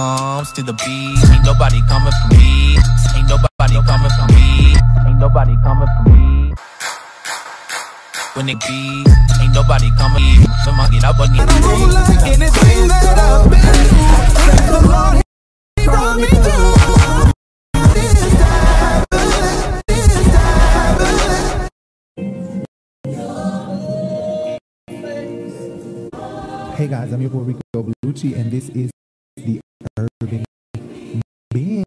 comes 0.00 0.50
to 0.52 0.62
the 0.62 0.72
beat, 0.72 1.20
ain't 1.28 1.44
nobody 1.44 1.80
coming 1.86 2.12
for 2.20 2.28
me. 2.32 2.78
Ain't 3.16 3.28
nobody 3.28 3.76
coming 3.84 4.12
for 4.16 4.26
me. 4.32 4.72
Ain't 5.06 5.18
nobody 5.18 5.54
coming 5.62 5.90
for 5.94 6.04
me. 6.08 6.54
When 8.32 8.48
it 8.48 8.58
be, 8.64 9.04
ain't 9.42 9.52
nobody 9.52 9.90
coming. 10.00 10.40
So 10.64 10.72
my 10.72 10.88
get 10.88 11.04
up 11.04 11.20
on 11.20 11.34
you. 11.34 11.44
like 11.44 12.24
anything 12.32 12.88
that 12.88 13.18
I've 13.20 13.50
been 13.50 13.60
through. 13.60 14.72
The 14.72 14.80
Lord, 14.88 15.20
He 15.76 15.84
brought 15.84 16.16
me 16.16 16.30
through. 16.44 16.70
Hey 26.76 26.88
guys, 26.88 27.12
I'm 27.12 27.20
your 27.20 27.28
boy 27.28 27.40
Rico 27.40 27.60
Bellucci, 27.76 28.34
and 28.40 28.50
this 28.50 28.70
is 28.70 28.90
the 29.36 29.60
Urban 29.98 30.44
Binge 31.50 31.84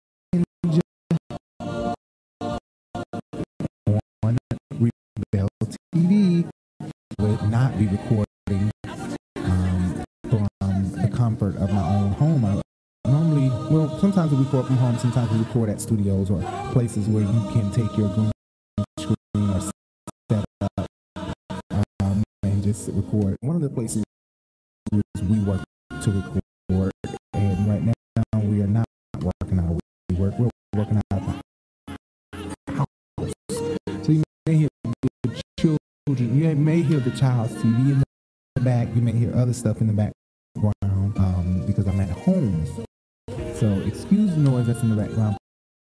on 4.23 4.37
Rebel 4.79 5.49
TV. 5.95 6.49
Would 7.19 7.49
not 7.49 7.77
be 7.77 7.87
recording 7.87 8.71
from 10.29 10.47
the 10.91 11.11
comfort 11.15 11.55
of 11.57 11.71
my 11.71 11.87
own 11.95 12.11
home. 12.13 12.43
I 12.45 12.61
normally, 13.07 13.49
well, 13.69 13.99
sometimes 13.99 14.31
we 14.31 14.39
record 14.43 14.65
from 14.65 14.77
home, 14.77 14.97
sometimes 14.97 15.31
we 15.31 15.37
record 15.39 15.69
at 15.69 15.79
studios 15.79 16.29
or 16.31 16.41
places 16.71 17.07
where 17.07 17.23
you 17.23 17.49
can 17.51 17.71
take 17.71 17.95
your 17.97 18.09
green 18.09 18.31
screen 18.99 19.15
or 19.37 19.61
set 20.31 20.43
up 20.77 20.87
and 22.43 22.63
just 22.63 22.89
record. 22.89 23.37
One 23.41 23.55
of 23.55 23.61
the 23.61 23.69
places 23.69 24.03
we 24.91 25.39
work 25.39 25.61
to 26.01 26.11
record, 26.11 26.42
children, 36.15 36.37
you 36.37 36.55
may 36.55 36.81
hear 36.81 36.99
the 36.99 37.11
child's 37.11 37.53
TV 37.55 37.91
in 37.91 38.03
the 38.55 38.61
back, 38.61 38.87
you 38.95 39.01
may 39.01 39.11
hear 39.11 39.33
other 39.35 39.53
stuff 39.53 39.81
in 39.81 39.87
the 39.87 39.93
background 39.93 41.17
um, 41.17 41.63
because 41.65 41.87
I'm 41.87 41.99
at 41.99 42.09
home. 42.09 42.65
So 43.55 43.71
excuse 43.85 44.31
the 44.31 44.37
noise 44.37 44.67
that's 44.67 44.81
in 44.81 44.89
the 44.89 44.95
background. 44.95 45.37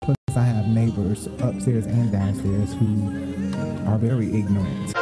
Plus, 0.03 0.17
I 0.37 0.43
have 0.43 0.67
neighbors 0.69 1.27
upstairs 1.41 1.87
and 1.87 2.13
downstairs 2.13 2.75
who 2.75 3.09
are 3.89 3.99
very 3.99 4.27
ignorant. 4.27 4.95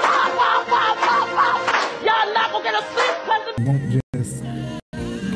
won't 3.61 3.91
just 3.91 4.43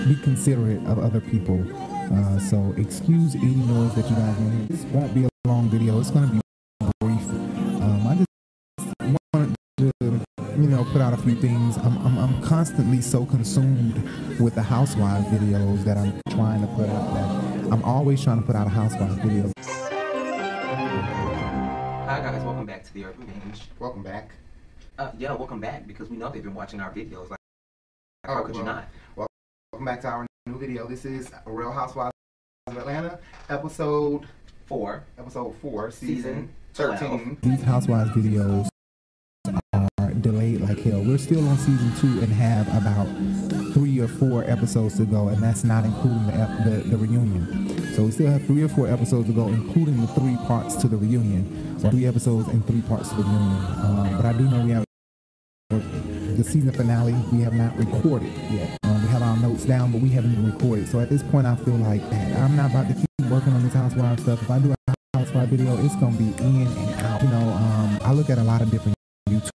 be 0.07 0.15
considerate 0.23 0.85
of 0.87 0.99
other 0.99 1.21
people. 1.21 1.65
Uh, 2.13 2.39
so 2.39 2.75
excuse 2.77 3.35
any 3.35 3.55
noise 3.55 3.95
that 3.95 4.09
you 4.09 4.17
guys 4.17 4.39
may 4.39 4.57
hear. 4.57 4.67
This 4.69 4.85
won't 4.93 5.15
be 5.15 5.25
a 5.25 5.49
long 5.49 5.69
video. 5.69 5.99
It's 5.99 6.11
going 6.11 6.29
to 6.29 6.35
be 6.35 6.41
you 10.63 10.69
know, 10.69 10.85
put 10.85 11.01
out 11.01 11.15
a 11.15 11.17
few 11.17 11.35
things. 11.35 11.79
I'm, 11.79 11.97
I'm, 12.07 12.19
I'm 12.19 12.43
constantly 12.43 13.01
so 13.01 13.25
consumed 13.25 13.95
with 14.39 14.55
the 14.55 14.63
housewives 14.63 15.27
videos 15.29 15.85
that 15.85 15.97
I'm 15.97 16.21
trying 16.29 16.61
to 16.61 16.67
put 16.75 16.89
out 16.89 17.15
that 17.15 17.73
I'm 17.73 17.83
always 17.85 18.23
trying 18.23 18.41
to 18.41 18.47
put 18.47 18.57
out 18.57 18.67
a 18.67 18.71
housewives 18.71 19.15
video. 19.17 19.51
Hi 22.07 22.21
guys, 22.21 22.43
welcome 22.45 22.67
back 22.67 22.85
to 22.85 22.93
the 22.93 23.05
Urban 23.05 23.25
Binge. 23.27 23.63
Welcome 23.79 24.03
back. 24.03 24.33
Uh, 24.99 25.13
yeah, 25.17 25.33
welcome 25.33 25.61
back 25.61 25.87
because 25.87 26.11
we 26.11 26.17
know 26.17 26.29
they've 26.29 26.43
been 26.43 26.55
watching 26.55 26.81
our 26.81 26.93
videos. 26.93 27.31
Like, 27.31 27.39
how 28.25 28.41
Oh, 28.41 28.45
could 28.45 28.57
you 28.57 28.63
well, 28.65 28.75
not? 28.75 29.29
Welcome 29.73 29.85
back 29.87 30.03
to 30.03 30.09
our 30.09 30.27
new 30.47 30.59
video. 30.59 30.87
This 30.87 31.07
is 31.07 31.31
Real 31.47 31.73
Housewives 31.73 32.13
of 32.67 32.77
Atlanta, 32.77 33.19
episode 33.49 34.27
Four. 34.67 35.05
episode 35.19 35.57
four, 35.61 35.91
Season 35.91 36.15
season 36.17 36.55
thirteen. 36.75 37.39
These 37.43 37.63
housewives 37.63 38.11
videos 38.11 38.67
are 38.67 38.70
We're 40.85 41.19
still 41.19 41.47
on 41.49 41.59
season 41.59 41.93
two 42.01 42.21
and 42.23 42.33
have 42.33 42.67
about 42.69 43.07
three 43.75 44.01
or 44.01 44.09
four 44.09 44.45
episodes 44.45 44.97
to 44.97 45.05
go, 45.05 45.29
and 45.29 45.43
that's 45.43 45.65
not 45.65 45.85
including 45.85 46.27
the, 46.27 46.33
the, 46.65 46.77
the 46.91 46.97
reunion. 46.97 47.95
So 47.95 48.05
we 48.05 48.11
still 48.13 48.31
have 48.31 48.45
three 48.47 48.63
or 48.63 48.69
four 48.69 48.87
episodes 48.89 49.27
to 49.29 49.33
go, 49.33 49.49
including 49.49 50.01
the 50.01 50.07
three 50.09 50.37
parts 50.47 50.77
to 50.77 50.89
the 50.89 50.97
reunion, 50.97 51.77
or 51.85 51.91
three 51.91 52.07
episodes 52.07 52.49
and 52.49 52.67
three 52.67 52.83
parts 52.83 53.09
to 53.11 53.17
the 53.17 53.23
reunion. 53.23 53.65
Um, 53.85 54.17
but 54.17 54.25
I 54.25 54.33
do 54.33 54.45
know 54.49 54.65
we 54.65 54.71
have 54.71 54.85
the 55.71 56.45
season 56.45 56.73
finale. 56.73 57.15
We 57.33 57.41
have 57.43 57.55
not 57.55 57.77
recorded 57.77 58.33
yet. 58.51 58.79
Um, 58.85 59.03
we 59.03 59.09
have 59.09 59.23
our 59.23 59.37
notes 59.37 59.65
down, 59.65 59.93
but 59.93 60.01
we 60.01 60.09
haven't 60.11 60.33
even 60.33 60.53
recorded. 60.53 60.89
So 60.89 61.01
at 61.01 61.11
this 61.11 61.23
point, 61.25 61.47
I 61.47 61.57
feel 61.57 61.75
like 61.75 62.03
I'm 62.13 62.57
not 62.57 62.71
about 62.71 62.89
to 62.89 62.95
keep 62.95 63.31
working 63.31 63.53
on 63.53 63.63
this 63.63 63.75
housewife 63.75 64.21
stuff. 64.21 64.43
If 64.43 64.51
I 64.51 64.59
do 64.59 64.73
a 64.89 64.95
housewife 65.17 65.49
video, 65.49 65.77
it's 65.85 65.97
gonna 65.97 66.17
be 66.17 66.33
in 66.43 66.67
and 66.67 67.01
out. 67.03 67.23
You 67.23 67.29
know, 67.29 67.51
um, 67.51 67.99
I 68.03 68.13
look 68.13 68.31
at 68.31 68.39
a 68.39 68.45
lot 68.45 68.63
of 68.63 68.71
different 68.71 68.97
YouTubers, 69.29 69.51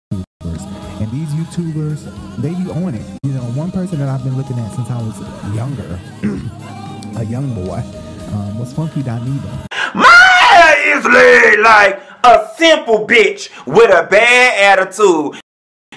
and 1.01 1.12
these 1.12 1.30
YouTubers, 1.30 2.06
they 2.38 2.50
be 2.50 2.69
on 2.69 2.94
it. 2.94 3.06
You 3.24 3.33
know, 3.33 3.42
one 3.57 3.71
person 3.71 3.98
that 4.00 4.07
I've 4.07 4.24
been 4.24 4.38
looking 4.38 4.59
at 4.59 4.71
since 4.71 4.89
I 4.92 5.01
was 5.01 5.19
younger, 5.56 6.00
a 7.19 7.25
young 7.25 7.56
boy, 7.56 7.81
um, 8.33 8.59
was 8.59 8.71
Funky 8.71 9.01
Dineva. 9.01 9.65
My 9.95 10.27
hair 10.39 10.98
is 10.98 11.06
laid 11.06 11.59
like 11.59 12.00
a 12.24 12.48
simple 12.56 13.07
bitch 13.07 13.50
with 13.65 13.89
a 13.89 14.07
bad 14.07 14.80
attitude. 14.80 15.42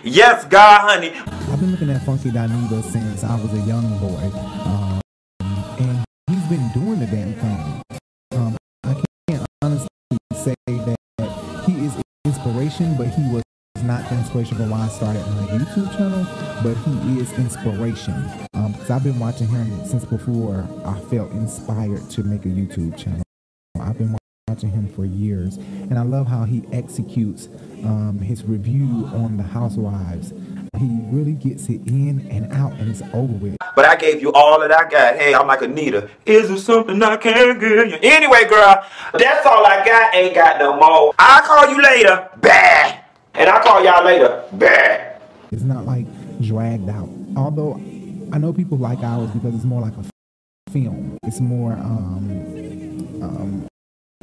Yes, 0.03 0.47
God, 0.47 0.91
honey. 0.91 1.13
I've 1.53 1.61
been 1.61 1.73
looking 1.73 1.91
at 1.91 2.03
Funky 2.07 2.31
Dineva 2.31 2.83
since 2.83 3.25
I 3.25 3.39
was 3.41 3.53
a 3.53 3.61
young 3.67 3.99
boy, 3.99 4.31
um, 4.65 5.01
and 5.81 6.05
he's 6.29 6.45
been 6.49 6.67
doing 6.73 6.99
the 6.99 7.07
damn 7.07 7.35
thing. 7.35 7.83
Um, 8.33 8.57
I 8.85 9.03
can't 9.29 9.47
honestly 9.61 9.89
say 10.35 10.55
that 10.67 10.97
he 11.67 11.85
is 11.85 11.95
inspiration, 12.25 12.97
but 12.97 13.09
he 13.09 13.23
was 13.31 13.44
not 13.87 14.09
the 14.09 14.17
inspiration 14.17 14.57
for 14.57 14.65
why 14.65 14.83
I 14.83 14.89
started 14.89 15.21
my 15.21 15.47
YouTube 15.47 15.97
channel, 15.97 16.27
but 16.63 16.75
he 16.77 17.21
is 17.21 17.33
inspiration. 17.35 18.15
Um, 18.55 18.73
because 18.73 18.91
I've 18.91 19.05
been 19.05 19.19
watching 19.19 19.49
him 19.49 19.85
since 19.85 20.05
before 20.05 20.67
I 20.85 20.99
felt 21.11 21.31
inspired 21.33 22.09
to 22.11 22.23
make 22.23 22.45
a 22.45 22.49
YouTube 22.49 22.97
channel. 22.97 23.23
I've 23.81 23.99
been 23.99 24.17
watching 24.49 24.71
him 24.71 24.89
for 24.89 25.05
years, 25.05 25.57
and 25.57 25.99
I 25.99 26.03
love 26.03 26.27
how 26.27 26.45
he 26.45 26.63
executes 26.73 27.49
um, 27.85 28.19
his 28.19 28.45
review 28.45 29.09
on 29.13 29.37
the 29.37 29.43
Housewives. 29.43 30.33
He 30.79 30.99
really 31.11 31.33
gets 31.33 31.69
it 31.69 31.87
in 31.87 32.27
and 32.31 32.53
out, 32.53 32.73
and 32.75 32.91
it's 32.91 33.03
over 33.13 33.33
with. 33.33 33.57
But 33.77 33.85
I 33.85 33.97
gave 33.97 34.23
you 34.23 34.33
all 34.33 34.61
that 34.61 34.73
I 34.73 34.89
got. 34.89 35.17
Hey, 35.17 35.35
I'm 35.35 35.47
like 35.47 35.63
Anita. 35.63 36.09
Is 36.25 36.49
there 36.49 36.57
something 36.57 37.03
I 37.03 37.17
can 37.17 37.59
give 37.59 37.89
you? 37.91 37.99
Anyway, 38.03 38.45
girl, 38.49 38.85
that's 39.13 39.47
all 39.47 39.67
I 39.67 39.85
got. 39.85 40.15
Ain't 40.15 40.35
got 40.35 40.59
no 40.59 40.77
more. 40.77 41.15
I'll 41.19 41.43
call 41.43 41.75
you 41.75 41.83
later. 41.83 42.29
Bah. 42.41 42.94
And 43.35 43.51
I'll 43.51 43.63
call 43.63 43.85
y'all 43.85 44.05
later. 44.05 44.45
Bah. 44.53 45.19
It's 45.51 45.63
not 45.63 45.85
like 45.85 46.07
dragged 46.41 46.89
out. 46.89 47.09
Although 47.37 47.75
I 48.33 48.39
know 48.39 48.53
people 48.53 48.79
like 48.79 49.01
ours 49.01 49.31
because 49.31 49.55
it's 49.55 49.65
more 49.65 49.81
like 49.81 49.95
a 49.97 50.71
film. 50.71 51.19
It's 51.23 51.41
more 51.41 51.73
um, 51.73 53.23
um, 53.23 53.69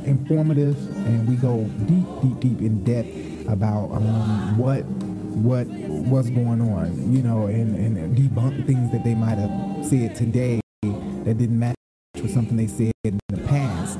informative, 0.04 0.78
and 1.08 1.28
we 1.28 1.36
go 1.36 1.64
deep, 1.88 2.06
deep, 2.22 2.40
deep 2.40 2.62
in 2.62 2.84
depth 2.84 3.50
about 3.50 3.92
um, 3.92 4.58
what 4.58 4.84
what 4.84 5.66
what's 5.68 6.30
going 6.30 6.62
on, 6.62 7.14
you 7.14 7.22
know, 7.22 7.48
and, 7.48 7.76
and 7.76 8.18
debunk 8.18 8.66
things 8.66 8.92
that 8.92 9.04
they 9.04 9.16
might 9.16 9.38
have 9.38 9.86
said 9.86 10.16
today 10.16 10.60
that 10.82 11.38
didn't 11.38 11.58
match 11.58 11.76
with 12.16 12.34
something 12.34 12.58
they 12.58 12.68
said 12.68 12.92
in 13.04 13.20
the 13.30 13.38
past. 13.48 13.98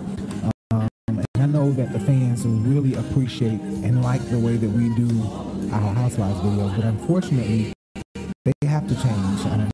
Fans 2.42 2.68
really 2.68 2.96
appreciate 2.96 3.60
and 3.84 4.04
like 4.04 4.22
the 4.30 4.40
way 4.40 4.56
that 4.58 4.70
we 4.70 4.94
do 4.96 5.08
our 5.72 5.94
Housewives 5.94 6.40
videos, 6.40 6.76
but 6.76 6.86
unfortunately, 6.86 7.74
they 8.46 8.68
have 8.68 8.88
to 8.88 8.96
change. 8.96 9.46
Um, 9.46 9.70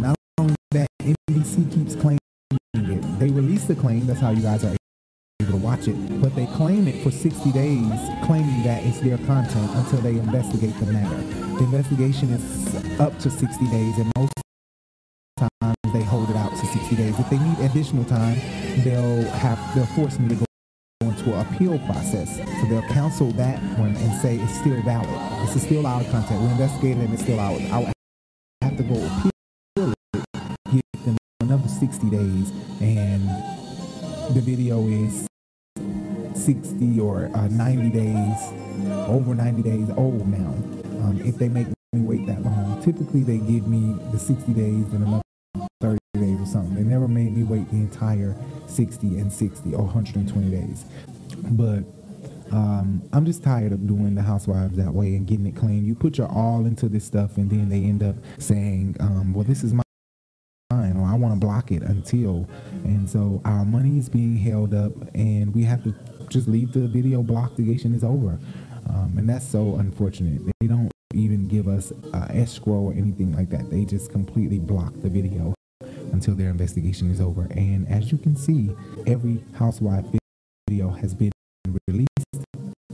not 0.00 0.14
only 0.38 0.54
that, 0.72 0.86
NBC 1.02 1.72
keeps 1.72 1.94
claiming 1.96 2.18
it. 2.74 3.18
They 3.18 3.30
release 3.30 3.64
the 3.64 3.74
claim, 3.74 4.06
that's 4.06 4.20
how 4.20 4.30
you 4.30 4.42
guys 4.42 4.64
are 4.64 4.76
able 5.40 5.52
to 5.52 5.56
watch 5.56 5.88
it, 5.88 6.20
but 6.20 6.34
they 6.36 6.46
claim 6.46 6.86
it 6.88 7.02
for 7.02 7.10
60 7.10 7.52
days, 7.52 8.00
claiming 8.24 8.62
that 8.62 8.84
it's 8.84 9.00
their 9.00 9.18
content 9.18 9.70
until 9.74 10.00
they 10.00 10.10
investigate 10.10 10.78
the 10.78 10.92
matter. 10.92 11.16
The 11.58 11.64
investigation 11.64 12.30
is 12.30 13.00
up 13.00 13.18
to 13.20 13.30
60 13.30 13.64
days, 13.66 13.98
and 13.98 14.12
most 14.16 14.32
times 15.36 15.74
they 15.92 16.02
hold 16.02 16.30
it 16.30 16.36
out 16.36 16.50
to 16.50 16.66
60 16.66 16.96
days. 16.96 17.18
If 17.18 17.30
they 17.30 17.38
need 17.38 17.58
additional 17.60 18.04
time, 18.04 18.38
they'll 18.84 19.24
have 19.30 19.58
they'll 19.74 19.86
force 19.86 20.18
me 20.18 20.28
to 20.28 20.34
go 20.36 20.44
into 21.02 21.34
an 21.34 21.46
appeal 21.46 21.78
process. 21.80 22.36
So 22.36 22.66
they'll 22.68 22.82
cancel 22.82 23.30
that 23.32 23.58
one 23.78 23.96
and 23.96 24.20
say 24.20 24.36
it's 24.36 24.58
still 24.58 24.80
valid. 24.82 25.08
This 25.46 25.56
is 25.56 25.62
still 25.62 25.86
our 25.86 26.04
content. 26.04 26.42
We 26.42 26.48
investigated 26.48 26.98
and 27.04 27.14
it's 27.14 27.22
still 27.22 27.40
ours. 27.40 27.62
I'll 27.70 27.92
have 28.62 28.76
to 28.76 28.82
go 28.82 28.94
appeal 28.94 29.92
it, 29.92 30.82
give 30.94 31.04
them 31.04 31.16
another 31.40 31.68
60 31.68 32.10
days, 32.10 32.52
and 32.80 33.28
the 34.34 34.42
video 34.42 34.86
is 34.88 35.26
60 36.34 37.00
or 37.00 37.30
uh, 37.34 37.48
90 37.48 37.90
days, 37.90 38.36
over 39.08 39.34
90 39.34 39.62
days 39.62 39.90
old 39.96 40.28
now. 40.28 40.52
Um, 41.02 41.20
if 41.24 41.36
they 41.36 41.48
make 41.48 41.66
me 41.92 42.02
wait 42.02 42.26
that 42.26 42.42
long, 42.42 42.82
typically 42.82 43.22
they 43.22 43.38
give 43.38 43.66
me 43.66 43.96
the 44.12 44.18
60 44.18 44.52
days 44.52 44.92
and 44.92 45.06
another 45.06 45.22
30 45.80 45.98
days 46.14 46.40
or 46.40 46.46
something. 46.46 46.74
They 46.74 46.82
never 46.82 47.08
made 47.08 47.34
me 47.34 47.42
wait 47.42 47.70
the 47.70 47.76
entire 47.76 48.36
60 48.70 49.18
and 49.18 49.32
60 49.32 49.74
or 49.74 49.84
120 49.84 50.50
days. 50.50 50.84
But 51.50 51.84
um, 52.52 53.02
I'm 53.12 53.24
just 53.24 53.42
tired 53.42 53.72
of 53.72 53.86
doing 53.86 54.14
the 54.14 54.22
housewives 54.22 54.76
that 54.76 54.92
way 54.92 55.14
and 55.14 55.26
getting 55.26 55.46
it 55.46 55.56
clean. 55.56 55.84
You 55.84 55.94
put 55.94 56.18
your 56.18 56.28
all 56.28 56.66
into 56.66 56.88
this 56.88 57.04
stuff, 57.04 57.36
and 57.36 57.48
then 57.48 57.68
they 57.68 57.76
end 57.84 58.02
up 58.02 58.16
saying, 58.38 58.96
um, 59.00 59.32
"Well, 59.32 59.44
this 59.44 59.62
is 59.62 59.72
my." 59.72 59.82
Mine, 60.72 60.96
or 60.96 61.04
I 61.04 61.14
want 61.14 61.34
to 61.34 61.40
block 61.40 61.72
it 61.72 61.82
until, 61.82 62.48
and 62.84 63.10
so 63.10 63.42
our 63.44 63.64
money 63.64 63.98
is 63.98 64.08
being 64.08 64.36
held 64.36 64.72
up, 64.72 64.92
and 65.16 65.52
we 65.52 65.64
have 65.64 65.82
to 65.82 65.92
just 66.28 66.46
leave 66.46 66.72
the 66.72 66.86
video 66.86 67.24
blocked. 67.24 67.56
The 67.56 67.62
litigation 67.62 67.92
is 67.92 68.04
over, 68.04 68.38
um, 68.88 69.14
and 69.18 69.28
that's 69.28 69.44
so 69.44 69.74
unfortunate. 69.74 70.42
They 70.60 70.68
don't 70.68 70.92
even 71.12 71.48
give 71.48 71.66
us 71.66 71.92
uh, 72.14 72.28
escrow 72.30 72.82
or 72.82 72.92
anything 72.92 73.34
like 73.34 73.50
that. 73.50 73.68
They 73.68 73.84
just 73.84 74.12
completely 74.12 74.60
block 74.60 74.92
the 75.02 75.08
video 75.08 75.54
until 76.12 76.34
their 76.34 76.50
investigation 76.50 77.10
is 77.10 77.20
over. 77.20 77.42
And 77.52 77.88
as 77.88 78.10
you 78.12 78.18
can 78.18 78.36
see, 78.36 78.70
every 79.06 79.42
housewife 79.54 80.04
video 80.68 80.90
has 80.90 81.14
been 81.14 81.32
released. 81.86 82.08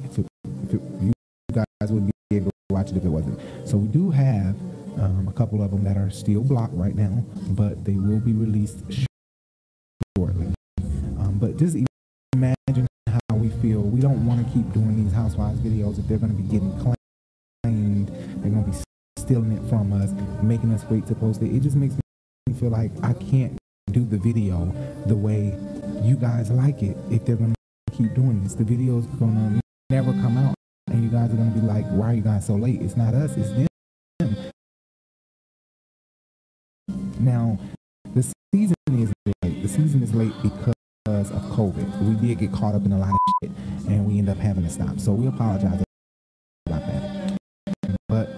If, 0.04 0.18
it, 0.18 0.26
if 0.64 0.74
it, 0.74 0.80
you 1.00 1.12
guys 1.52 1.90
wouldn't 1.90 2.10
be 2.30 2.36
able 2.36 2.50
to 2.50 2.74
watch 2.74 2.90
it 2.90 2.96
if 2.96 3.04
it 3.04 3.08
wasn't. 3.08 3.40
So 3.68 3.76
we 3.76 3.88
do 3.88 4.10
have 4.10 4.56
um, 4.98 5.26
a 5.28 5.32
couple 5.32 5.62
of 5.62 5.70
them 5.70 5.84
that 5.84 5.96
are 5.96 6.10
still 6.10 6.42
blocked 6.42 6.74
right 6.74 6.94
now, 6.94 7.24
but 7.50 7.84
they 7.84 7.94
will 7.94 8.20
be 8.20 8.32
released 8.32 8.78
shortly. 10.16 10.48
Um, 11.18 11.38
but 11.38 11.56
just 11.56 11.76
imagine 12.32 12.86
how 13.08 13.36
we 13.36 13.50
feel. 13.62 13.80
We 13.82 14.00
don't 14.00 14.24
want 14.26 14.46
to 14.46 14.52
keep 14.52 14.72
doing 14.72 15.04
these 15.04 15.12
housewives 15.12 15.58
videos 15.60 15.98
if 15.98 16.08
they're 16.08 16.18
going 16.18 16.34
to 16.34 16.42
be 16.42 16.48
getting 16.48 16.72
claimed. 16.78 18.08
They're 18.08 18.50
going 18.50 18.64
to 18.64 18.70
be 18.70 18.76
stealing 19.18 19.52
it 19.52 19.68
from 19.68 19.92
us, 19.92 20.12
making 20.42 20.72
us 20.72 20.84
wait 20.88 21.06
to 21.08 21.14
post 21.14 21.42
it. 21.42 21.54
It 21.54 21.60
just 21.60 21.76
makes 21.76 21.94
me 21.94 22.00
feel 22.56 22.70
like 22.70 22.90
I 23.02 23.12
can't 23.12 23.58
do 23.92 24.04
the 24.04 24.16
video 24.16 24.74
the 25.06 25.16
way 25.16 25.56
you 26.02 26.16
guys 26.16 26.50
like 26.50 26.82
it 26.82 26.96
if 27.10 27.24
they're 27.24 27.36
to 27.54 27.92
keep 27.92 28.14
doing 28.14 28.42
this. 28.42 28.54
The 28.54 28.64
video's 28.64 29.06
to 29.06 29.60
never 29.90 30.12
come 30.12 30.38
out, 30.38 30.54
and 30.88 31.04
you 31.04 31.10
guys 31.10 31.32
are 31.32 31.36
to 31.52 31.60
be 31.60 31.66
like, 31.66 31.84
why 31.86 32.10
are 32.12 32.14
you 32.14 32.22
guys 32.22 32.46
so 32.46 32.54
late? 32.54 32.80
It's 32.80 32.96
not 32.96 33.14
us, 33.14 33.36
it's 33.36 33.50
them. 33.50 33.66
Now, 37.20 37.58
the 38.14 38.22
season 38.54 38.74
is 38.90 39.12
late. 39.42 39.62
The 39.62 39.68
season 39.68 40.02
is 40.02 40.14
late 40.14 40.32
because 40.42 40.74
of 41.06 41.42
COVID. 41.56 42.02
We 42.02 42.28
did 42.28 42.38
get 42.38 42.52
caught 42.52 42.74
up 42.74 42.84
in 42.84 42.92
a 42.92 42.98
lot 42.98 43.10
of 43.10 43.16
shit, 43.42 43.52
and 43.88 44.06
we 44.06 44.18
end 44.18 44.28
up 44.28 44.38
having 44.38 44.64
to 44.64 44.70
stop. 44.70 44.98
So 44.98 45.12
we 45.12 45.26
apologize 45.26 45.82
about 46.66 46.86
that. 46.86 47.36
But 48.08 48.28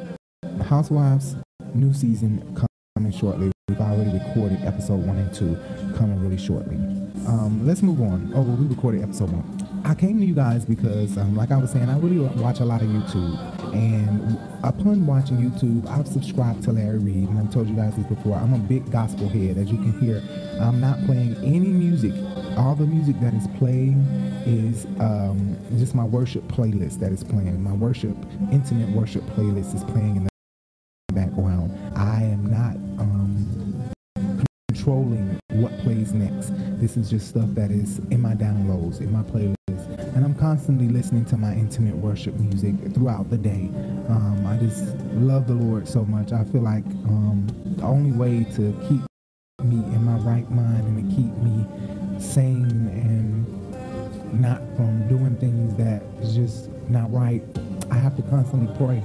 Housewives, 0.67 1.37
new 1.75 1.95
season 1.95 2.55
coming 2.99 3.13
shortly. 3.13 3.53
We've 3.69 3.81
already 3.81 4.11
recorded 4.11 4.59
episode 4.65 5.07
one 5.07 5.19
and 5.19 5.33
two, 5.33 5.57
coming 5.97 6.19
really 6.21 6.37
shortly. 6.37 6.75
Um, 7.29 7.65
let's 7.65 7.81
move 7.81 8.01
on. 8.01 8.33
Oh, 8.35 8.43
well, 8.43 8.57
we 8.57 8.67
recorded 8.67 9.05
episode 9.05 9.31
one. 9.31 9.85
I 9.85 9.95
came 9.95 10.19
to 10.19 10.27
you 10.27 10.35
guys 10.35 10.65
because, 10.65 11.17
um, 11.17 11.37
like 11.37 11.53
I 11.53 11.59
was 11.59 11.71
saying, 11.71 11.89
I 11.89 11.97
really 11.99 12.19
watch 12.43 12.59
a 12.59 12.65
lot 12.65 12.83
of 12.83 12.89
YouTube. 12.89 13.39
And 13.73 14.37
upon 14.65 15.07
watching 15.07 15.37
YouTube, 15.37 15.87
I've 15.87 16.09
subscribed 16.09 16.65
to 16.65 16.73
Larry 16.73 16.99
Reid. 16.99 17.29
And 17.29 17.39
I've 17.39 17.53
told 17.53 17.69
you 17.69 17.77
guys 17.77 17.95
this 17.95 18.07
before. 18.07 18.37
I'm 18.37 18.53
a 18.53 18.59
big 18.59 18.91
gospel 18.91 19.29
head. 19.29 19.59
As 19.59 19.71
you 19.71 19.79
can 19.79 19.97
hear, 20.01 20.21
I'm 20.61 20.81
not 20.81 20.99
playing 21.07 21.37
any 21.37 21.69
music. 21.69 22.15
All 22.57 22.75
the 22.75 22.87
music 22.87 23.21
that 23.21 23.33
is 23.33 23.47
playing 23.59 24.01
is 24.45 24.87
um, 24.99 25.57
just 25.77 25.95
my 25.95 26.05
worship 26.05 26.43
playlist 26.49 26.99
that 26.99 27.13
is 27.13 27.23
playing. 27.23 27.63
My 27.63 27.75
worship, 27.75 28.17
intimate 28.51 28.89
worship 28.89 29.23
playlist 29.37 29.73
is 29.77 29.85
playing 29.85 30.17
in 30.17 30.25
the 30.25 30.29
controlling 34.89 35.39
what 35.51 35.77
plays 35.81 36.15
next. 36.15 36.51
This 36.81 36.97
is 36.97 37.11
just 37.11 37.29
stuff 37.29 37.49
that 37.49 37.71
is 37.71 37.99
in 38.11 38.23
my 38.23 38.33
downloads, 38.33 39.01
in 39.01 39.13
my 39.13 39.23
playlist. 39.23 39.55
And 40.17 40.25
I'm 40.25 40.35
constantly 40.35 40.89
listening 40.89 41.27
to 41.27 41.37
my 41.37 41.53
intimate 41.53 41.95
worship 41.95 42.35
music 42.37 42.75
throughout 42.95 43.29
the 43.29 43.37
day. 43.37 43.69
Um, 44.09 44.47
I 44.47 44.57
just 44.57 44.95
love 45.13 45.47
the 45.47 45.53
Lord 45.53 45.87
so 45.87 46.07
much. 46.07 46.33
I 46.33 46.43
feel 46.45 46.63
like 46.63 46.87
um, 47.05 47.47
the 47.77 47.83
only 47.83 48.13
way 48.13 48.45
to 48.55 48.73
keep 48.89 49.03
me 49.63 49.77
in 49.95 50.05
my 50.05 50.17
right 50.21 50.51
mind 50.51 50.85
and 50.85 51.11
to 51.11 51.17
keep 51.17 51.35
me 51.37 51.67
sane 52.19 52.89
and 52.89 54.41
not 54.41 54.63
from 54.75 55.07
doing 55.07 55.37
things 55.37 55.77
that 55.77 56.03
is 56.23 56.35
just 56.35 56.71
not 56.89 57.13
right, 57.13 57.43
I 57.91 57.97
have 57.97 58.17
to 58.17 58.23
constantly 58.23 58.75
pray 58.79 59.05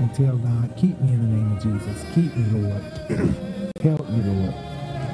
and 0.00 0.12
tell 0.12 0.36
God, 0.38 0.74
keep 0.76 1.00
me 1.00 1.12
in 1.12 1.20
the 1.22 1.36
name 1.36 1.56
of 1.56 1.62
Jesus. 1.62 2.04
Keep 2.16 2.34
me, 2.34 2.62
Lord. 2.62 2.82
Help 3.80 4.08
me, 4.10 4.22
Lord 4.24 4.69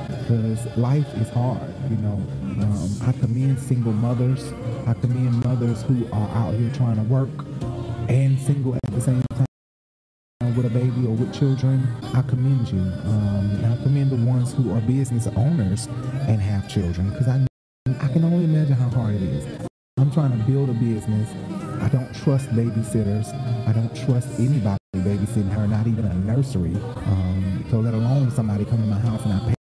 because 0.09 0.67
life 0.77 1.07
is 1.17 1.29
hard. 1.31 1.73
You 1.91 1.97
know, 1.99 2.23
um, 2.63 2.91
I 3.03 3.13
commend 3.13 3.59
single 3.59 3.93
mothers. 3.93 4.53
I 4.87 4.95
commend 4.95 5.45
mothers 5.45 5.83
who 5.83 6.07
are 6.13 6.29
out 6.31 6.55
here 6.55 6.71
trying 6.75 6.97
to 6.97 7.03
work 7.03 7.31
and 8.09 8.39
single 8.39 8.75
at 8.75 8.93
the 8.93 9.01
same 9.01 9.23
time 9.35 10.57
with 10.57 10.67
a 10.67 10.71
baby 10.71 11.07
or 11.07 11.15
with 11.15 11.35
children. 11.35 11.87
I 12.15 12.23
commend 12.23 12.73
you. 12.73 12.81
Um, 12.81 13.65
I 13.65 13.83
commend 13.83 14.11
the 14.11 14.25
ones 14.25 14.53
who 14.55 14.73
are 14.73 14.81
business 14.81 15.27
owners 15.37 15.87
and 16.29 16.41
have 16.41 16.69
children 16.69 17.11
because 17.11 17.29
I 17.29 17.47
I 18.01 18.09
can 18.09 18.25
only 18.25 18.45
imagine 18.45 18.75
how 18.75 18.89
hard 18.91 19.15
it 19.15 19.23
is. 19.23 19.67
I'm 19.99 20.11
trying 20.11 20.33
to 20.33 20.45
build 20.45 20.71
a 20.71 20.75
business. 20.75 21.31
I 21.83 21.89
don't 21.89 22.15
trust 22.15 22.49
babysitters. 22.51 23.33
I 23.67 23.73
don't 23.73 23.95
trust 24.07 24.29
anybody 24.39 24.79
babysitting 24.97 25.51
her, 25.53 25.67
not 25.67 25.87
even 25.87 26.05
a 26.05 26.15
nursery. 26.15 26.75
Um, 26.75 27.65
so 27.71 27.81
let 27.81 27.95
alone 27.95 28.31
somebody 28.31 28.65
come 28.65 28.79
to 28.79 28.87
my 28.87 28.99
house 28.99 29.25
and 29.25 29.33
I 29.33 29.39
pay 29.41 29.56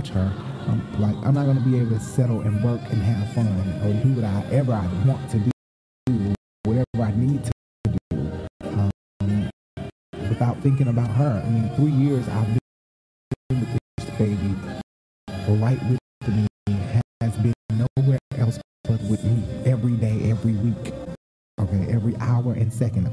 watch 0.00 0.08
her. 0.10 0.32
Um, 0.66 0.80
like 0.98 1.16
I'm 1.26 1.34
not 1.34 1.44
gonna 1.44 1.60
be 1.60 1.78
able 1.78 1.90
to 1.90 2.00
settle 2.00 2.40
and 2.40 2.64
work 2.64 2.80
and 2.90 3.02
have 3.02 3.34
fun 3.34 3.46
or 3.84 3.92
do 4.02 4.08
whatever 4.14 4.72
I 4.72 4.86
want 5.06 5.30
to 5.30 5.38
do, 5.38 6.34
whatever 6.64 7.02
I 7.02 7.12
need 7.16 7.44
to 7.44 7.52
do, 8.08 8.18
um, 8.62 9.50
without 10.28 10.58
thinking 10.62 10.88
about 10.88 11.10
her. 11.10 11.42
I 11.44 11.48
mean, 11.50 11.68
three 11.76 11.92
years 11.92 12.26
I've 12.28 12.46
been 13.48 13.60
with 13.60 13.78
this 13.98 14.10
baby, 14.16 14.54
right 15.48 15.80
with 15.90 15.98
me, 16.28 16.46
has 17.20 17.36
been 17.36 17.52
nowhere 17.70 18.18
else 18.38 18.58
but 18.84 19.02
with 19.02 19.22
me 19.22 19.44
every 19.66 19.96
day, 19.96 20.30
every 20.30 20.54
week, 20.54 20.94
okay, 21.60 21.92
every 21.92 22.16
hour 22.16 22.54
and 22.54 22.72
second 22.72 23.12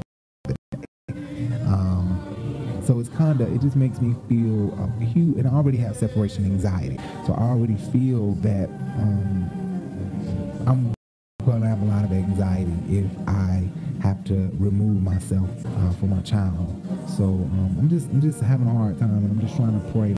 it 3.36 3.60
just 3.60 3.76
makes 3.76 4.00
me 4.00 4.14
feel 4.28 4.72
um, 4.80 4.98
huge, 5.00 5.38
and 5.38 5.46
I 5.46 5.52
already 5.52 5.78
have 5.78 5.96
separation 5.96 6.44
anxiety. 6.44 6.98
So 7.26 7.34
I 7.34 7.42
already 7.42 7.76
feel 7.92 8.32
that 8.36 8.68
um, 8.98 9.50
I'm 10.66 10.94
going 11.44 11.62
to 11.62 11.68
have 11.68 11.82
a 11.82 11.84
lot 11.84 12.04
of 12.04 12.12
anxiety 12.12 12.72
if 12.88 13.06
I 13.28 13.68
have 14.02 14.24
to 14.24 14.50
remove 14.54 15.02
myself 15.02 15.48
uh, 15.66 15.92
for 15.92 16.06
my 16.06 16.20
child. 16.22 16.82
So 17.16 17.24
um, 17.24 17.76
I'm 17.78 17.88
just, 17.88 18.08
I'm 18.08 18.20
just 18.20 18.40
having 18.40 18.66
a 18.66 18.74
hard 18.74 18.98
time, 18.98 19.10
and 19.10 19.30
I'm 19.30 19.40
just 19.46 19.56
trying 19.56 19.80
to 19.80 19.92
pray. 19.92 20.16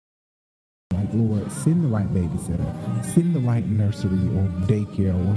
Like 0.94 1.08
Lord, 1.12 1.50
send 1.50 1.84
the 1.84 1.88
right 1.88 2.08
babysitter, 2.12 3.04
send 3.14 3.34
the 3.34 3.40
right 3.40 3.66
nursery 3.66 4.18
or 4.36 4.48
daycare 4.66 5.14
or 5.14 5.36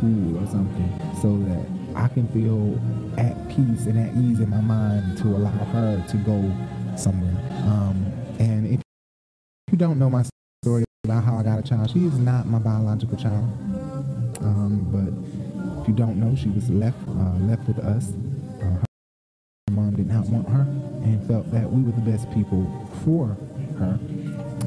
school 0.00 0.38
or 0.38 0.46
something 0.46 0.90
so 1.20 1.36
that 1.48 1.66
I 1.94 2.08
can 2.08 2.26
feel 2.28 2.80
at 3.18 3.36
peace 3.48 3.86
and 3.86 3.98
at 3.98 4.14
ease 4.16 4.40
in 4.40 4.48
my 4.50 4.60
mind 4.60 5.18
to 5.18 5.28
allow 5.28 5.50
her 5.50 6.04
to 6.08 6.16
go 6.18 6.38
somewhere. 7.00 7.36
Um, 7.64 8.12
and 8.38 8.74
if 8.74 8.80
you 9.72 9.78
don't 9.78 9.98
know 9.98 10.10
my 10.10 10.24
story 10.62 10.84
about 11.04 11.24
how 11.24 11.38
I 11.38 11.42
got 11.42 11.58
a 11.58 11.62
child, 11.62 11.90
she 11.90 12.04
is 12.04 12.18
not 12.18 12.46
my 12.46 12.58
biological 12.58 13.16
child. 13.16 13.48
Um, 14.40 14.86
but 14.92 15.80
if 15.80 15.88
you 15.88 15.94
don't 15.94 16.16
know, 16.20 16.36
she 16.36 16.48
was 16.48 16.68
left 16.70 16.98
uh, 17.08 17.38
left 17.40 17.66
with 17.66 17.78
us. 17.78 18.12
Uh, 18.60 18.64
her 18.64 19.72
mom 19.72 19.96
did 19.96 20.08
not 20.08 20.26
want 20.26 20.48
her 20.48 20.62
and 21.02 21.26
felt 21.26 21.50
that 21.52 21.70
we 21.70 21.82
were 21.82 21.92
the 21.92 22.10
best 22.10 22.30
people 22.32 22.64
for 23.04 23.28
her 23.78 23.98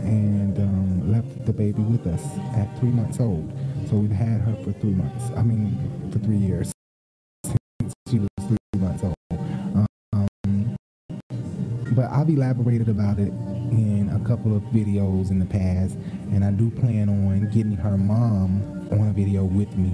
and 0.02 0.58
um, 0.58 1.12
left 1.12 1.46
the 1.46 1.54
baby 1.54 1.82
with 1.84 2.08
us 2.08 2.24
at 2.56 2.68
three 2.80 2.90
months 2.90 3.20
old. 3.20 3.52
So 3.90 3.98
we've 3.98 4.12
had 4.12 4.42
her 4.42 4.56
for 4.64 4.72
three 4.74 4.94
months. 4.94 5.32
I 5.38 5.44
mean, 5.44 5.78
for 6.12 6.20
three 6.20 6.38
years 6.38 6.74
but 11.94 12.12
I've 12.12 12.30
elaborated 12.30 12.90
about 12.90 13.20
it 13.20 13.32
in 13.72 14.10
a 14.14 14.28
couple 14.28 14.56
of 14.56 14.64
videos 14.64 15.32
in 15.32 15.40
the 15.40 15.46
past, 15.46 15.96
and 16.32 16.44
I 16.44 16.52
do 16.52 16.70
plan 16.70 17.10
on 17.10 17.50
getting 17.50 17.76
her 17.76 17.98
mom 17.98 18.88
on 18.92 19.10
a 19.10 19.14
video 19.14 19.44
with 19.44 19.76
me 19.78 19.92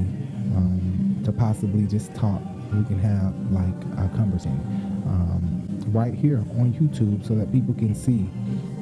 um, 0.56 1.22
to 1.25 1.32
possibly 1.32 1.86
just 1.86 2.13
talk. 2.15 2.41
We 2.74 2.84
can 2.86 3.00
have 3.00 3.34
like 3.51 3.75
a 3.98 4.10
conversation 4.15 4.60
um, 5.08 5.84
right 5.88 6.13
here 6.13 6.39
on 6.60 6.74
YouTube 6.74 7.25
so 7.27 7.36
that 7.36 7.51
people 7.51 7.74
can 7.74 7.96
see. 7.96 8.29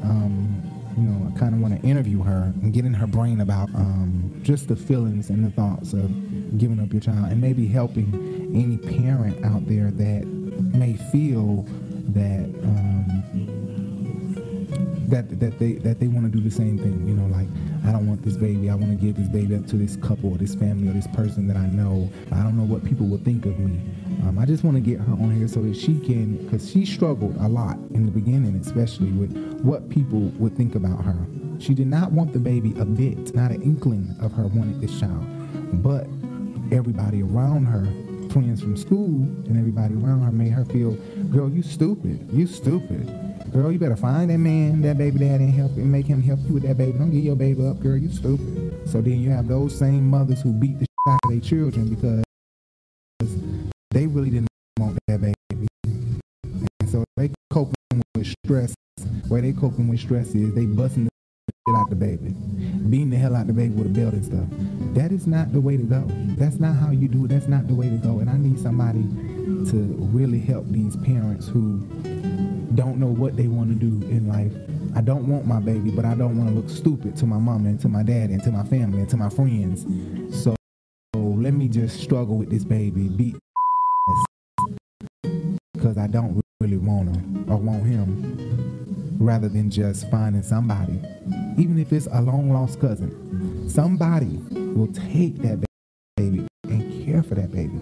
Um, 0.04 0.64
you 0.98 1.04
know, 1.04 1.32
I 1.34 1.38
kind 1.38 1.54
of 1.54 1.62
want 1.62 1.80
to 1.80 1.88
interview 1.88 2.24
her 2.24 2.52
and 2.62 2.74
get 2.74 2.84
in 2.84 2.94
her 2.94 3.06
brain 3.06 3.42
about 3.42 3.70
um, 3.76 4.40
just 4.42 4.68
the 4.68 4.76
feelings 4.76 5.30
and 5.30 5.46
the 5.46 5.52
thoughts 5.52 5.94
of 5.94 6.58
giving 6.58 6.80
up 6.80 6.92
your 6.92 7.02
child 7.02 7.32
and 7.32 7.40
maybe 7.40 7.68
helping 7.68 8.08
any 8.56 8.78
parent 8.78 9.46
out 9.46 9.68
there 9.68 9.92
that 9.92 10.26
may 10.26 10.96
feel 11.12 11.68
that 12.10 12.46
um, 12.64 13.08
that 15.08 15.40
that 15.40 15.60
they 15.60 15.74
that 15.74 16.00
they 16.00 16.08
want 16.08 16.32
to 16.32 16.38
do 16.38 16.44
the 16.44 16.52
same 16.52 16.78
thing. 16.78 17.08
You 17.08 17.16
know, 17.16 17.28
like 17.28 17.48
I 17.86 17.92
don't 17.92 18.08
want 18.08 18.24
this 18.24 18.38
baby. 18.38 18.70
I 18.70 18.76
want 18.76 18.98
to 19.00 19.06
give 19.06 19.16
this 19.16 19.30
baby 19.30 19.56
up 19.56 19.66
to 19.68 19.78
this 19.78 19.96
couple 19.96 20.32
or 20.32 20.38
this 20.38 20.56
family 20.56 20.90
or 20.90 20.94
this 20.94 21.08
person 21.08 21.48
that 21.48 21.58
I 21.58 21.68
know. 21.68 22.10
I 22.32 22.44
don't 22.44 22.58
know 22.58 22.64
what 22.64 22.84
people 22.84 23.08
will 23.08 23.20
think 23.20 23.46
of 23.46 23.58
me. 23.60 23.80
Um, 24.24 24.38
I 24.40 24.46
just 24.46 24.64
want 24.64 24.76
to 24.76 24.82
get 24.82 25.00
her 25.00 25.14
on 25.14 25.36
here 25.36 25.48
so 25.48 25.62
that 25.62 25.76
she 25.76 26.00
can, 26.00 26.38
because 26.44 26.70
she 26.70 26.86
struggled 26.86 27.36
a 27.38 27.48
lot 27.48 27.78
in 27.92 28.06
the 28.06 28.12
beginning, 28.12 28.56
especially 28.56 29.12
with 29.12 29.32
what 29.62 29.90
people 29.90 30.20
would 30.40 30.56
think 30.58 30.76
about 30.76 31.06
her. 31.06 31.18
She 31.60 31.74
did 31.74 31.88
not 31.88 32.12
want 32.12 32.34
the 32.34 32.40
baby 32.40 32.74
a 32.80 32.86
bit, 32.86 33.34
not 33.34 33.52
an 33.52 33.62
inkling 33.62 34.16
of 34.20 34.32
her 34.34 34.48
wanting 34.48 34.82
this 34.82 35.00
child, 35.00 35.26
but 35.82 36.08
everybody 36.72 37.22
around 37.24 37.66
her 37.66 37.88
friends 38.32 38.62
from 38.62 38.78
school 38.78 39.24
and 39.48 39.58
everybody 39.58 39.96
around 39.96 40.22
her 40.22 40.32
made 40.32 40.52
her 40.52 40.66
feel, 40.66 40.94
girl, 41.32 41.50
you 41.50 41.62
stupid. 41.62 42.28
You 42.32 42.48
stupid. 42.48 43.08
Girl, 43.52 43.72
you 43.72 43.80
better 43.80 43.96
find 43.96 44.30
that 44.30 44.38
man, 44.38 44.82
that 44.82 44.98
baby 44.98 45.20
daddy, 45.20 45.46
and 45.46 45.54
help 45.54 45.72
and 45.78 45.92
make 45.92 46.06
him 46.06 46.22
help 46.22 46.40
you 46.48 46.54
with 46.54 46.64
that 46.64 46.78
baby. 46.78 46.98
Don't 46.98 47.12
get 47.12 47.24
your 47.24 47.36
baby 47.36 47.66
up, 47.66 47.80
girl. 47.80 47.98
You 47.98 48.10
stupid. 48.10 48.90
So 48.90 49.02
then 49.02 49.22
you 49.22 49.30
have 49.30 49.48
those 49.48 49.78
same 49.78 50.10
mothers 50.10 50.42
who 50.42 50.54
beat 50.54 50.80
the 50.80 50.86
shit 50.86 51.10
out 51.10 51.20
of 51.24 51.32
their 51.32 51.40
children 51.40 51.96
because 51.96 52.24
they 53.92 54.08
really 54.08 54.30
didn't 54.30 54.50
want 54.80 54.98
that 55.08 55.22
baby. 55.22 55.68
And 55.84 56.90
so 56.90 57.04
they 57.16 57.32
coping 57.52 57.74
with 58.16 58.34
stress. 58.46 58.74
Where 59.28 59.42
they 59.42 59.54
coping 59.54 59.88
with 59.88 60.00
stress 60.00 60.34
is 60.36 60.54
they 60.54 60.66
busting 60.66 61.10
out 61.76 61.90
the 61.90 61.96
baby, 61.96 62.30
beating 62.90 63.10
the 63.10 63.18
hell 63.18 63.36
out 63.36 63.48
the 63.48 63.54
baby 63.54 63.74
with 63.74 63.88
a 63.88 63.90
belt 63.90 64.14
and 64.14 64.26
stuff. 64.26 64.46
That 64.94 65.12
is 65.12 65.28
not 65.28 65.52
the 65.52 65.62
way 65.62 65.78
to 65.78 65.84
go. 65.84 66.06
That's 66.38 66.60
not 66.60 66.76
how 66.76 66.92
you 66.92 67.08
do 67.08 67.26
it. 67.26 67.28
That's 67.30 67.48
not 67.48 67.68
the 67.68 67.76
way 67.76 67.90
to 67.90 67.98
go. 67.98 68.20
And 68.20 68.30
I 68.30 68.38
need 68.38 68.60
somebody 68.60 69.04
to 69.72 69.78
really 70.12 70.40
help 70.40 70.68
these 70.70 70.96
parents 70.98 71.48
who 71.48 71.80
don't 72.76 72.98
know 72.98 73.08
what 73.08 73.36
they 73.36 73.48
want 73.48 73.70
to 73.70 73.76
do 73.76 74.06
in 74.08 74.28
life. 74.28 74.54
I 74.96 75.02
don't 75.02 75.28
want 75.28 75.46
my 75.46 75.60
baby, 75.60 75.92
but 75.92 76.06
I 76.06 76.16
don't 76.16 76.38
want 76.38 76.50
to 76.50 76.56
look 76.56 76.70
stupid 76.70 77.16
to 77.18 77.26
my 77.26 77.38
mom 77.38 77.66
and 77.66 77.80
to 77.82 77.90
my 77.90 78.04
dad 78.04 78.30
and 78.30 78.42
to 78.44 78.52
my 78.52 78.64
family 78.64 79.00
and 79.00 79.10
to 79.10 79.18
my 79.18 79.30
friends. 79.30 79.86
So 80.44 80.56
so 81.16 81.22
let 81.22 81.54
me 81.54 81.68
just 81.68 82.00
struggle 82.00 82.38
with 82.38 82.50
this 82.50 82.64
baby, 82.64 83.08
beat 83.08 83.36
because 85.74 85.98
I 85.98 86.08
don't 86.08 86.42
really 86.60 86.78
want 86.78 87.16
him 87.16 87.46
or 87.50 87.58
want 87.58 87.86
him 87.86 88.77
rather 89.20 89.50
than 89.50 89.70
just 89.70 90.10
finding 90.10 90.44
somebody, 90.44 91.00
even 91.58 91.78
if 91.80 91.92
it's 91.92 92.08
a 92.08 92.22
long 92.22 92.52
lost 92.52 92.80
cousin. 92.80 93.70
Somebody 93.70 94.40
will 94.52 94.88
take 94.88 95.38
that 95.42 95.66
baby 96.16 96.48
and 96.64 97.06
care 97.06 97.24
for 97.24 97.36
that 97.36 97.52
baby. 97.52 97.78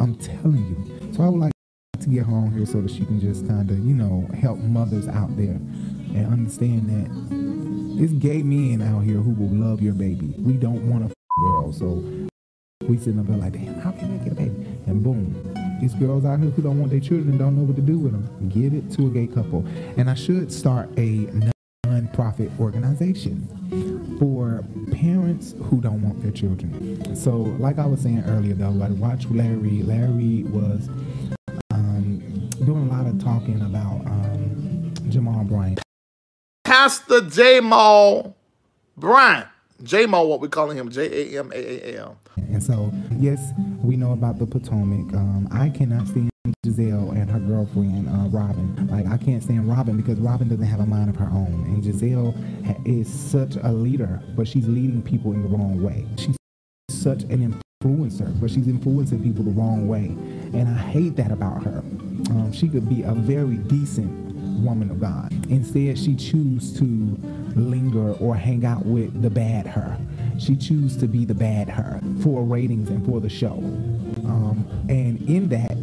I'm 0.00 0.16
telling 0.16 0.66
you. 0.66 1.12
So 1.14 1.22
I 1.22 1.28
would 1.28 1.40
like 1.40 1.52
to 2.00 2.08
get 2.08 2.26
her 2.26 2.32
on 2.32 2.52
here 2.52 2.66
so 2.66 2.80
that 2.82 2.90
she 2.90 3.04
can 3.04 3.20
just 3.20 3.46
kind 3.46 3.70
of, 3.70 3.78
you 3.78 3.94
know, 3.94 4.28
help 4.40 4.58
mothers 4.58 5.08
out 5.08 5.36
there 5.36 5.58
and 6.14 6.26
understand 6.32 6.88
that 6.90 8.02
it's 8.02 8.12
gay 8.14 8.42
men 8.42 8.82
out 8.82 9.00
here 9.00 9.16
who 9.18 9.30
will 9.30 9.54
love 9.54 9.80
your 9.80 9.94
baby. 9.94 10.34
We 10.38 10.54
don't 10.54 10.88
want 10.90 11.04
a 11.04 11.14
girl, 11.40 11.72
so 11.72 12.02
we 12.88 12.98
sitting 12.98 13.20
up 13.20 13.26
there 13.26 13.36
like, 13.36 13.52
damn, 13.52 13.80
how 13.80 13.92
can 13.92 14.20
I 14.20 14.24
get 14.24 14.32
a 14.32 14.36
baby? 14.36 14.66
And 14.86 15.02
boom, 15.02 15.53
these 15.84 15.94
girls 15.94 16.24
out 16.24 16.40
here 16.40 16.48
who 16.50 16.62
don't 16.62 16.78
want 16.78 16.90
their 16.90 17.00
children 17.00 17.28
and 17.28 17.38
don't 17.38 17.56
know 17.56 17.62
what 17.62 17.76
to 17.76 17.82
do 17.82 17.98
with 17.98 18.12
them, 18.12 18.48
give 18.48 18.72
it 18.72 18.90
to 18.92 19.06
a 19.06 19.10
gay 19.10 19.26
couple. 19.26 19.66
And 19.98 20.08
I 20.08 20.14
should 20.14 20.50
start 20.50 20.88
a 20.98 21.28
non-profit 21.84 22.50
organization 22.58 23.46
for 24.18 24.64
parents 24.92 25.54
who 25.64 25.82
don't 25.82 26.00
want 26.00 26.22
their 26.22 26.32
children. 26.32 27.14
So, 27.14 27.36
like 27.36 27.78
I 27.78 27.84
was 27.84 28.00
saying 28.00 28.24
earlier, 28.26 28.54
though, 28.54 28.70
like 28.70 28.92
watch 28.92 29.26
Larry. 29.26 29.82
Larry 29.82 30.44
was 30.44 30.88
um, 31.70 32.48
doing 32.64 32.88
a 32.88 32.92
lot 32.92 33.06
of 33.06 33.22
talking 33.22 33.60
about 33.60 34.06
um, 34.06 34.94
Jamal 35.10 35.44
Bryant. 35.44 35.80
Pastor 36.64 37.20
J. 37.28 37.60
Mal 37.60 38.34
Bryant. 38.96 39.48
J. 39.82 40.06
Mal, 40.06 40.26
what 40.28 40.40
we're 40.40 40.48
calling 40.48 40.78
him, 40.78 40.88
J 40.88 41.34
A 41.34 41.40
M 41.40 41.52
A 41.52 41.88
A 41.88 41.98
L. 41.98 42.16
And 42.36 42.62
so, 42.62 42.92
yes, 43.18 43.52
we 43.82 43.96
know 43.96 44.12
about 44.12 44.38
the 44.38 44.46
Potomac. 44.46 45.12
Um, 45.14 45.48
I 45.50 45.68
cannot 45.68 46.06
stand 46.08 46.30
Gizelle 46.64 47.10
and 47.10 47.30
her 47.30 47.40
girlfriend, 47.40 48.08
uh, 48.08 48.28
Robin. 48.28 48.86
Like, 48.88 49.06
I 49.06 49.16
can't 49.22 49.42
stand 49.42 49.68
Robin 49.68 49.96
because 49.96 50.18
Robin 50.20 50.48
doesn't 50.48 50.64
have 50.64 50.80
a 50.80 50.86
mind 50.86 51.10
of 51.10 51.16
her 51.16 51.26
own. 51.26 51.64
And 51.66 51.82
Gizelle 51.82 52.34
is 52.86 53.12
such 53.12 53.56
a 53.62 53.72
leader, 53.72 54.22
but 54.36 54.46
she's 54.46 54.68
leading 54.68 55.02
people 55.02 55.32
in 55.32 55.42
the 55.42 55.48
wrong 55.48 55.82
way. 55.82 56.06
She's 56.16 56.36
such 56.90 57.22
an 57.24 57.60
influencer, 57.82 58.40
but 58.40 58.50
she's 58.50 58.68
influencing 58.68 59.22
people 59.22 59.44
the 59.44 59.50
wrong 59.50 59.88
way. 59.88 60.06
And 60.58 60.68
I 60.68 60.78
hate 60.78 61.16
that 61.16 61.32
about 61.32 61.64
her. 61.64 61.78
Um, 62.30 62.52
she 62.52 62.68
could 62.68 62.88
be 62.88 63.02
a 63.02 63.12
very 63.12 63.56
decent 63.56 64.23
woman 64.62 64.90
of 64.90 65.00
God. 65.00 65.32
Instead, 65.50 65.98
she 65.98 66.14
choose 66.14 66.76
to 66.78 66.84
linger 67.54 68.12
or 68.14 68.34
hang 68.34 68.64
out 68.64 68.84
with 68.84 69.22
the 69.22 69.30
bad 69.30 69.66
her. 69.66 69.98
She 70.38 70.56
choose 70.56 70.96
to 70.98 71.06
be 71.06 71.24
the 71.24 71.34
bad 71.34 71.68
her 71.68 72.00
for 72.22 72.44
ratings 72.44 72.88
and 72.88 73.04
for 73.06 73.20
the 73.20 73.28
show. 73.28 73.58
Um, 74.24 74.66
and 74.88 75.20
in 75.28 75.48
that, 75.50 75.78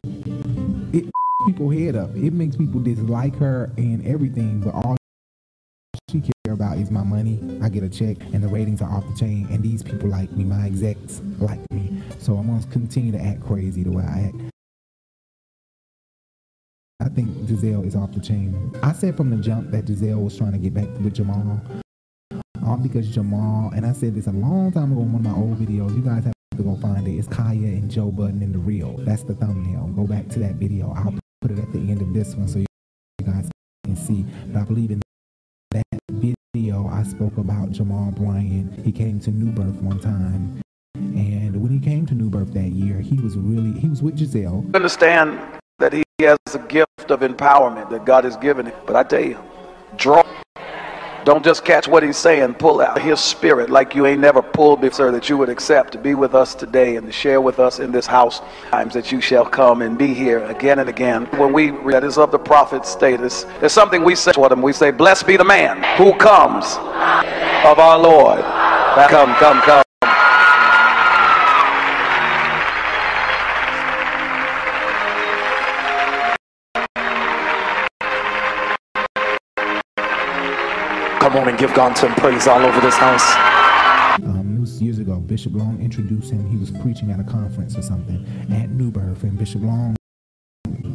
it 0.94 1.10
people 1.46 1.70
head 1.70 1.96
up. 1.96 2.16
It 2.16 2.34
makes 2.34 2.56
people 2.56 2.82
dislike 2.82 3.36
her 3.38 3.72
and 3.78 4.06
everything, 4.06 4.62
but 4.62 4.74
all 4.74 4.98
she 6.10 6.22
care 6.22 6.54
about 6.54 6.78
is 6.78 6.92
my 6.92 7.04
money. 7.04 7.40
I 7.62 7.70
get 7.70 7.84
a 7.84 7.90
check 7.90 8.18
and 8.34 8.44
the 8.44 8.48
ratings 8.48 8.82
are 8.82 8.90
off 8.90 9.08
the 9.08 9.18
chain 9.18 9.48
and 9.50 9.64
these 9.64 9.82
people 9.82 10.10
like 10.10 10.32
me. 10.32 10.44
My 10.44 10.66
execs 10.66 11.22
like 11.40 11.60
me. 11.72 12.02
So 12.20 12.36
I'm 12.36 12.48
gonna 12.48 12.66
continue 12.72 13.12
to 13.14 13.22
act 13.22 13.42
crazy 13.42 13.84
the 13.84 13.92
way 13.92 14.04
I 14.04 14.20
act. 14.28 14.52
I 17.02 17.10
think 17.10 17.30
Gizelle 17.48 17.86
is 17.86 17.96
off 17.96 18.12
the 18.14 18.20
chain. 18.20 18.72
I 18.84 18.94
said 18.94 19.18
from 19.18 19.32
the 19.32 19.38
jump 19.38 19.72
that 19.72 19.86
Gizelle 19.86 20.24
was 20.24 20.38
trying 20.38 20.52
to 20.52 20.60
get 20.60 20.76
back 20.76 20.88
with 21.00 21.16
Jamal. 21.16 21.60
All 22.64 22.78
because 22.78 23.10
Jamal, 23.10 23.72
and 23.72 23.88
I 23.88 23.94
said 23.94 24.14
this 24.14 24.28
a 24.28 24.32
long 24.32 24.72
time 24.72 24.92
ago 24.92 25.02
in 25.02 25.12
one 25.12 25.26
of 25.26 25.32
my 25.32 25.36
old 25.36 25.58
videos. 25.58 25.96
You 25.96 26.04
guys 26.04 26.26
have 26.26 26.34
to 26.58 26.64
go 26.64 26.76
find 26.76 27.08
it. 27.08 27.18
It's 27.18 27.28
Kaya 27.28 27.58
and 27.58 27.90
Joe 27.90 28.12
Budden 28.12 28.44
in 28.44 28.52
the 28.52 28.60
real. 28.60 28.98
That's 29.00 29.24
the 29.24 29.34
thumbnail. 29.34 29.88
Go 29.96 30.06
back 30.06 30.28
to 30.30 30.40
that 30.40 30.56
video. 30.56 30.94
I'll 30.96 31.16
put 31.42 31.50
it 31.50 31.58
at 31.58 31.72
the 31.72 31.80
end 31.80 32.04
of 32.04 32.14
this 32.14 32.36
one 32.36 32.48
so 32.48 32.60
you 32.60 32.68
guys 33.26 33.50
can 33.84 33.96
see. 33.96 34.24
But 34.54 34.62
I 34.62 34.64
believe 34.66 34.92
in 34.92 35.02
that 35.72 35.86
video 36.12 36.88
I 36.88 37.02
spoke 37.02 37.38
about 37.38 37.72
Jamal 37.72 38.12
Bryant. 38.12 38.86
He 38.86 38.92
came 38.92 39.20
to 39.22 39.32
New 39.32 39.52
Birth 39.52 39.82
one 39.82 40.00
time. 40.00 40.62
And 40.94 41.60
when 41.60 41.72
he 41.72 41.80
came 41.80 42.06
to 42.06 42.14
New 42.14 42.30
Birth 42.30 42.54
that 42.54 42.70
year, 42.70 43.00
he 43.00 43.18
was 43.18 43.38
really 43.38 43.80
he 43.80 43.90
was 43.90 44.04
with 44.04 44.20
Gizelle. 44.20 44.72
understand 44.76 45.61
that 45.82 45.94
he 45.94 46.04
has 46.20 46.38
a 46.54 46.60
gift 46.60 47.10
of 47.10 47.22
empowerment 47.22 47.90
that 47.90 48.06
God 48.06 48.24
has 48.24 48.38
given 48.38 48.68
him. 48.68 48.76
But 48.86 48.96
I 48.96 49.04
tell 49.04 49.24
you, 49.24 49.38
draw. 49.98 50.24
Don't 51.24 51.44
just 51.44 51.64
catch 51.64 51.88
what 51.88 52.02
he's 52.02 52.18
saying. 52.18 52.56
Pull 52.56 52.82
out 52.82 53.00
his 53.00 53.20
spirit 53.20 53.70
like 53.70 53.94
you 53.94 54.08
ain't 54.08 54.20
never 54.20 54.42
pulled 54.42 54.82
before 54.82 55.12
that 55.12 55.30
you 55.30 55.38
would 55.38 55.50
accept 55.50 55.92
to 55.92 56.00
be 56.00 56.16
with 56.16 56.34
us 56.34 56.56
today 56.56 56.96
and 56.96 57.06
to 57.06 57.14
share 57.14 57.42
with 57.42 57.60
us 57.60 57.80
in 57.80 57.92
this 57.92 58.08
house 58.08 58.42
times 58.72 58.96
that 58.96 59.12
you 59.12 59.22
shall 59.22 59.46
come 59.46 59.84
and 59.84 60.00
be 60.00 60.16
here 60.16 60.44
again 60.46 60.80
and 60.80 60.90
again. 60.90 61.26
When 61.38 61.54
we 61.54 61.72
that 61.92 62.04
is 62.04 62.18
of 62.18 62.32
the 62.32 62.40
prophet 62.40 62.86
status, 62.86 63.44
there's 63.60 63.74
something 63.74 64.04
we 64.04 64.16
say 64.16 64.32
to 64.32 64.50
them. 64.50 64.64
We 64.64 64.74
say, 64.74 64.90
Blessed 64.90 65.28
be 65.28 65.38
the 65.38 65.46
man 65.46 65.84
who 65.98 66.14
comes 66.18 66.66
of 67.66 67.78
our 67.78 68.00
Lord. 68.00 68.42
Come, 69.10 69.36
come, 69.36 69.62
come. 69.62 69.81
Come 81.32 81.44
on 81.44 81.48
and 81.48 81.58
give 81.58 81.74
God 81.74 81.98
some 81.98 82.14
praise 82.16 82.46
all 82.46 82.62
over 82.62 82.82
this 82.82 82.96
house. 82.96 83.24
Um, 84.22 84.58
it 84.58 84.60
was 84.60 84.82
years 84.82 85.00
ago. 85.00 85.16
Bishop 85.16 85.54
Long 85.54 85.80
introduced 85.82 86.30
him. 86.30 86.46
He 86.50 86.58
was 86.58 86.72
preaching 86.72 87.10
at 87.10 87.22
a 87.22 87.24
conference 87.24 87.78
or 87.78 87.82
something 87.82 88.26
at 88.52 88.70
New 88.72 88.92
Birth, 88.92 89.24
and 89.24 89.40
Bishop 89.40 89.62
Long 89.62 89.96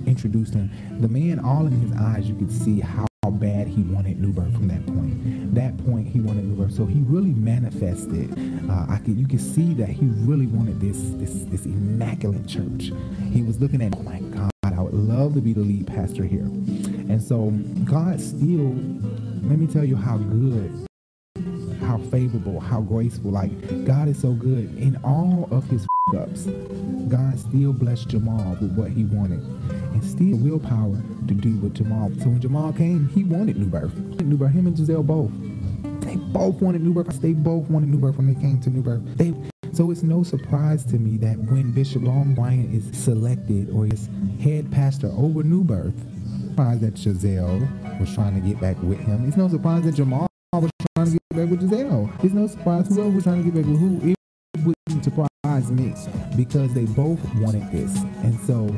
introduced 0.05 0.53
him. 0.53 0.71
The 1.01 1.09
man, 1.09 1.39
all 1.39 1.67
in 1.67 1.73
his 1.81 1.91
eyes, 1.99 2.29
you 2.29 2.35
could 2.35 2.53
see 2.53 2.81
how 2.81 3.07
bad 3.31 3.67
he 3.67 3.81
wanted 3.85 4.21
New 4.21 4.31
Birth 4.31 4.53
from 4.53 4.69
that 4.69 4.87
point. 4.87 5.55
That 5.55 5.75
point, 5.87 6.07
he 6.07 6.21
wanted 6.21 6.45
New 6.45 6.63
Birth, 6.63 6.75
so 6.75 6.85
he 6.85 7.01
really 7.01 7.33
manifested. 7.33 8.31
Uh, 8.71 8.85
I 8.91 8.99
could, 8.99 9.17
you 9.17 9.27
could 9.27 9.41
see 9.41 9.73
that 9.73 9.89
he 9.89 10.05
really 10.05 10.49
wanted 10.49 10.83
this, 10.83 10.99
this, 11.15 11.45
this 11.45 11.65
immaculate 11.65 12.47
church. 12.47 12.93
He 13.33 13.41
was 13.41 13.59
looking 13.59 13.81
at, 13.81 13.97
oh 13.97 14.03
my 14.03 14.21
God, 14.21 14.51
I 14.65 14.83
would 14.83 14.93
love 14.93 15.33
to 15.33 15.41
be 15.41 15.55
the 15.55 15.61
lead 15.61 15.87
pastor 15.87 16.25
here. 16.25 16.45
And 17.09 17.23
so 17.23 17.49
God 17.85 18.21
still, 18.21 18.75
let 19.49 19.59
me 19.59 19.67
tell 19.67 19.85
you 19.85 19.97
how 19.97 20.19
good 20.19 20.87
how 21.87 21.99
favorable, 21.99 22.61
how 22.61 22.81
graceful. 22.81 23.31
Like 23.31 23.51
God 23.85 24.09
is 24.09 24.21
so 24.21 24.33
good 24.33 24.77
in 24.77 24.99
all 25.05 25.49
of 25.51 25.65
his 25.71 25.87
ups. 26.17 26.47
God 27.09 27.39
still 27.39 27.73
blessed 27.73 28.09
Jamal 28.09 28.57
with 28.61 28.73
what 28.73 28.91
he 28.91 29.05
wanted, 29.05 29.41
and 29.71 30.05
still 30.05 30.37
willpower 30.37 30.97
to 31.29 31.35
do 31.35 31.57
what 31.59 31.75
Jamal. 31.75 32.11
So 32.19 32.29
when 32.29 32.41
Jamal 32.41 32.73
came, 32.73 33.09
he 33.09 33.25
wanted 33.25 33.57
New 33.57 33.67
Birth. 33.67 33.97
New 33.97 34.37
Birth. 34.37 34.53
Him 34.53 34.67
and 34.67 34.77
Gizelle 34.77 35.07
both. 35.07 35.31
They 36.01 36.17
both 36.17 36.61
wanted 36.61 36.83
New 36.83 36.93
Birth. 36.93 37.21
They 37.21 37.33
both 37.33 37.69
wanted 37.71 37.89
New 37.89 37.99
Birth 37.99 38.17
when 38.17 38.33
they 38.33 38.41
came 38.41 38.61
to 38.61 38.71
New 38.71 38.83
Birth. 38.83 39.03
They. 39.17 39.35
So 39.73 39.91
it's 39.91 40.03
no 40.03 40.23
surprise 40.23 40.85
to 40.87 40.99
me 40.99 41.19
that 41.19 41.37
when 41.39 41.71
Bishop 41.73 42.03
Long 42.03 42.35
Bryant 42.35 42.75
is 42.75 42.97
selected 42.97 43.69
or 43.71 43.87
is 43.87 44.09
head 44.41 44.73
pastor 44.73 45.09
over 45.09 45.43
New 45.43 45.65
Birth, 45.65 45.95
surprise 46.57 46.81
that 46.81 46.95
Gizelle 46.95 48.01
was 48.01 48.15
trying 48.15 48.35
to 48.35 48.41
get 48.41 48.59
back 48.59 48.83
with 48.83 48.99
him. 48.99 49.29
It's 49.29 49.37
no 49.37 49.47
surprise 49.47 49.85
that 49.85 49.95
Jamal 49.95 50.27
was 50.55 50.71
trying 50.97 51.07
to 51.07 51.13
get 51.13 51.37
back 51.37 51.51
with 51.51 51.61
Gizelle. 51.61 52.25
It's 52.25 52.33
no 52.33 52.47
surprise 52.47 52.89
whoever 52.89 53.11
was 53.11 53.25
trying 53.25 53.45
to 53.45 53.51
get 53.51 53.63
back 53.63 53.71
with 53.71 53.79
who. 53.79 54.01
It 54.09 54.17
wouldn't 54.65 55.05
surprise 55.05 55.71
me 55.71 55.93
because 56.35 56.73
they 56.73 56.87
both 56.87 57.21
wanted 57.35 57.71
this. 57.71 57.95
And 58.25 58.41
so, 58.41 58.75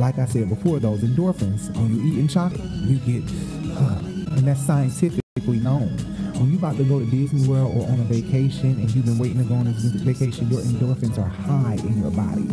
like 0.00 0.18
I 0.18 0.24
said 0.24 0.48
before, 0.48 0.80
those 0.80 1.02
endorphins, 1.02 1.72
when 1.76 1.94
you 1.94 2.12
eating 2.12 2.26
chocolate, 2.26 2.60
you 2.64 2.98
get, 2.98 3.30
and 3.30 4.38
that's 4.38 4.66
scientifically 4.66 5.60
known. 5.60 5.86
When 6.34 6.50
you 6.50 6.58
about 6.58 6.78
to 6.78 6.84
go 6.84 6.98
to 6.98 7.06
Disney 7.06 7.46
World 7.46 7.76
or 7.76 7.86
on 7.86 8.00
a 8.00 8.04
vacation 8.04 8.70
and 8.70 8.90
you've 8.92 9.04
been 9.04 9.18
waiting 9.18 9.38
to 9.38 9.44
go 9.44 9.54
on 9.54 9.66
this 9.66 9.84
vacation, 9.84 10.50
your 10.50 10.62
endorphins 10.62 11.16
are 11.16 11.28
high 11.28 11.74
in 11.74 12.02
your 12.02 12.10
body. 12.10 12.48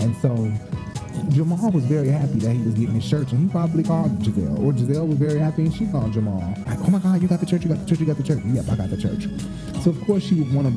And 0.00 0.16
so 0.22 0.50
Jamal 1.30 1.70
was 1.70 1.84
very 1.84 2.08
happy 2.08 2.38
that 2.40 2.52
he 2.54 2.62
was 2.62 2.74
getting 2.74 2.94
his 2.94 3.08
church, 3.08 3.32
and 3.32 3.40
he 3.40 3.48
probably 3.48 3.82
called 3.82 4.18
Gizelle, 4.20 4.58
or 4.58 4.72
Gizelle 4.72 5.06
was 5.06 5.18
very 5.18 5.38
happy 5.38 5.62
and 5.62 5.74
she 5.74 5.86
called 5.86 6.12
Jamal. 6.12 6.40
Like, 6.66 6.78
oh 6.80 6.90
my 6.90 6.98
God, 6.98 7.22
you 7.22 7.28
got 7.28 7.40
the 7.40 7.46
church, 7.46 7.62
you 7.62 7.68
got 7.68 7.78
the 7.78 7.86
church, 7.86 8.00
you 8.00 8.06
got 8.06 8.16
the 8.16 8.22
church. 8.22 8.40
Yep, 8.44 8.64
I 8.70 8.76
got 8.76 8.90
the 8.90 8.96
church. 8.96 9.26
So 9.82 9.90
of 9.90 10.00
course 10.02 10.24
she 10.24 10.34
would 10.36 10.52
want 10.54 10.68
to 10.68 10.76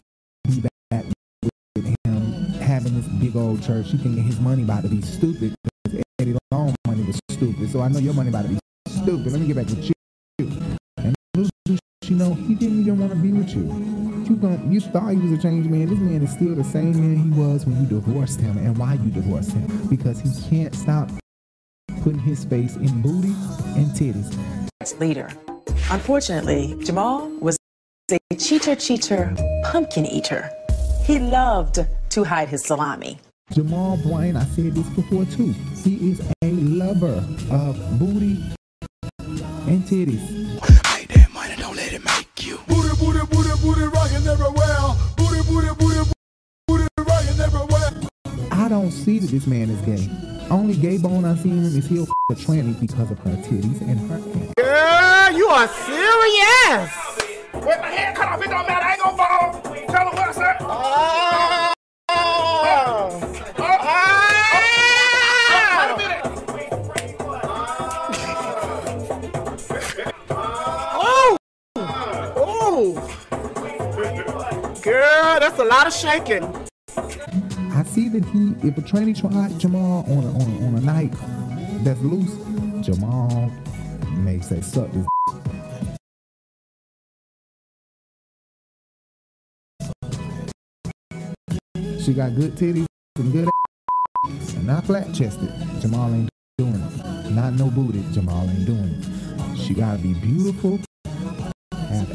be 0.49 0.69
back 0.89 1.05
with 1.75 1.85
him 2.05 2.53
having 2.59 2.95
this 2.95 3.07
big 3.07 3.35
old 3.35 3.61
church. 3.63 3.87
She 3.87 3.97
thinking 3.97 4.23
his 4.23 4.39
money 4.39 4.63
about 4.63 4.83
to 4.83 4.89
be 4.89 5.01
stupid 5.01 5.55
because 5.83 6.03
Eddie 6.19 6.37
Long 6.51 6.75
money 6.87 7.03
was 7.03 7.19
stupid. 7.29 7.69
So 7.69 7.81
I 7.81 7.87
know 7.87 7.99
your 7.99 8.13
money 8.13 8.29
about 8.29 8.43
to 8.43 8.49
be 8.49 8.59
stupid. 8.87 9.31
Let 9.31 9.41
me 9.41 9.47
get 9.47 9.55
back 9.55 9.67
with 9.67 9.85
you. 9.85 9.93
And 10.97 11.15
little 11.35 11.49
does 11.65 11.79
she 12.03 12.13
know 12.13 12.33
he 12.33 12.55
didn't 12.55 12.81
even 12.81 12.99
want 12.99 13.11
to 13.11 13.17
be 13.17 13.31
with 13.31 13.49
you. 13.49 14.00
You 14.31 14.37
gon' 14.37 14.71
you 14.71 14.79
thought 14.79 15.09
he 15.09 15.17
was 15.17 15.33
a 15.33 15.41
changed 15.41 15.69
man. 15.69 15.87
This 15.87 15.99
man 15.99 16.21
is 16.23 16.31
still 16.31 16.55
the 16.55 16.63
same 16.63 16.93
man 16.93 17.17
he 17.17 17.37
was 17.37 17.65
when 17.65 17.81
you 17.81 17.85
divorced 17.85 18.39
him. 18.39 18.57
And 18.59 18.77
why 18.77 18.93
you 18.93 19.11
divorced 19.11 19.51
him? 19.51 19.67
Because 19.89 20.21
he 20.21 20.29
can't 20.49 20.73
stop 20.73 21.09
putting 22.01 22.19
his 22.19 22.45
face 22.45 22.77
in 22.77 23.01
booty 23.01 23.35
and 23.75 23.87
titties. 23.87 24.31
leader. 25.01 25.29
Unfortunately, 25.89 26.77
Jamal 26.81 27.27
was 27.41 27.57
a 28.09 28.35
cheater, 28.37 28.73
cheater, 28.73 29.35
pumpkin 29.65 30.05
eater. 30.05 30.49
He 31.03 31.19
loved 31.19 31.85
to 32.11 32.23
hide 32.23 32.47
his 32.47 32.63
salami. 32.63 33.19
Jamal 33.51 33.97
Bryant, 33.97 34.37
I 34.37 34.45
said 34.45 34.75
this 34.75 34.87
before 34.91 35.25
too. 35.25 35.51
He 35.83 36.11
is 36.11 36.21
a 36.41 36.51
lover 36.51 37.21
of 37.51 37.99
booty 37.99 38.41
and 39.67 39.83
titties. 39.83 40.41
I 48.61 48.67
don't 48.67 48.91
see 48.91 49.17
that 49.17 49.31
this 49.31 49.47
man 49.47 49.71
is 49.71 49.81
gay. 49.81 50.07
Only 50.51 50.75
gay 50.75 50.99
bone 50.99 51.25
I 51.25 51.33
see 51.35 51.49
in 51.49 51.57
him 51.57 51.65
is 51.65 51.87
he'll 51.87 52.03
f- 52.03 52.09
a 52.29 52.35
tranny 52.35 52.79
because 52.79 53.09
of 53.09 53.17
her 53.17 53.31
titties 53.37 53.81
and 53.81 53.99
her 54.01 54.17
ass. 54.17 54.53
Girl, 54.55 55.31
you 55.35 55.47
are 55.47 55.67
serious. 55.67 56.91
With 57.55 57.81
my 57.81 57.89
hand 57.89 58.15
cut 58.15 58.27
off, 58.27 58.39
it 58.39 58.49
don't 58.51 58.67
matter. 58.67 58.85
I 58.85 58.91
ain't 58.91 59.01
gonna 59.01 59.17
fall. 59.17 59.61
Tell 59.63 60.09
him 60.09 60.15
what 60.15 60.29
I 60.29 60.31
said. 60.31 60.57
Oh. 60.59 61.73
oh. 62.09 63.19
Oh. 70.93 71.37
Oh. 72.37 72.93
Girl, 74.83 75.39
that's 75.39 75.57
a 75.57 75.65
lot 75.65 75.87
of 75.87 75.93
shaking. 75.93 76.60
See 78.01 78.09
that 78.09 78.25
he, 78.25 78.55
if 78.67 78.75
a 78.79 78.81
tranny 78.81 79.15
tried 79.15 79.59
Jamal 79.59 80.03
on 80.07 80.23
a, 80.23 80.33
on 80.33 80.41
a, 80.41 80.65
on 80.65 80.75
a 80.75 80.81
night 80.81 81.13
that's 81.83 82.01
loose, 82.01 82.33
Jamal 82.83 83.51
may 84.09 84.39
say, 84.39 84.59
suck 84.61 84.89
this. 84.91 85.05
She 92.03 92.15
got 92.15 92.33
good 92.33 92.55
titties 92.55 92.87
and 93.17 93.31
good 93.31 93.47
ass, 93.47 94.53
and 94.55 94.65
not 94.65 94.83
flat 94.85 95.13
chested. 95.13 95.53
Jamal 95.79 96.11
ain't 96.11 96.29
doing 96.57 96.73
it. 96.73 97.29
Not 97.29 97.53
no 97.53 97.69
booty. 97.69 98.03
Jamal 98.11 98.49
ain't 98.49 98.65
doing 98.65 98.95
it. 98.97 99.05
She 99.59 99.75
gotta 99.75 99.99
be 99.99 100.15
beautiful, 100.15 100.79
have 101.71 102.11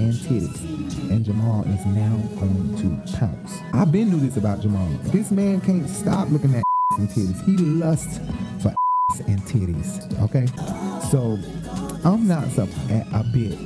and 0.00 0.14
titties. 0.14 1.10
And 1.10 1.24
Jamal 1.24 1.64
is 1.64 1.84
now 1.86 2.16
going 2.38 2.76
to 2.78 3.16
pounce. 3.18 3.58
I've 3.72 3.92
been 3.92 4.10
knew 4.10 4.20
this 4.20 4.36
about 4.36 4.60
Jamal. 4.60 4.88
This 5.04 5.30
man 5.30 5.60
can't 5.60 5.88
stop 5.88 6.28
looking 6.30 6.54
at 6.54 6.62
and 6.98 7.08
titties. 7.08 7.44
He 7.44 7.56
lusts 7.56 8.18
for 8.62 8.74
and 9.26 9.40
titties. 9.42 10.20
Okay? 10.22 10.46
So 11.10 11.38
I'm 12.08 12.26
not 12.26 12.44
a 13.12 13.24
bit 13.32 13.58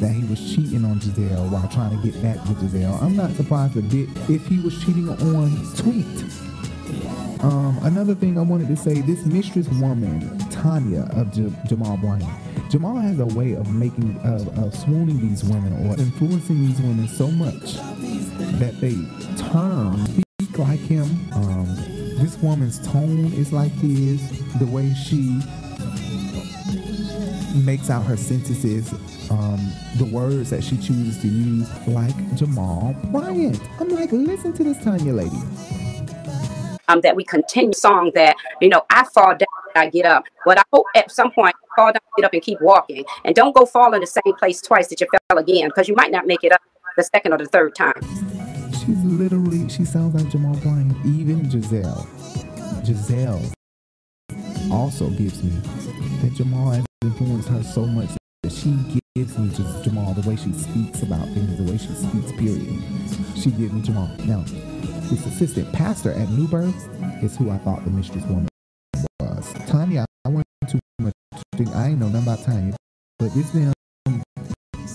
that 0.00 0.12
he 0.12 0.24
was 0.24 0.38
cheating 0.54 0.84
on 0.84 1.00
Gizelle 1.00 1.50
while 1.50 1.68
trying 1.68 1.96
to 1.96 2.10
get 2.10 2.20
back 2.22 2.36
with 2.48 2.58
Gizelle. 2.60 3.00
I'm 3.02 3.16
not 3.16 3.30
surprised 3.32 3.76
a 3.76 3.82
bit 3.82 4.08
if 4.28 4.46
he 4.46 4.58
was 4.58 4.78
cheating 4.84 5.08
on 5.08 5.50
Tweet. 5.76 6.24
Um, 7.42 7.78
another 7.82 8.14
thing 8.14 8.38
I 8.38 8.42
wanted 8.42 8.68
to 8.68 8.76
say, 8.76 9.00
this 9.00 9.24
mistress 9.24 9.68
woman, 9.68 10.38
Tanya 10.50 11.08
of 11.12 11.32
J- 11.32 11.52
Jamal 11.66 11.96
Bryant, 11.96 12.28
Jamal 12.72 12.96
has 12.96 13.20
a 13.20 13.26
way 13.26 13.52
of 13.52 13.70
making, 13.74 14.18
of, 14.24 14.48
of 14.58 14.74
swooning 14.74 15.20
these 15.20 15.44
women 15.44 15.74
or 15.86 15.92
influencing 16.00 16.66
these 16.66 16.80
women 16.80 17.06
so 17.06 17.28
much 17.30 17.74
that 18.60 18.80
they 18.80 18.94
turn, 19.36 20.06
speak 20.06 20.58
like 20.58 20.80
him. 20.80 21.04
Um, 21.34 21.66
this 22.16 22.38
woman's 22.38 22.78
tone 22.90 23.30
is 23.34 23.52
like 23.52 23.72
his, 23.72 24.22
the 24.58 24.64
way 24.66 24.94
she 24.94 25.38
makes 27.62 27.90
out 27.90 28.06
her 28.06 28.16
sentences, 28.16 28.90
um, 29.30 29.60
the 29.98 30.06
words 30.10 30.48
that 30.48 30.64
she 30.64 30.78
chooses 30.78 31.20
to 31.20 31.28
use, 31.28 31.68
like 31.88 32.34
Jamal 32.36 32.96
Bryant. 33.12 33.60
I'm 33.80 33.90
like, 33.90 34.12
listen 34.12 34.54
to 34.54 34.64
this 34.64 34.82
Tanya 34.82 35.12
lady. 35.12 35.36
um, 36.88 37.00
that 37.02 37.16
we 37.16 37.24
continue 37.24 37.72
song 37.74 38.12
that 38.14 38.36
you 38.60 38.68
know 38.68 38.82
I 38.90 39.04
fall 39.04 39.36
down, 39.36 39.48
I 39.76 39.88
get 39.88 40.06
up. 40.06 40.24
But 40.44 40.58
I 40.58 40.62
hope 40.72 40.86
at 40.96 41.10
some 41.10 41.30
point 41.30 41.54
fall 41.76 41.86
down, 41.92 42.00
get 42.16 42.24
up, 42.24 42.32
and 42.32 42.42
keep 42.42 42.60
walking, 42.60 43.04
and 43.24 43.34
don't 43.34 43.54
go 43.54 43.64
fall 43.64 43.94
in 43.94 44.00
the 44.00 44.06
same 44.06 44.34
place 44.38 44.60
twice 44.60 44.88
that 44.88 45.00
you 45.00 45.06
fell 45.28 45.38
again, 45.38 45.68
because 45.68 45.88
you 45.88 45.94
might 45.94 46.10
not 46.10 46.26
make 46.26 46.44
it 46.44 46.52
up 46.52 46.60
the 46.96 47.04
second 47.04 47.32
or 47.32 47.38
the 47.38 47.46
third 47.46 47.74
time. 47.74 48.00
She's 48.72 49.02
literally, 49.04 49.68
she 49.68 49.84
sounds 49.84 50.14
like 50.14 50.30
Jamal 50.30 50.56
Bryant. 50.56 50.94
Even 51.06 51.48
Gizelle. 51.48 52.06
Gizelle 52.84 53.52
also 54.72 55.08
gives 55.10 55.42
me 55.42 55.50
that 56.20 56.32
Jamal 56.34 56.70
has 56.70 56.84
influenced 57.02 57.48
her 57.48 57.62
so 57.62 57.86
much 57.86 58.10
that 58.42 58.52
she 58.52 59.00
gives 59.14 59.38
me 59.38 59.50
Jamal 59.82 60.14
the 60.14 60.28
way 60.28 60.36
she 60.36 60.52
speaks 60.52 61.02
about 61.02 61.26
things, 61.28 61.56
the 61.58 61.70
way 61.70 61.78
she 61.78 61.94
speaks, 61.94 62.32
period. 62.32 62.82
She 63.36 63.50
gives 63.50 63.72
me 63.72 63.82
Jamal. 63.82 64.08
Now, 64.24 64.42
this 65.08 65.24
assistant 65.26 65.72
pastor 65.72 66.12
at 66.12 66.28
New 66.30 66.48
Birth 66.48 66.88
is 67.22 67.36
who 67.36 67.50
I 67.50 67.58
thought 67.58 67.84
the 67.84 67.90
mistress 67.90 68.24
woman 68.24 68.48
Tanya, 69.72 70.04
I 70.26 70.28
went 70.28 70.46
too 70.68 70.78
much. 70.98 71.14
I 71.74 71.86
ain't 71.86 71.98
know 71.98 72.08
nothing 72.08 72.22
about 72.24 72.44
Tanya, 72.44 72.76
but 73.18 73.32
this 73.32 73.50
damn 73.52 73.72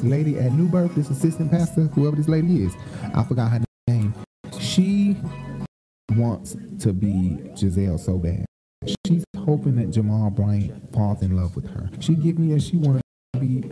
lady 0.04 0.38
at 0.38 0.52
New 0.52 0.68
Birth, 0.68 0.94
this 0.94 1.10
assistant 1.10 1.50
pastor, 1.50 1.86
whoever 1.86 2.16
this 2.16 2.28
lady 2.28 2.64
is, 2.64 2.76
I 3.16 3.24
forgot 3.24 3.50
her 3.50 3.62
name. 3.88 4.14
She 4.60 5.18
wants 6.12 6.56
to 6.82 6.94
be 6.94 7.40
Gizelle 7.56 8.00
so 8.00 8.20
bad. 8.20 8.46
She's 9.08 9.24
hoping 9.36 9.78
that 9.78 9.90
Jamal 9.90 10.30
Bryant 10.30 10.94
falls 10.94 11.24
in 11.24 11.36
love 11.36 11.56
with 11.56 11.68
her. 11.72 11.90
She 12.00 12.14
give 12.14 12.38
me 12.38 12.54
a 12.54 12.60
she 12.60 12.78
want 12.78 13.02
to 13.34 13.40
be 13.40 13.64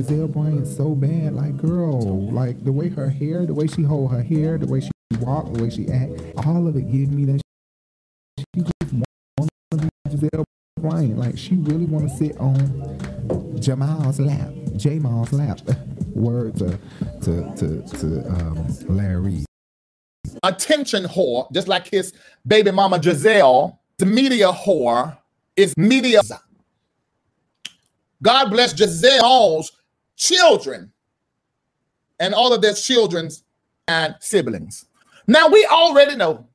Gizelle 0.00 0.32
Bryant 0.32 0.66
so 0.66 0.94
bad. 0.94 1.34
Like 1.34 1.58
girl, 1.58 2.32
like 2.32 2.64
the 2.64 2.72
way 2.72 2.88
her 2.88 3.10
hair, 3.10 3.44
the 3.44 3.52
way 3.52 3.66
she 3.66 3.82
hold 3.82 4.12
her 4.12 4.22
hair, 4.22 4.56
the 4.56 4.66
way 4.66 4.80
she 4.80 4.90
walk, 5.20 5.52
the 5.52 5.62
way 5.62 5.68
she 5.68 5.90
act, 5.90 6.12
all 6.46 6.66
of 6.66 6.74
it 6.74 6.90
give 6.90 7.12
me 7.12 7.26
that 7.26 7.43
Gizelle 10.24 10.44
Bryant. 10.80 11.18
Like 11.18 11.38
she 11.38 11.54
really 11.56 11.86
want 11.86 12.08
to 12.08 12.16
sit 12.16 12.38
on 12.38 13.60
Jamal's 13.60 14.20
lap, 14.20 14.52
Jamal's 14.76 15.32
lap. 15.32 15.60
Word 16.14 16.56
to 16.56 16.78
to 17.22 17.54
to, 17.56 17.82
to 17.98 18.28
um, 18.28 18.66
Larry 18.88 19.44
attention 20.42 21.04
whore, 21.04 21.50
just 21.52 21.68
like 21.68 21.88
his 21.88 22.12
baby 22.46 22.70
mama 22.70 22.98
Gizelle. 22.98 23.78
The 23.98 24.06
media 24.06 24.52
whore 24.52 25.16
is 25.56 25.76
media. 25.76 26.20
God 28.22 28.50
bless 28.50 28.74
Gizelle's 28.74 29.70
children 30.16 30.92
and 32.18 32.34
all 32.34 32.52
of 32.52 32.62
their 32.62 32.74
children's 32.74 33.44
and 33.86 34.16
siblings. 34.20 34.86
Now 35.26 35.48
we 35.48 35.66
already 35.66 36.16
know. 36.16 36.46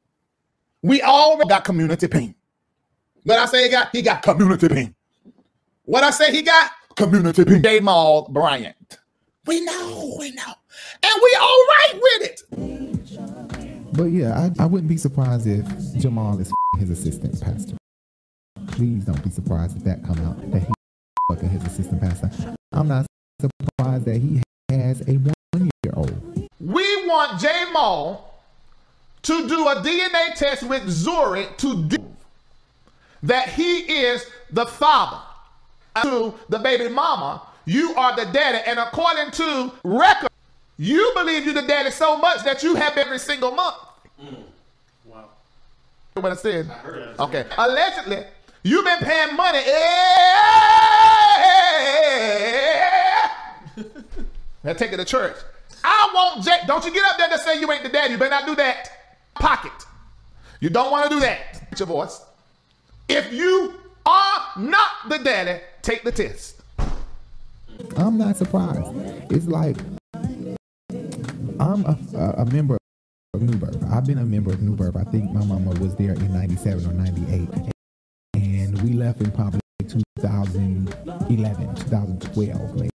We 0.81 1.01
already 1.01 1.47
got 1.47 1.63
community 1.63 2.07
pain. 2.07 2.35
But 3.25 3.39
I 3.39 3.45
say 3.45 3.63
he 3.63 3.69
got 3.69 3.89
he 3.95 4.01
got 4.01 4.21
community 4.21 4.67
pain. 4.69 4.95
What 5.85 6.03
I 6.03 6.11
say 6.11 6.31
he 6.31 6.41
got 6.41 6.71
community 6.95 7.45
pain. 7.45 7.61
Jamal 7.61 8.27
Bryant. 8.29 8.75
We 9.45 9.61
know, 9.61 10.15
we 10.19 10.31
know. 10.31 10.53
And 11.01 11.21
we 11.23 11.37
all 11.39 11.65
right 11.67 11.93
with 11.93 12.29
it. 12.29 13.93
But 13.93 14.05
yeah, 14.05 14.49
I, 14.59 14.63
I 14.63 14.65
wouldn't 14.65 14.89
be 14.89 14.97
surprised 14.97 15.47
if 15.47 15.65
Jamal 15.97 16.39
is 16.39 16.51
his 16.77 16.89
assistant 16.89 17.41
pastor. 17.41 17.75
please 18.67 19.05
don't 19.05 19.23
be 19.23 19.29
surprised 19.29 19.75
if 19.75 19.83
that 19.83 20.03
come 20.03 20.19
out 20.25 20.39
that 20.51 20.59
he 20.59 20.73
fucking 21.29 21.49
his 21.49 21.63
assistant 21.65 22.01
pastor. 22.01 22.29
I'm 22.71 22.87
not 22.87 23.05
surprised 23.41 24.05
that 24.05 24.17
he 24.17 24.41
has 24.69 25.01
a 25.01 25.13
one 25.13 25.69
year 25.83 25.93
old. 25.95 26.49
We 26.59 27.07
want 27.07 27.41
J 27.41 27.65
Mall 27.73 28.41
to 29.23 29.47
do 29.47 29.67
a 29.67 29.75
DNA 29.75 30.35
test 30.35 30.63
with 30.63 30.83
Zuri 30.83 31.55
to 31.57 31.83
do 31.83 31.97
that 33.23 33.49
he 33.49 33.79
is 33.79 34.25
the 34.51 34.65
father 34.65 35.19
to 36.01 36.33
the 36.49 36.59
baby 36.59 36.89
mama. 36.89 37.41
You 37.65 37.93
are 37.95 38.15
the 38.15 38.25
daddy, 38.31 38.59
and 38.65 38.79
according 38.79 39.31
to 39.31 39.71
record, 39.83 40.31
you 40.77 41.11
believe 41.15 41.45
you're 41.45 41.53
the 41.53 41.67
daddy 41.67 41.91
so 41.91 42.17
much 42.17 42.43
that 42.43 42.63
you 42.63 42.75
have 42.75 42.97
every 42.97 43.19
single 43.19 43.51
month. 43.51 43.75
Mm. 44.21 44.43
Wow. 45.05 45.25
What 46.13 46.31
I 46.31 46.35
said? 46.35 46.71
Okay. 47.19 47.45
Allegedly, 47.57 48.23
you've 48.63 48.85
been 48.85 48.99
paying 48.99 49.35
money. 49.35 49.59
Now 54.63 54.73
take 54.73 54.91
it 54.91 54.97
to 54.97 55.05
church. 55.05 55.37
I 55.83 56.11
want 56.13 56.43
Jay. 56.43 56.59
Don't 56.67 56.83
you 56.83 56.91
get 56.91 57.05
up 57.05 57.17
there 57.17 57.29
to 57.29 57.37
say 57.39 57.59
you 57.59 57.71
ain't 57.71 57.83
the 57.83 57.89
daddy. 57.89 58.13
You 58.13 58.17
better 58.17 58.31
not 58.31 58.45
do 58.45 58.55
that. 58.55 58.89
Pocket. 59.35 59.71
You 60.59 60.69
don't 60.69 60.91
want 60.91 61.09
to 61.09 61.15
do 61.15 61.19
that. 61.21 61.63
It's 61.71 61.79
your 61.79 61.87
voice. 61.87 62.21
If 63.09 63.33
you 63.33 63.73
are 64.05 64.41
not 64.55 65.09
the 65.09 65.17
daddy, 65.17 65.61
take 65.81 66.03
the 66.03 66.11
test. 66.11 66.61
I'm 67.97 68.19
not 68.19 68.37
surprised. 68.37 68.85
It's 69.31 69.47
like 69.47 69.77
I'm 71.59 71.83
a, 71.85 71.97
a, 72.37 72.45
member 72.45 72.77
of 73.33 73.41
New 73.41 73.57
Birth. 73.57 73.83
I've 73.91 74.05
been 74.05 74.19
a 74.19 74.25
member 74.25 74.51
of 74.51 74.61
New 74.61 74.75
Birth. 74.75 74.95
I 74.95 75.05
think 75.05 75.31
my 75.31 75.43
mama 75.43 75.71
was 75.79 75.95
there 75.95 76.13
in 76.13 76.31
97 76.31 76.85
or 76.85 76.93
98. 76.93 77.49
And 78.35 78.79
we 78.83 78.93
left 78.93 79.21
in 79.21 79.31
probably 79.31 79.59
2011, 79.87 81.75
2012 81.75 82.75
maybe. 82.75 82.91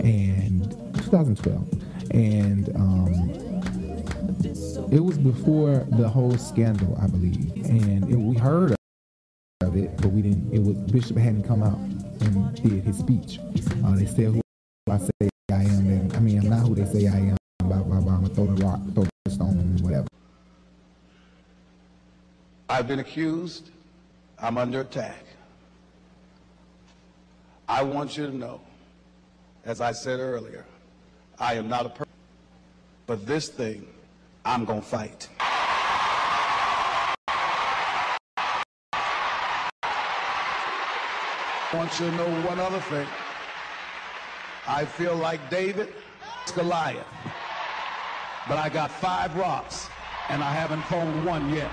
And 0.00 0.72
2012. 0.94 1.82
And 2.10 2.68
um, 2.74 3.30
it 4.92 5.00
was 5.00 5.18
before 5.18 5.86
the 5.92 6.08
whole 6.08 6.36
scandal, 6.36 6.98
I 7.00 7.06
believe. 7.06 7.52
And 7.64 8.10
it, 8.10 8.16
we 8.16 8.36
heard 8.36 8.76
of 9.62 9.76
it, 9.76 9.96
but 9.96 10.08
we 10.08 10.22
didn't. 10.22 10.52
It 10.52 10.62
was 10.62 10.76
Bishop 10.92 11.16
hadn't 11.16 11.44
come 11.44 11.62
out 11.62 11.78
and 11.78 12.54
did 12.56 12.84
his 12.84 12.98
speech. 12.98 13.38
Uh, 13.84 13.96
they 13.96 14.06
said 14.06 14.26
who 14.26 14.40
I 14.90 14.98
say 14.98 15.30
I 15.50 15.62
am, 15.62 15.88
and 15.88 16.14
I 16.14 16.20
mean 16.20 16.40
I'm 16.40 16.50
not 16.50 16.60
who 16.60 16.74
they 16.74 16.84
say 16.84 17.08
I 17.08 17.16
am. 17.16 17.36
Blah 17.60 17.82
blah 17.82 18.00
blah. 18.00 18.14
I'm 18.14 18.22
gonna 18.22 18.34
throw 18.34 18.46
the 18.46 18.64
rock, 18.64 18.80
throw 18.94 19.06
the 19.24 19.30
stone, 19.30 19.78
whatever. 19.80 20.06
I've 22.68 22.86
been 22.86 22.98
accused. 22.98 23.70
I'm 24.38 24.58
under 24.58 24.82
attack. 24.82 25.24
I 27.68 27.82
want 27.82 28.16
you 28.18 28.26
to 28.26 28.36
know, 28.36 28.60
as 29.64 29.80
I 29.80 29.92
said 29.92 30.20
earlier, 30.20 30.66
I 31.38 31.54
am 31.54 31.68
not 31.68 31.86
a 31.86 31.88
person, 31.88 32.12
but 33.06 33.26
this 33.26 33.48
thing, 33.48 33.86
I'm 34.44 34.66
to 34.66 34.82
fight. 34.82 35.28
I 41.72 41.76
want 41.76 41.98
you 41.98 42.08
to 42.08 42.16
know 42.16 42.28
one 42.46 42.60
other 42.60 42.78
thing. 42.78 43.06
I 44.68 44.84
feel 44.84 45.16
like 45.16 45.50
David, 45.50 45.92
Goliath, 46.54 47.04
but 48.48 48.56
I 48.56 48.68
got 48.68 48.90
five 48.90 49.34
rocks, 49.36 49.88
and 50.28 50.44
I 50.44 50.52
haven't 50.52 50.82
thrown 50.82 51.24
one 51.24 51.52
yet. 51.52 51.70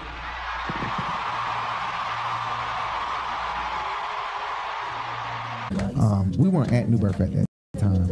Um, 5.99 6.31
we 6.37 6.49
weren't 6.49 6.73
at 6.73 6.89
New 6.89 6.97
Birth 6.97 7.21
at 7.21 7.31
that 7.31 7.45
time, 7.77 8.09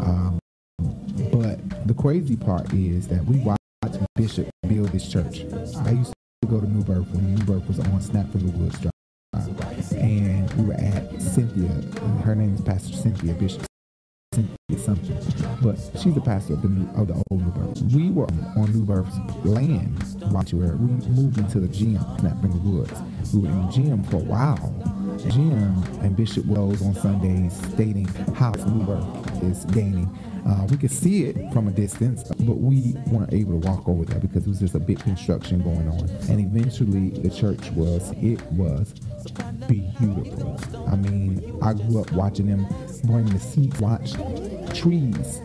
um, 0.00 0.38
but 1.32 1.86
the 1.86 1.94
crazy 1.94 2.36
part 2.36 2.72
is 2.74 3.08
that 3.08 3.24
we 3.24 3.38
watched 3.38 3.58
Bishop 4.16 4.48
build 4.68 4.88
this 4.88 5.08
church. 5.10 5.40
I 5.84 5.92
used 5.92 6.12
to 6.42 6.48
go 6.48 6.60
to 6.60 6.70
New 6.70 6.84
Birth 6.84 7.08
when 7.08 7.34
New 7.34 7.44
Birth 7.44 7.66
was 7.66 7.78
on 7.80 7.86
Snapfinger 8.00 8.52
Woods 8.54 8.78
Drive, 8.80 8.91
and 9.94 10.52
we 10.54 10.64
were 10.64 10.74
at 10.74 11.20
Cynthia. 11.20 11.68
Her 12.22 12.34
name 12.34 12.54
is 12.54 12.60
Pastor 12.60 12.94
Cynthia 12.94 13.34
Bishop. 13.34 13.64
Cynthia 14.34 14.56
something, 14.78 15.16
but 15.62 15.76
she's 16.00 16.14
the 16.14 16.20
pastor 16.20 16.54
of 16.54 16.62
the 16.62 16.68
new, 16.68 16.88
of 17.00 17.08
the 17.08 17.22
old 17.30 17.42
New 17.42 17.50
Birth. 17.50 17.82
We 17.94 18.10
were 18.10 18.26
on 18.56 18.72
New 18.72 18.84
Birth's 18.84 19.16
land, 19.44 20.02
where 20.52 20.76
we 20.76 20.88
moved 21.08 21.38
into 21.38 21.60
the 21.60 21.68
gym, 21.68 21.98
Snapfinger 22.18 22.62
Woods. 22.62 23.32
We 23.32 23.42
were 23.42 23.48
in 23.48 23.66
the 23.66 23.72
gym 23.72 24.04
for 24.04 24.16
a 24.16 24.20
while. 24.20 25.18
Jim 25.18 25.82
and 26.00 26.16
Bishop 26.16 26.46
Wells 26.46 26.82
on 26.82 26.94
Sundays 26.94 27.54
stating 27.74 28.06
how 28.34 28.50
New 28.52 28.84
Birth 28.84 29.42
is 29.42 29.64
gaining. 29.66 30.10
Uh, 30.46 30.66
we 30.70 30.76
could 30.76 30.90
see 30.90 31.24
it 31.24 31.52
from 31.52 31.68
a 31.68 31.70
distance, 31.70 32.24
but 32.40 32.58
we 32.58 32.96
weren't 33.06 33.32
able 33.32 33.60
to 33.60 33.68
walk 33.68 33.88
over 33.88 34.04
there 34.04 34.18
because 34.18 34.44
it 34.44 34.48
was 34.48 34.58
just 34.58 34.74
a 34.74 34.80
big 34.80 34.98
construction 34.98 35.62
going 35.62 35.88
on. 35.88 36.08
And 36.28 36.40
eventually, 36.40 37.10
the 37.10 37.30
church 37.30 37.70
was, 37.72 38.10
it 38.20 38.42
was 38.52 38.92
beautiful. 39.68 40.58
I 40.88 40.96
mean, 40.96 41.58
I 41.62 41.74
grew 41.74 42.00
up 42.00 42.12
watching 42.12 42.46
them 42.46 42.66
bring 43.04 43.26
the 43.26 43.38
seats, 43.38 43.80
watch 43.80 44.12
trees 44.78 45.40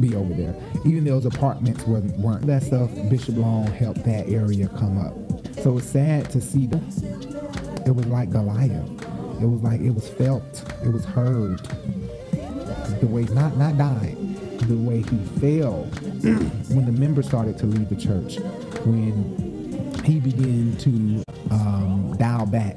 be 0.00 0.14
over 0.14 0.32
there. 0.34 0.54
Even 0.84 1.04
those 1.04 1.26
apartments 1.26 1.84
wasn't, 1.86 2.18
weren't. 2.18 2.46
That 2.46 2.62
stuff, 2.62 2.90
Bishop 3.08 3.36
Long 3.36 3.66
helped 3.66 4.04
that 4.04 4.28
area 4.28 4.68
come 4.68 4.98
up. 4.98 5.14
So 5.62 5.78
it's 5.78 5.88
sad 5.88 6.30
to 6.30 6.40
see 6.40 6.66
that 6.66 7.84
it 7.86 7.94
was 7.94 8.06
like 8.06 8.30
Goliath. 8.30 8.90
It 9.40 9.46
was 9.46 9.62
like 9.62 9.80
it 9.80 9.90
was 9.90 10.08
felt. 10.08 10.64
It 10.84 10.92
was 10.92 11.04
heard. 11.04 11.58
The 13.00 13.06
way 13.06 13.22
not 13.24 13.56
not 13.56 13.78
died. 13.78 14.16
The 14.60 14.76
way 14.76 14.98
he 14.98 15.18
fell 15.40 15.84
when 16.74 16.84
the 16.84 16.92
members 16.92 17.26
started 17.26 17.56
to 17.58 17.66
leave 17.66 17.88
the 17.88 17.96
church. 17.96 18.38
When 18.84 19.94
he 20.04 20.20
began 20.20 20.76
to 20.78 21.24
um, 21.50 21.87
dial 22.18 22.46
back 22.46 22.76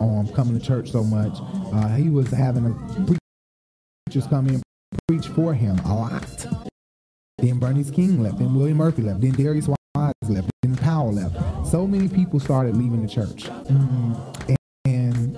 on 0.00 0.28
coming 0.34 0.58
to 0.58 0.64
church 0.64 0.90
so 0.90 1.02
much. 1.02 1.38
Uh, 1.72 1.88
he 1.96 2.08
was 2.08 2.30
having 2.30 2.66
a 2.66 3.16
preachers 4.06 4.26
come 4.28 4.48
in 4.48 4.62
preach 5.08 5.26
for 5.28 5.54
him 5.54 5.78
a 5.80 5.94
lot. 5.94 6.46
Then 7.38 7.58
Bernice 7.58 7.90
King 7.90 8.22
left. 8.22 8.38
Then 8.38 8.54
William 8.54 8.76
Murphy 8.76 9.02
left. 9.02 9.20
Then 9.20 9.32
Darius 9.32 9.68
Wise 9.68 10.12
left. 10.28 10.50
Then 10.62 10.76
Powell 10.76 11.12
left. 11.12 11.66
So 11.66 11.86
many 11.86 12.08
people 12.08 12.38
started 12.38 12.76
leaving 12.76 13.02
the 13.02 13.08
church. 13.08 13.44
Mm, 13.44 14.56
and 14.84 15.36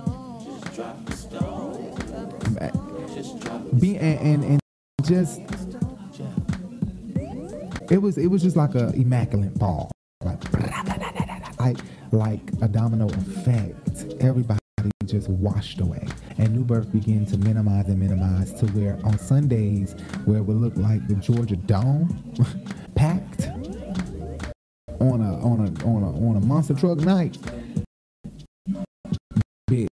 and 4.01 4.01
and, 4.01 4.45
and 4.45 4.45
and 4.45 4.61
just 5.05 5.41
it 7.91 7.99
was 7.99 8.19
it 8.19 8.27
was 8.27 8.43
just 8.43 8.57
like 8.57 8.75
a 8.75 8.93
immaculate 8.95 9.57
fall 9.59 9.91
like 10.25 10.43
like 11.61 11.77
like 12.15 12.41
a 12.63 12.69
domino 12.69 13.09
effect. 13.09 14.07
Everybody 14.21 14.61
just 15.05 15.29
washed 15.29 15.81
away. 15.81 16.07
And 16.39 16.55
new 16.55 16.65
birth 16.65 16.91
began 16.93 17.27
to 17.27 17.37
minimize 17.39 17.89
and 17.89 17.99
minimize 17.99 18.53
to 18.55 18.67
where 18.69 18.99
on 19.05 19.19
sundays 19.19 19.93
where 20.25 20.39
it 20.39 20.43
would 20.43 20.57
look 20.57 20.77
like 20.77 21.07
the 21.09 21.15
georgia 21.17 21.57
dome 21.57 22.35
packed 22.95 23.49
on 25.01 25.21
a 25.21 25.45
on 25.45 25.61
a 25.61 25.87
on 25.87 26.03
a 26.03 26.29
on 26.29 26.37
a 26.37 26.41
monster 26.41 26.75
truck 26.75 26.99
night. 26.99 27.37
Bitch 29.71 29.89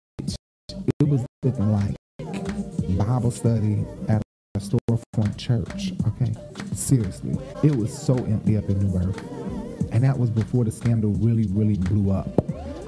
it 1.01 1.09
was 1.09 1.25
looking 1.43 1.73
like 1.73 1.95
bible 2.97 3.31
study 3.31 3.85
at 4.09 4.23
a 4.55 4.59
storefront 4.59 5.37
church 5.37 5.93
okay? 6.07 6.35
Seriously 6.75 7.37
it 7.63 7.75
was 7.75 7.97
so 7.97 8.15
empty 8.15 8.57
up 8.57 8.69
in 8.69 8.79
new 8.79 8.99
birth 8.99 9.42
and 9.93 10.03
that 10.03 10.19
was 10.19 10.31
before 10.31 10.65
the 10.65 10.73
scandal 10.73 11.13
really 11.15 11.47
really 11.51 11.77
blew 11.77 12.11
up 12.11 12.29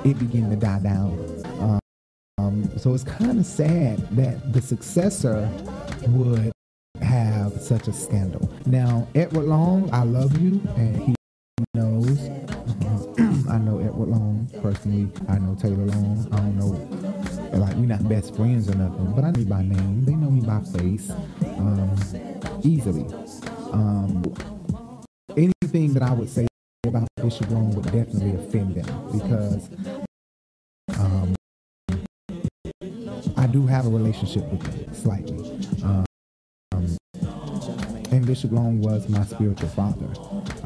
it 0.04 0.18
began 0.18 0.50
to 0.50 0.56
die 0.56 0.80
down 0.80 1.18
um, 2.38 2.70
so 2.76 2.92
it's 2.92 3.04
kind 3.04 3.38
of 3.38 3.46
sad 3.46 3.98
that 4.16 4.52
the 4.52 4.60
successor 4.60 5.48
would 6.08 6.52
have 7.00 7.52
such 7.60 7.88
a 7.88 7.92
scandal 7.92 8.50
now 8.66 9.06
edward 9.14 9.44
long 9.44 9.88
i 9.92 10.02
love 10.02 10.36
you 10.40 10.60
and 10.76 10.96
he 11.02 11.14
knows 11.74 12.18
I 13.48 13.58
know 13.58 13.78
Edward 13.78 14.08
Long 14.08 14.50
personally. 14.60 15.08
I 15.28 15.38
know 15.38 15.54
Taylor 15.54 15.84
Long. 15.84 16.26
I 16.32 16.36
don't 16.38 16.58
know, 16.58 17.58
like 17.58 17.76
we're 17.76 17.86
not 17.86 18.08
best 18.08 18.34
friends 18.34 18.68
or 18.68 18.74
nothing, 18.74 19.12
but 19.14 19.22
I 19.22 19.30
know 19.30 19.38
me 19.38 19.44
by 19.44 19.62
name. 19.62 20.04
They 20.04 20.14
know 20.14 20.30
me 20.30 20.40
by 20.40 20.60
face, 20.76 21.10
um, 21.58 21.94
easily. 22.64 23.04
Um, 23.72 24.34
anything 25.36 25.94
that 25.94 26.02
I 26.02 26.12
would 26.12 26.28
say 26.28 26.46
about 26.88 27.08
Bishop 27.22 27.50
Long 27.50 27.74
would 27.74 27.84
definitely 27.84 28.34
offend 28.34 28.74
them 28.74 29.10
because 29.12 29.68
um, 30.98 31.34
I 33.36 33.46
do 33.46 33.66
have 33.66 33.86
a 33.86 33.90
relationship 33.90 34.44
with 34.50 34.62
them 34.62 34.94
slightly. 34.94 35.38
Um, 35.82 36.04
and 38.10 38.26
Bishop 38.26 38.52
Long 38.52 38.80
was 38.80 39.08
my 39.08 39.24
spiritual 39.24 39.68
father, 39.70 40.08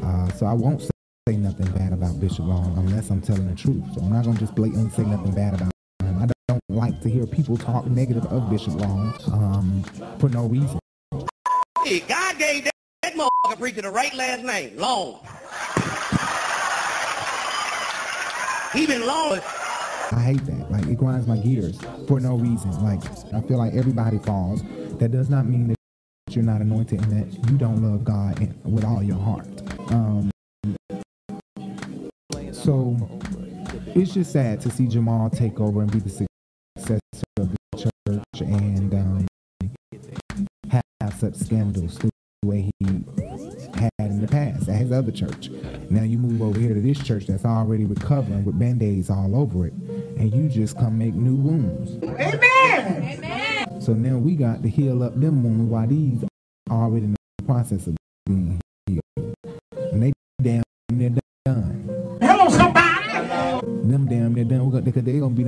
uh, 0.03 0.29
so 0.33 0.45
I 0.45 0.53
won't 0.53 0.81
say 0.81 1.37
nothing 1.37 1.71
bad 1.71 1.93
about 1.93 2.19
Bishop 2.19 2.45
Long 2.45 2.77
unless 2.77 3.09
I'm 3.09 3.21
telling 3.21 3.47
the 3.47 3.55
truth. 3.55 3.83
So 3.93 4.01
I'm 4.01 4.11
not 4.11 4.25
gonna 4.25 4.39
just 4.39 4.55
blatantly 4.55 4.89
say 4.91 5.09
nothing 5.09 5.33
bad 5.33 5.55
about 5.55 5.71
him. 6.03 6.21
I 6.21 6.27
don't 6.47 6.61
like 6.69 7.01
to 7.01 7.09
hear 7.09 7.25
people 7.25 7.57
talk 7.57 7.85
negative 7.87 8.25
of 8.25 8.49
Bishop 8.49 8.75
Long 8.75 9.13
um, 9.31 9.83
for 10.19 10.29
no 10.29 10.45
reason. 10.45 10.79
God 12.07 12.37
gave 12.37 12.65
that, 12.65 12.73
that 13.01 13.13
motherfucker 13.15 13.57
preacher 13.57 13.81
the 13.81 13.89
right 13.89 14.13
last 14.13 14.43
name, 14.43 14.77
Long. 14.77 15.19
He 18.73 18.85
been 18.85 19.05
long. 19.05 19.39
I 20.11 20.21
hate 20.21 20.45
that. 20.45 20.71
Like 20.71 20.85
it 20.85 20.97
grinds 20.97 21.27
my 21.27 21.37
gears 21.37 21.79
for 22.07 22.19
no 22.19 22.35
reason. 22.35 22.71
Like 22.83 23.03
I 23.33 23.41
feel 23.41 23.57
like 23.57 23.73
everybody 23.73 24.19
falls. 24.19 24.61
That 24.99 25.11
does 25.11 25.29
not 25.29 25.47
mean 25.47 25.69
that 25.69 26.35
you're 26.35 26.43
not 26.43 26.61
anointed 26.61 27.01
and 27.01 27.11
that 27.11 27.49
you 27.49 27.57
don't 27.57 27.81
love 27.81 28.03
God 28.03 28.39
with 28.63 28.85
all 28.85 29.01
your 29.01 29.17
heart. 29.17 29.47
Um, 29.91 30.29
so 32.51 32.95
it's 33.95 34.13
just 34.13 34.31
sad 34.31 34.61
to 34.61 34.69
see 34.69 34.87
Jamal 34.87 35.31
take 35.31 35.59
over 35.59 35.81
and 35.81 35.91
be 35.91 35.99
the 35.99 36.09
successor 36.09 36.99
of 37.39 37.49
the 37.51 37.77
church 37.77 38.41
and 38.41 38.93
um, 38.93 39.27
have 41.01 41.13
such 41.19 41.35
scandals 41.35 41.97
the 41.97 42.11
his 44.89 44.97
other 44.97 45.11
church. 45.11 45.49
Now 45.89 46.03
you 46.03 46.17
move 46.17 46.41
over 46.41 46.59
here 46.59 46.73
to 46.73 46.81
this 46.81 46.99
church 46.99 47.27
that's 47.27 47.45
already 47.45 47.85
recovering 47.85 48.43
with 48.43 48.57
band-aids 48.57 49.09
all 49.09 49.35
over 49.35 49.67
it, 49.67 49.73
and 49.73 50.33
you 50.33 50.49
just 50.49 50.77
come 50.77 50.97
make 50.97 51.13
new 51.13 51.35
wounds. 51.35 52.03
Amen. 52.03 53.19
Amen. 53.23 53.81
So 53.81 53.93
now 53.93 54.17
we 54.17 54.35
got 54.35 54.63
to 54.63 54.69
heal 54.69 55.03
up 55.03 55.19
them 55.19 55.43
wounds 55.43 55.69
while 55.69 55.87
these 55.87 56.23
already 56.69 57.05
in 57.05 57.15
the 57.37 57.43
process 57.43 57.87
of 57.87 57.95
being 58.25 58.59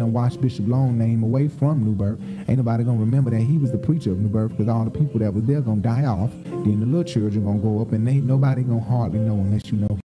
done 0.01 0.13
wash 0.13 0.35
Bishop 0.35 0.67
Long 0.67 0.97
name 0.97 1.21
away 1.21 1.47
from 1.47 1.85
New 1.85 1.93
Birth. 1.93 2.19
Ain't 2.47 2.57
nobody 2.57 2.83
gonna 2.83 2.99
remember 2.99 3.29
that 3.29 3.41
he 3.41 3.57
was 3.57 3.71
the 3.71 3.77
preacher 3.77 4.11
of 4.11 4.19
New 4.19 4.29
Birth 4.29 4.51
because 4.51 4.67
all 4.67 4.83
the 4.83 4.91
people 4.91 5.19
that 5.19 5.33
was 5.33 5.43
there 5.45 5.61
gonna 5.61 5.81
die 5.81 6.05
off. 6.05 6.31
Then 6.43 6.79
the 6.79 6.85
little 6.87 7.03
children 7.03 7.45
gonna 7.45 7.59
go 7.59 7.81
up 7.81 7.91
and 7.91 8.07
ain't 8.09 8.25
nobody 8.25 8.63
gonna 8.63 8.81
hardly 8.81 9.19
know 9.19 9.33
unless 9.33 9.67
you 9.67 9.77
know 9.77 9.99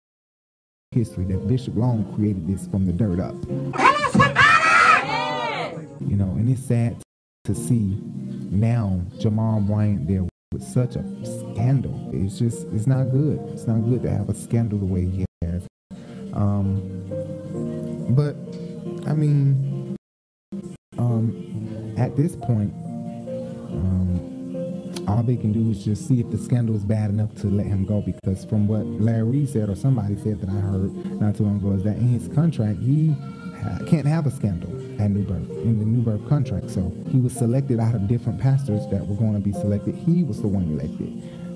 history 0.90 1.24
that 1.26 1.46
Bishop 1.46 1.76
Long 1.76 2.12
created 2.14 2.46
this 2.48 2.66
from 2.66 2.87
the 2.87 2.92
dirt 2.92 3.20
up. 3.20 3.35
You 6.00 6.16
know, 6.16 6.30
and 6.37 6.50
it's 6.50 6.64
sad 6.64 6.96
to 7.44 7.54
see 7.54 7.98
now 8.50 9.00
Jamal 9.18 9.61
Bryant 9.61 10.09
there 10.09 10.26
with 10.52 10.62
such 10.62 10.96
a 10.96 11.04
scandal. 11.24 12.11
It's 12.12 12.38
just, 12.38 12.66
it's 12.72 12.87
not 12.87 13.04
good. 13.11 13.38
It's 13.52 13.66
not 13.66 13.78
good 13.88 14.02
to 14.02 14.11
have 14.11 14.28
a 14.28 14.35
scandal 14.35 14.78
the 14.78 14.87
way 14.87 15.04
he 15.04 15.24
has. 15.42 15.66
Um, 16.33 16.83
but 18.11 18.37
I 19.09 19.12
mean, 19.12 19.73
at 22.05 22.17
this 22.17 22.37
point, 22.37 22.71
um, 23.73 25.05
all 25.09 25.23
they 25.23 25.37
can 25.37 25.53
do 25.53 25.71
is 25.71 25.83
just 25.83 26.07
see 26.07 26.21
if 26.21 26.31
the 26.31 26.37
scandal 26.37 26.77
is 26.77 26.85
bad 26.85 27.09
enough 27.09 27.35
to 27.37 27.47
let 27.47 27.67
him 27.67 27.87
go. 27.87 28.03
Because 28.03 28.45
from 28.45 28.69
what 28.69 28.85
Larry 28.85 29.47
said, 29.47 29.71
or 29.71 29.75
somebody 29.75 30.17
said 30.17 30.40
that 30.43 30.51
I 30.51 30.61
heard 30.61 30.93
not 31.19 31.37
too 31.37 31.45
long 31.45 31.57
ago, 31.57 31.73
is 31.73 31.83
that 31.85 31.97
in 31.97 32.09
his 32.09 32.29
contract 32.35 32.79
he 32.81 33.17
ha- 33.62 33.79
can't 33.87 34.07
have 34.07 34.27
a 34.27 34.31
scandal 34.31 34.71
at 35.01 35.11
New 35.11 35.23
Birth 35.23 35.49
in 35.64 35.79
the 35.79 35.87
New 35.87 36.03
Birth 36.03 36.29
contract. 36.29 36.71
So 36.71 36.93
he 37.11 37.19
was 37.21 37.33
selected 37.33 37.81
out 37.81 37.95
of 37.95 38.07
different 38.07 38.38
pastors 38.38 38.87
that 38.88 39.07
were 39.07 39.17
going 39.17 39.35
to 39.35 39.40
be 39.40 39.53
selected. 39.53 39.95
He 39.95 40.23
was 40.25 40.43
the 40.43 40.49
one 40.49 40.64
elected, 40.64 41.09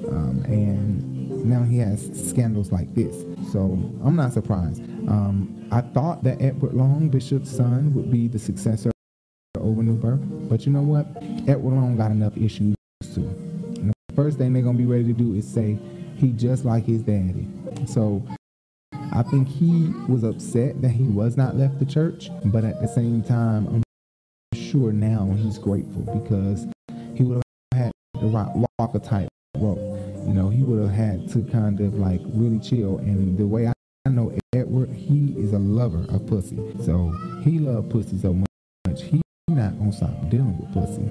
um, 0.08 0.42
and 0.46 1.44
now 1.44 1.62
he 1.62 1.76
has 1.78 2.10
scandals 2.28 2.72
like 2.72 2.94
this. 2.94 3.14
So 3.52 3.60
I'm 4.02 4.16
not 4.16 4.32
surprised. 4.32 4.80
Um, 5.08 5.68
I 5.70 5.82
thought 5.82 6.24
that 6.24 6.40
Edward 6.40 6.72
Long, 6.72 7.10
Bishop's 7.10 7.50
son, 7.50 7.92
would 7.92 8.10
be 8.10 8.28
the 8.28 8.38
successor 8.38 8.90
but 10.48 10.66
you 10.66 10.72
know 10.72 10.82
what? 10.82 11.06
Edward 11.48 11.74
Long 11.74 11.96
got 11.96 12.10
enough 12.10 12.36
issues 12.36 12.74
too. 13.14 13.22
And 13.76 13.92
the 14.08 14.14
first 14.14 14.38
thing 14.38 14.52
they're 14.52 14.62
gonna 14.62 14.78
be 14.78 14.86
ready 14.86 15.04
to 15.04 15.12
do 15.12 15.34
is 15.34 15.46
say 15.46 15.78
he 16.16 16.30
just 16.32 16.64
like 16.64 16.84
his 16.84 17.02
daddy. 17.02 17.46
So 17.86 18.22
I 19.12 19.22
think 19.22 19.48
he 19.48 19.92
was 20.08 20.24
upset 20.24 20.80
that 20.82 20.90
he 20.90 21.04
was 21.04 21.36
not 21.36 21.56
left 21.56 21.78
the 21.78 21.86
church, 21.86 22.30
but 22.46 22.64
at 22.64 22.80
the 22.80 22.88
same 22.88 23.22
time, 23.22 23.66
I'm 23.66 23.82
sure 24.54 24.92
now 24.92 25.34
he's 25.36 25.58
grateful 25.58 26.02
because 26.20 26.66
he 27.14 27.24
would 27.24 27.42
have 27.72 27.80
had 27.80 27.92
the 28.20 28.26
rock 28.26 28.50
Walker 28.78 28.98
type 28.98 29.28
rope. 29.58 29.78
You 30.26 30.34
know, 30.34 30.48
he 30.48 30.62
would 30.62 30.80
have 30.82 30.94
had 30.94 31.28
to 31.30 31.42
kind 31.50 31.80
of 31.80 31.94
like 31.94 32.20
really 32.26 32.58
chill. 32.58 32.98
And 32.98 33.38
the 33.38 33.46
way 33.46 33.66
I 33.66 33.72
know 34.08 34.36
Edward, 34.54 34.90
he 34.90 35.34
is 35.38 35.52
a 35.52 35.58
lover 35.58 36.04
of 36.14 36.26
pussy. 36.26 36.58
So 36.84 37.12
he 37.42 37.58
loved 37.58 37.90
pussy 37.90 38.18
so 38.18 38.32
much. 38.32 39.02
He 39.02 39.20
not 39.54 39.78
gonna 39.78 39.92
stop 39.92 40.28
dealing 40.28 40.56
with 40.58 40.72
pussy. 40.72 41.08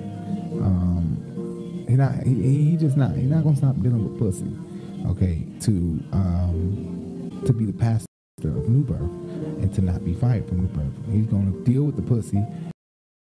Um, 0.61 1.85
he 1.87 1.95
not. 1.95 2.15
He, 2.23 2.71
he 2.71 2.77
just 2.77 2.97
not. 2.97 3.15
He 3.15 3.23
not 3.23 3.43
gonna 3.43 3.55
stop 3.55 3.75
dealing 3.81 4.03
with 4.03 4.19
pussy. 4.19 4.51
Okay, 5.07 5.45
to 5.61 5.71
um, 6.11 7.41
to 7.45 7.53
be 7.53 7.65
the 7.65 7.73
pastor 7.73 8.07
of 8.43 8.67
New 8.67 8.83
Birth 8.83 9.01
and 9.61 9.73
to 9.73 9.81
not 9.81 10.03
be 10.03 10.13
fired 10.13 10.47
from 10.47 10.61
New 10.61 10.67
Birth. 10.67 10.93
He's 11.11 11.27
gonna 11.27 11.51
deal 11.63 11.83
with 11.83 11.95
the 11.95 12.01
pussy 12.01 12.43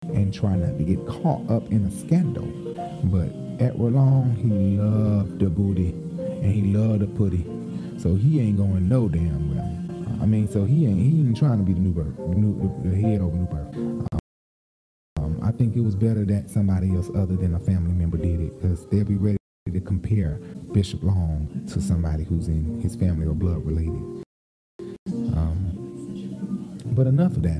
and 0.02 0.32
try 0.32 0.56
not 0.56 0.78
to 0.78 0.84
get 0.84 1.06
caught 1.06 1.48
up 1.50 1.70
in 1.70 1.84
a 1.86 1.90
scandal. 1.90 2.46
But 3.04 3.32
Edward 3.62 3.94
Long, 3.94 4.34
he 4.36 4.78
loved 4.78 5.38
the 5.38 5.48
booty 5.48 5.90
and 5.90 6.52
he 6.52 6.72
loved 6.72 7.00
the 7.00 7.06
putty. 7.06 7.44
So 7.98 8.14
he 8.14 8.40
ain't 8.40 8.56
going 8.56 8.88
no 8.88 9.08
damn 9.08 9.56
well. 9.56 10.22
I 10.22 10.26
mean, 10.26 10.48
so 10.48 10.64
he 10.64 10.86
ain't 10.86 11.00
he 11.00 11.20
ain't 11.20 11.36
trying 11.36 11.58
to 11.58 11.64
be 11.64 11.72
the 11.72 11.80
new 11.80 11.94
the 11.94 12.34
new 12.34 12.82
the 12.84 12.96
head 12.96 13.20
over 13.20 13.36
new. 13.36 14.11
I 15.44 15.50
think 15.50 15.74
it 15.74 15.80
was 15.80 15.96
better 15.96 16.24
that 16.26 16.48
somebody 16.48 16.94
else 16.94 17.10
other 17.16 17.34
than 17.34 17.56
a 17.56 17.58
family 17.58 17.92
member 17.92 18.16
did 18.16 18.40
it 18.40 18.60
because 18.60 18.86
they'll 18.86 19.04
be 19.04 19.16
ready 19.16 19.38
to 19.72 19.80
compare 19.80 20.38
Bishop 20.72 21.02
Long 21.02 21.66
to 21.72 21.80
somebody 21.80 22.22
who's 22.22 22.46
in 22.46 22.80
his 22.80 22.94
family 22.94 23.26
or 23.26 23.34
blood 23.34 23.64
related. 23.66 24.24
Um, 25.34 26.78
but 26.92 27.08
enough 27.08 27.32
of 27.32 27.42
that. 27.42 27.58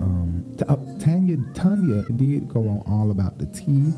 Um, 0.00 0.56
uh, 0.68 0.76
Tunya 1.02 1.36
Tunya 1.54 2.16
did 2.16 2.48
go 2.48 2.60
on 2.60 2.84
all 2.86 3.10
about 3.10 3.38
the 3.38 3.46
tea 3.46 3.92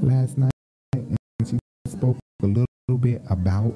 last 0.00 0.36
night, 0.36 0.50
and 0.92 1.16
she 1.46 1.58
spoke 1.86 2.18
a 2.42 2.46
little, 2.46 2.66
bit 2.98 3.22
about 3.30 3.74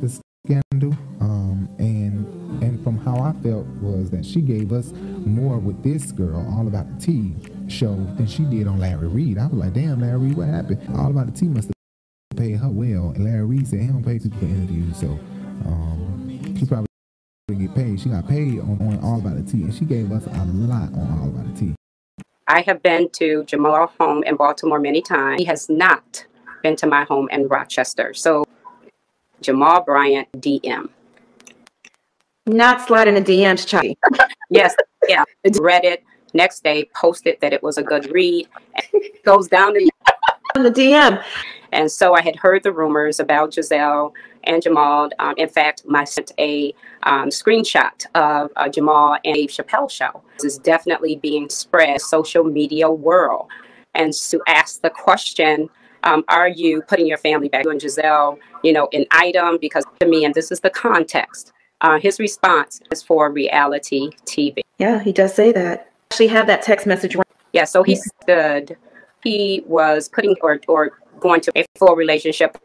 the 0.00 0.08
scandal. 0.44 0.92
Um, 1.20 1.68
and 1.78 2.26
and 2.62 2.82
from 2.84 2.98
how 2.98 3.18
I 3.18 3.32
felt 3.42 3.66
was 3.80 4.10
that 4.10 4.26
she 4.26 4.40
gave 4.40 4.72
us 4.72 4.92
more 5.24 5.58
with 5.58 5.82
this 5.82 6.12
girl, 6.12 6.46
all 6.54 6.66
about 6.66 6.98
the 6.98 7.06
tea 7.06 7.34
show, 7.68 7.94
than 8.16 8.26
she 8.26 8.44
did 8.44 8.66
on 8.66 8.78
Larry 8.78 9.08
Reid. 9.08 9.38
I 9.38 9.46
was 9.46 9.58
like, 9.58 9.72
damn, 9.72 10.00
Larry 10.00 10.18
Reid, 10.18 10.36
what 10.36 10.48
happened? 10.48 10.96
All 10.96 11.10
about 11.10 11.26
the 11.26 11.38
tea 11.38 11.46
must 11.46 11.68
have 11.68 12.38
paid 12.38 12.56
her 12.56 12.68
well. 12.68 13.10
And 13.10 13.24
Larry 13.24 13.44
Reid 13.44 13.68
said 13.68 13.80
he 13.80 13.86
don't 13.86 14.04
pay 14.04 14.18
people 14.18 14.38
for 14.38 14.46
interviews, 14.46 14.96
so 14.96 15.06
um, 15.66 16.56
she 16.58 16.66
probably 16.66 16.86
didn't 17.48 17.66
get 17.66 17.74
paid. 17.74 18.00
She 18.00 18.08
got 18.08 18.28
paid 18.28 18.60
on, 18.60 18.78
on 18.80 19.00
All 19.02 19.18
About 19.18 19.36
the 19.36 19.50
T, 19.50 19.62
and 19.62 19.74
she 19.74 19.84
gave 19.84 20.12
us 20.12 20.26
a 20.26 20.44
lot 20.44 20.92
on 20.92 21.18
All 21.20 21.28
About 21.28 21.54
the 21.54 21.60
T. 21.60 21.74
I 22.46 22.60
have 22.62 22.82
been 22.82 23.08
to 23.10 23.44
Jamal's 23.44 23.90
home 23.98 24.22
in 24.24 24.36
Baltimore 24.36 24.78
many 24.78 25.00
times. 25.00 25.40
He 25.40 25.44
has 25.46 25.68
not 25.68 26.26
been 26.62 26.76
to 26.76 26.86
my 26.86 27.04
home 27.04 27.28
in 27.30 27.48
Rochester. 27.48 28.12
So 28.14 28.44
Jamal 29.40 29.82
Bryant 29.82 30.30
DM. 30.32 30.88
Not 32.46 32.86
sliding 32.86 33.14
the 33.14 33.22
DMs, 33.22 33.66
Charlie. 33.66 33.96
yes, 34.50 34.74
yeah. 35.08 35.24
It's 35.44 35.60
read 35.60 35.84
it. 35.84 36.02
Next 36.34 36.64
day, 36.64 36.90
posted 36.94 37.40
that 37.40 37.52
it 37.52 37.62
was 37.62 37.78
a 37.78 37.82
good 37.82 38.10
read. 38.12 38.48
And 38.74 39.02
it 39.02 39.24
goes 39.24 39.48
down 39.48 39.72
the, 39.74 39.90
the 40.54 40.70
DM. 40.70 41.22
And 41.72 41.90
so 41.90 42.14
I 42.14 42.22
had 42.22 42.36
heard 42.36 42.62
the 42.62 42.72
rumors 42.72 43.18
about 43.18 43.50
Gizelle 43.50 44.12
and 44.44 44.62
Jamal. 44.62 45.10
Um, 45.18 45.34
in 45.36 45.48
fact, 45.48 45.82
I 45.92 46.04
sent 46.04 46.32
a 46.38 46.74
um, 47.02 47.28
screenshot 47.28 48.06
of 48.14 48.50
uh, 48.56 48.68
Jamal 48.68 49.18
and 49.24 49.34
Dave 49.34 49.50
Chappelle 49.50 49.90
show. 49.90 50.22
This 50.38 50.44
is 50.52 50.58
definitely 50.58 51.16
being 51.16 51.48
spread 51.48 52.00
social 52.00 52.44
media 52.44 52.90
world. 52.90 53.48
And 53.94 54.12
to 54.12 54.40
ask 54.46 54.82
the 54.82 54.90
question, 54.90 55.68
um, 56.04 56.24
are 56.28 56.48
you 56.48 56.82
putting 56.82 57.06
your 57.06 57.18
family 57.18 57.48
back? 57.48 57.64
You 57.64 57.70
and 57.70 57.80
Gizelle, 57.80 58.38
you 58.62 58.72
know, 58.72 58.88
an 58.92 59.06
item 59.10 59.58
because 59.60 59.84
to 60.00 60.06
me, 60.06 60.24
and 60.24 60.34
this 60.34 60.52
is 60.52 60.60
the 60.60 60.70
context. 60.70 61.52
Uh, 61.80 61.98
his 61.98 62.18
response 62.18 62.80
is 62.92 63.02
for 63.02 63.30
reality 63.30 64.10
TV. 64.26 64.60
Yeah, 64.78 65.00
he 65.00 65.12
does 65.12 65.34
say 65.34 65.52
that. 65.52 65.90
Actually, 66.14 66.28
have 66.28 66.46
that 66.46 66.62
text 66.62 66.86
message. 66.86 67.16
Yeah, 67.52 67.64
so 67.64 67.82
he 67.82 67.96
stood. 67.96 68.76
He 69.24 69.64
was 69.66 70.08
putting 70.08 70.36
or 70.42 70.60
or 70.68 71.00
going 71.18 71.40
to 71.40 71.52
a 71.56 71.64
full 71.76 71.96
relationship 71.96 72.56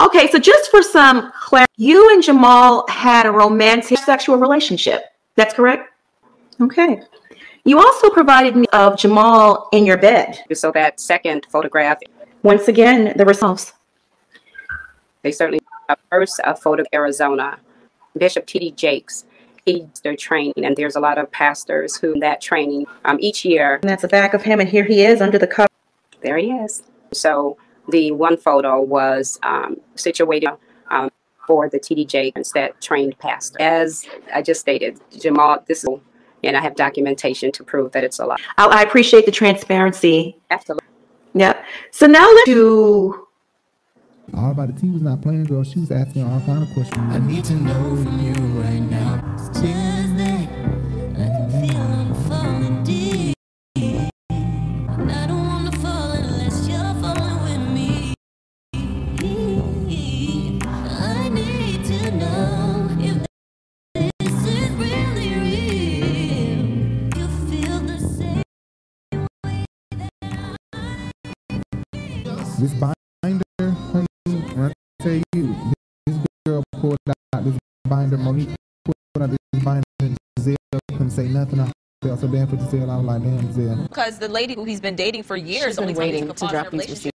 Okay, 0.00 0.30
so 0.30 0.38
just 0.38 0.70
for 0.70 0.82
some 0.82 1.32
clarity, 1.32 1.72
you 1.76 2.12
and 2.12 2.22
Jamal 2.22 2.86
had 2.88 3.26
a 3.26 3.30
romantic 3.30 3.98
sexual 3.98 4.36
relationship. 4.36 5.04
That's 5.36 5.54
correct? 5.54 5.90
Okay. 6.60 7.00
You 7.64 7.78
also 7.78 8.10
provided 8.10 8.56
me 8.56 8.66
of 8.72 8.98
Jamal 8.98 9.68
in 9.72 9.86
your 9.86 9.96
bed. 9.96 10.38
So 10.52 10.70
that 10.72 11.00
second 11.00 11.46
photograph. 11.50 11.98
Once 12.42 12.68
again, 12.68 13.14
the 13.16 13.24
results. 13.24 13.72
They 15.22 15.32
certainly 15.32 15.60
first 16.10 16.40
a 16.44 16.56
photo 16.56 16.82
of 16.82 16.88
Arizona, 16.92 17.58
Bishop 18.16 18.46
T.D. 18.46 18.72
Jakes, 18.72 19.24
He's 19.64 20.00
their 20.02 20.16
training, 20.16 20.64
and 20.64 20.76
there's 20.76 20.96
a 20.96 21.00
lot 21.00 21.18
of 21.18 21.30
pastors 21.30 21.96
who 21.96 22.18
that 22.20 22.40
training 22.40 22.86
um, 23.04 23.18
each 23.20 23.44
year. 23.44 23.76
And 23.82 23.88
that's 23.88 24.02
the 24.02 24.08
back 24.08 24.34
of 24.34 24.42
him, 24.42 24.58
and 24.60 24.68
here 24.68 24.84
he 24.84 25.04
is 25.04 25.20
under 25.20 25.38
the 25.38 25.46
cover. 25.46 25.68
There 26.22 26.36
he 26.36 26.50
is. 26.50 26.82
So 27.12 27.56
the 27.88 28.12
one 28.12 28.36
photo 28.36 28.80
was 28.80 29.38
um, 29.42 29.76
situated 29.94 30.50
um, 30.90 31.10
for 31.46 31.68
the 31.68 31.78
TDJ 31.78 32.52
that 32.54 32.80
trained 32.80 33.18
pastor. 33.18 33.60
As 33.60 34.06
I 34.34 34.42
just 34.42 34.60
stated, 34.60 35.00
Jamal, 35.18 35.62
this 35.66 35.84
is, 35.84 35.90
and 36.42 36.56
I 36.56 36.60
have 36.60 36.74
documentation 36.74 37.52
to 37.52 37.64
prove 37.64 37.92
that 37.92 38.04
it's 38.04 38.18
a 38.18 38.26
lie. 38.26 38.36
I, 38.58 38.66
I 38.66 38.82
appreciate 38.82 39.26
the 39.26 39.32
transparency. 39.32 40.36
Absolutely. 40.50 40.86
Yep. 41.34 41.64
So 41.90 42.06
now 42.06 42.26
let's 42.26 42.44
do. 42.44 43.26
All 44.34 44.50
about 44.50 44.74
the 44.74 44.80
T 44.80 44.88
was 44.90 45.02
not 45.02 45.20
playing, 45.20 45.44
girl. 45.44 45.62
She 45.62 45.80
was 45.80 45.90
asking 45.90 46.24
all 46.24 46.40
kind 46.40 46.62
of 46.62 46.72
questions. 46.74 46.98
I 46.98 47.18
need 47.18 47.44
to 47.44 47.54
know 47.54 47.96
you 48.20 48.34
right 48.60 48.80
now. 48.80 49.01
This 72.62 72.74
binder, 72.74 73.42
honey, 73.58 74.06
when 74.24 74.70
I 74.70 74.72
tell 75.02 75.20
you, 75.34 75.56
this 76.06 76.16
girl 76.46 76.62
pulled 76.74 76.96
out 77.34 77.44
this 77.44 77.58
binder, 77.88 78.16
Monique 78.16 78.50
pulled 78.84 78.94
out 79.20 79.30
this 79.30 79.64
binder, 79.64 79.82
and 79.98 80.16
Gizelle 80.38 80.56
couldn't 80.92 81.10
say 81.10 81.26
nothing. 81.26 81.58
I 81.58 81.72
felt 82.04 82.20
so 82.20 82.28
bad 82.28 82.50
for 82.50 82.54
Gizelle. 82.54 82.88
I 82.88 82.98
was 82.98 83.04
like, 83.04 83.22
damn, 83.22 83.48
Gizelle. 83.48 83.88
Because 83.88 84.20
the 84.20 84.28
lady 84.28 84.54
who 84.54 84.62
he's 84.62 84.80
been 84.80 84.94
dating 84.94 85.24
for 85.24 85.36
years 85.36 85.64
She's 85.64 85.76
been 85.76 85.88
only 85.88 85.98
waiting 85.98 86.28
took 86.28 86.36
a 86.36 86.38
to 86.38 86.46
drop 86.46 86.66
her 86.66 86.70
these 86.70 86.82
relationship 86.82 87.12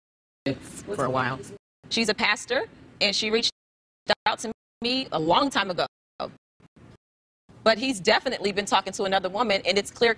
for 0.95 1.07
a 1.07 1.11
while. 1.11 1.41
She's 1.89 2.09
a 2.09 2.15
pastor, 2.15 2.67
and 3.01 3.13
she 3.13 3.33
reached 3.33 3.51
out 4.27 4.39
to 4.39 4.53
me 4.81 5.09
a 5.11 5.19
long 5.19 5.51
time 5.51 5.73
ago. 5.73 5.87
But 7.65 7.79
he's 7.79 7.99
definitely 7.99 8.53
been 8.53 8.67
talking 8.67 8.93
to 8.93 9.03
another 9.03 9.29
woman, 9.29 9.61
and 9.67 9.77
it's 9.77 9.91
clear 9.91 10.15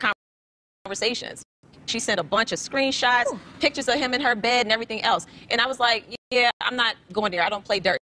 conversations. 0.84 1.42
She 1.86 1.98
sent 2.00 2.18
a 2.20 2.22
bunch 2.22 2.52
of 2.52 2.58
screenshots, 2.58 3.36
pictures 3.60 3.88
of 3.88 3.94
him 3.96 4.14
in 4.14 4.20
her 4.20 4.34
bed, 4.34 4.66
and 4.66 4.72
everything 4.72 5.02
else. 5.02 5.26
And 5.50 5.60
I 5.60 5.66
was 5.66 5.78
like, 5.78 6.04
yeah, 6.30 6.50
I'm 6.60 6.76
not 6.76 6.96
going 7.12 7.30
there. 7.32 7.42
I 7.42 7.48
don't 7.48 7.64
play 7.64 7.80
dirty. 7.80 7.98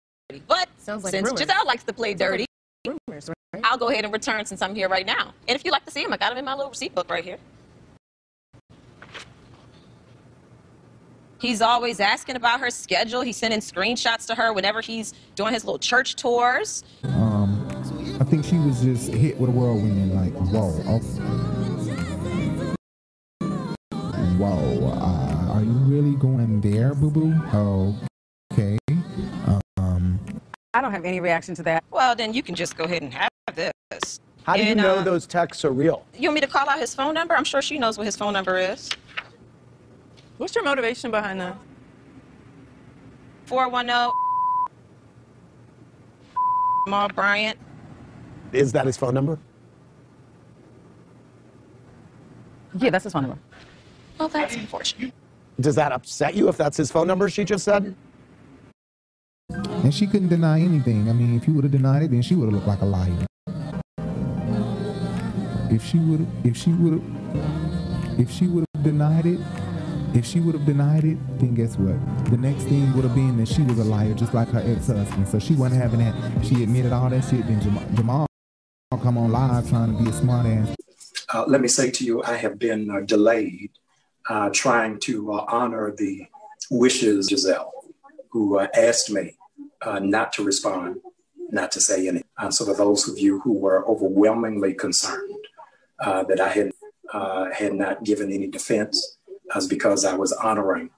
But 0.46 0.68
Sounds 0.78 1.02
like 1.04 1.10
since 1.10 1.26
rumors. 1.28 1.40
Gizelle 1.40 1.66
likes 1.66 1.84
to 1.84 1.92
play 1.92 2.14
dirty, 2.14 2.46
Rumors, 2.86 3.28
right? 3.28 3.62
I'll 3.64 3.76
go 3.78 3.90
ahead 3.90 4.04
and 4.04 4.12
return 4.12 4.44
since 4.46 4.62
I'm 4.62 4.74
here 4.74 4.88
right 4.88 5.04
now. 5.04 5.34
And 5.48 5.56
if 5.56 5.64
you'd 5.64 5.72
like 5.72 5.84
to 5.86 5.90
see 5.90 6.02
him, 6.02 6.12
I 6.12 6.16
got 6.16 6.32
him 6.32 6.38
in 6.38 6.44
my 6.44 6.54
little 6.54 6.70
receipt 6.70 6.94
book 6.94 7.10
right 7.10 7.24
here. 7.24 7.38
He's 11.40 11.62
always 11.62 12.00
asking 12.00 12.36
about 12.36 12.60
her 12.60 12.70
schedule. 12.70 13.22
He's 13.22 13.38
sending 13.38 13.60
screenshots 13.60 14.26
to 14.26 14.34
her 14.34 14.52
whenever 14.52 14.82
he's 14.82 15.14
doing 15.34 15.54
his 15.54 15.64
little 15.64 15.78
church 15.78 16.16
tours. 16.16 16.84
Um, 17.02 17.66
I 18.20 18.24
think 18.24 18.44
she 18.44 18.58
was 18.58 18.82
just 18.82 19.08
hit 19.08 19.38
with 19.38 19.48
a 19.48 19.52
whirlwind 19.52 19.98
and 19.98 20.14
like, 20.14 20.32
whoa, 20.50 20.74
oh. 20.86 22.09
Whoa, 24.40 24.88
uh, 24.94 25.52
are 25.52 25.62
you 25.62 25.72
really 25.84 26.16
going 26.16 26.62
there, 26.62 26.94
boo 26.94 27.10
boo? 27.10 27.34
Oh, 27.52 27.94
okay. 28.54 28.78
Um, 29.76 30.18
I 30.72 30.80
don't 30.80 30.92
have 30.92 31.04
any 31.04 31.20
reaction 31.20 31.54
to 31.56 31.62
that. 31.64 31.84
Well, 31.90 32.16
then 32.16 32.32
you 32.32 32.42
can 32.42 32.54
just 32.54 32.74
go 32.74 32.84
ahead 32.84 33.02
and 33.02 33.12
have 33.12 33.28
this. 33.54 34.20
How 34.44 34.56
do 34.56 34.64
you 34.64 34.74
know 34.74 34.96
uh, 34.96 35.02
those 35.02 35.26
texts 35.26 35.62
are 35.66 35.72
real? 35.72 36.06
You 36.16 36.30
want 36.30 36.36
me 36.36 36.40
to 36.40 36.46
call 36.46 36.66
out 36.70 36.78
his 36.78 36.94
phone 36.94 37.12
number? 37.12 37.36
I'm 37.36 37.44
sure 37.44 37.60
she 37.60 37.78
knows 37.78 37.98
what 37.98 38.06
his 38.06 38.16
phone 38.16 38.32
number 38.32 38.56
is. 38.56 38.88
What's 40.38 40.54
your 40.54 40.64
motivation 40.64 41.10
behind 41.10 41.38
that? 41.42 41.58
410 43.44 44.10
Jamal 46.86 47.08
Bryant. 47.10 47.58
Is 48.52 48.72
that 48.72 48.86
his 48.86 48.96
phone 48.96 49.12
number? 49.12 49.38
Yeah, 52.78 52.88
that's 52.88 53.04
his 53.04 53.12
phone 53.12 53.22
number. 53.22 53.38
Well, 54.20 54.28
that's 54.28 54.54
unfortunate. 54.54 55.12
Does 55.58 55.74
that 55.74 55.90
upset 55.92 56.34
you 56.34 56.48
if 56.48 56.56
that's 56.56 56.76
his 56.76 56.92
phone 56.92 57.06
number 57.08 57.28
she 57.28 57.42
just 57.44 57.64
said? 57.64 57.96
and 59.82 59.94
she 59.94 60.06
couldn't 60.06 60.28
deny 60.28 60.60
anything. 60.60 61.08
I 61.08 61.12
mean, 61.12 61.36
if 61.36 61.48
you 61.48 61.54
would 61.54 61.64
have 61.64 61.72
denied 61.72 62.02
it, 62.02 62.10
then 62.10 62.22
she 62.22 62.34
would 62.34 62.44
have 62.44 62.52
looked 62.52 62.66
like 62.66 62.82
a 62.82 62.84
liar. 62.84 63.26
If 65.70 65.84
she 65.84 65.98
would, 65.98 66.26
if 66.44 66.56
she 66.56 66.70
would 66.70 67.00
have, 67.00 68.20
if 68.20 68.30
she 68.30 68.46
would 68.46 68.64
have 68.74 68.84
denied 68.84 69.26
it, 69.26 69.40
if 70.14 70.26
she 70.26 70.40
would 70.40 70.54
have 70.54 70.66
denied 70.66 71.04
it, 71.04 71.18
then 71.38 71.54
guess 71.54 71.76
what? 71.76 71.98
The 72.30 72.36
next 72.36 72.64
thing 72.64 72.92
would 72.94 73.04
have 73.04 73.14
been 73.14 73.38
that 73.38 73.48
she 73.48 73.62
was 73.62 73.78
a 73.78 73.84
liar, 73.84 74.12
just 74.14 74.34
like 74.34 74.48
her 74.48 74.60
ex-husband. 74.60 75.28
So 75.28 75.38
she 75.38 75.54
wasn't 75.54 75.80
having 75.80 76.00
that. 76.00 76.14
She 76.44 76.62
admitted 76.62 76.92
all 76.92 77.08
that 77.08 77.22
shit. 77.24 77.46
Then 77.46 77.60
Jamal, 77.60 77.84
Jamal 77.94 78.26
come 79.02 79.16
on 79.16 79.32
live 79.32 79.68
trying 79.70 79.96
to 79.96 80.02
be 80.02 80.10
a 80.10 80.12
smart 80.12 80.46
ass. 80.46 80.76
Uh, 81.32 81.44
let 81.46 81.60
me 81.60 81.68
say 81.68 81.90
to 81.90 82.04
you, 82.04 82.22
I 82.22 82.34
have 82.34 82.58
been 82.58 82.90
uh, 82.90 83.00
delayed 83.00 83.70
uh, 84.28 84.50
trying 84.52 84.98
to 85.00 85.32
uh, 85.32 85.44
honor 85.48 85.94
the 85.96 86.26
wishes 86.70 87.28
Gizelle, 87.30 87.70
who 88.30 88.58
uh, 88.58 88.68
asked 88.74 89.10
me 89.10 89.36
uh, 89.82 89.98
not 89.98 90.32
to 90.34 90.44
respond, 90.44 91.00
not 91.50 91.72
to 91.72 91.80
say 91.80 92.06
anything. 92.06 92.28
Uh, 92.38 92.50
so 92.50 92.64
for 92.64 92.74
those 92.74 93.08
of 93.08 93.18
you 93.18 93.40
who 93.40 93.52
were 93.52 93.86
overwhelmingly 93.88 94.74
concerned 94.74 95.44
uh, 96.00 96.22
that 96.24 96.40
I 96.40 96.48
had 96.48 96.72
had 97.52 97.74
not 97.74 98.04
given 98.04 98.30
any 98.30 98.46
defense, 98.46 99.18
was 99.52 99.66
because 99.66 100.04
I 100.04 100.14
was 100.14 100.32
honoring 100.32 100.90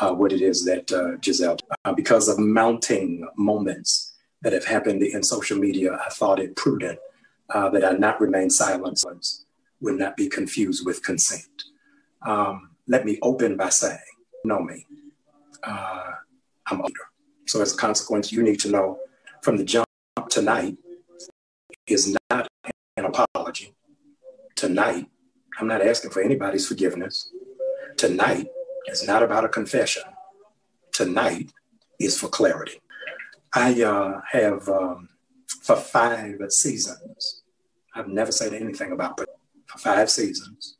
what 0.00 0.32
it 0.32 0.42
is 0.42 0.64
that 0.64 0.88
Gizelle, 1.20 1.60
because 1.94 2.28
of 2.28 2.38
mounting 2.38 3.28
moments 3.36 4.14
that 4.42 4.52
have 4.52 4.64
happened 4.64 5.02
in 5.02 5.22
social 5.22 5.58
media, 5.58 5.92
I 5.94 6.10
thought 6.10 6.40
it 6.40 6.56
prudent 6.56 6.98
that 7.54 7.84
I 7.84 7.92
not 7.92 8.20
remain 8.20 8.50
silent 8.50 8.98
would 9.80 9.98
not 9.98 10.16
be 10.16 10.28
confused 10.28 10.84
with 10.84 11.02
consent. 11.02 11.64
Um, 12.26 12.69
let 12.90 13.04
me 13.04 13.18
open 13.22 13.56
by 13.56 13.68
saying, 13.68 13.98
know 14.44 14.60
me, 14.60 14.84
uh, 15.62 16.10
I'm 16.66 16.80
older. 16.80 17.06
So 17.46 17.62
as 17.62 17.72
a 17.72 17.76
consequence, 17.76 18.32
you 18.32 18.42
need 18.42 18.58
to 18.60 18.70
know 18.70 18.98
from 19.42 19.56
the 19.56 19.64
jump 19.64 19.86
tonight 20.28 20.76
is 21.86 22.16
not 22.30 22.48
an 22.96 23.04
apology. 23.04 23.74
Tonight, 24.56 25.06
I'm 25.58 25.68
not 25.68 25.86
asking 25.86 26.10
for 26.10 26.20
anybody's 26.20 26.66
forgiveness. 26.66 27.30
Tonight 27.96 28.48
is 28.88 29.06
not 29.06 29.22
about 29.22 29.44
a 29.44 29.48
confession. 29.48 30.02
Tonight 30.92 31.52
is 32.00 32.18
for 32.18 32.26
clarity. 32.26 32.80
I 33.54 33.82
uh, 33.84 34.20
have, 34.32 34.68
um, 34.68 35.10
for 35.62 35.76
five 35.76 36.40
seasons, 36.48 37.42
I've 37.94 38.08
never 38.08 38.32
said 38.32 38.52
anything 38.52 38.90
about, 38.90 39.16
but 39.16 39.28
for 39.66 39.78
five 39.78 40.10
seasons, 40.10 40.76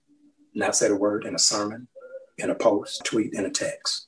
not 0.55 0.75
said 0.75 0.91
a 0.91 0.97
word 0.97 1.25
in 1.25 1.37
a 1.37 1.39
sermon, 1.39 1.87
in 2.41 2.51
a 2.51 2.55
post, 2.55 3.05
tweet, 3.05 3.35
and 3.35 3.47
a 3.47 3.51
text. 3.51 4.07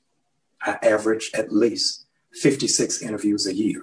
I 0.62 0.78
average 0.82 1.30
at 1.34 1.52
least 1.52 2.06
56 2.32 3.02
interviews 3.02 3.46
a 3.46 3.54
year. 3.54 3.82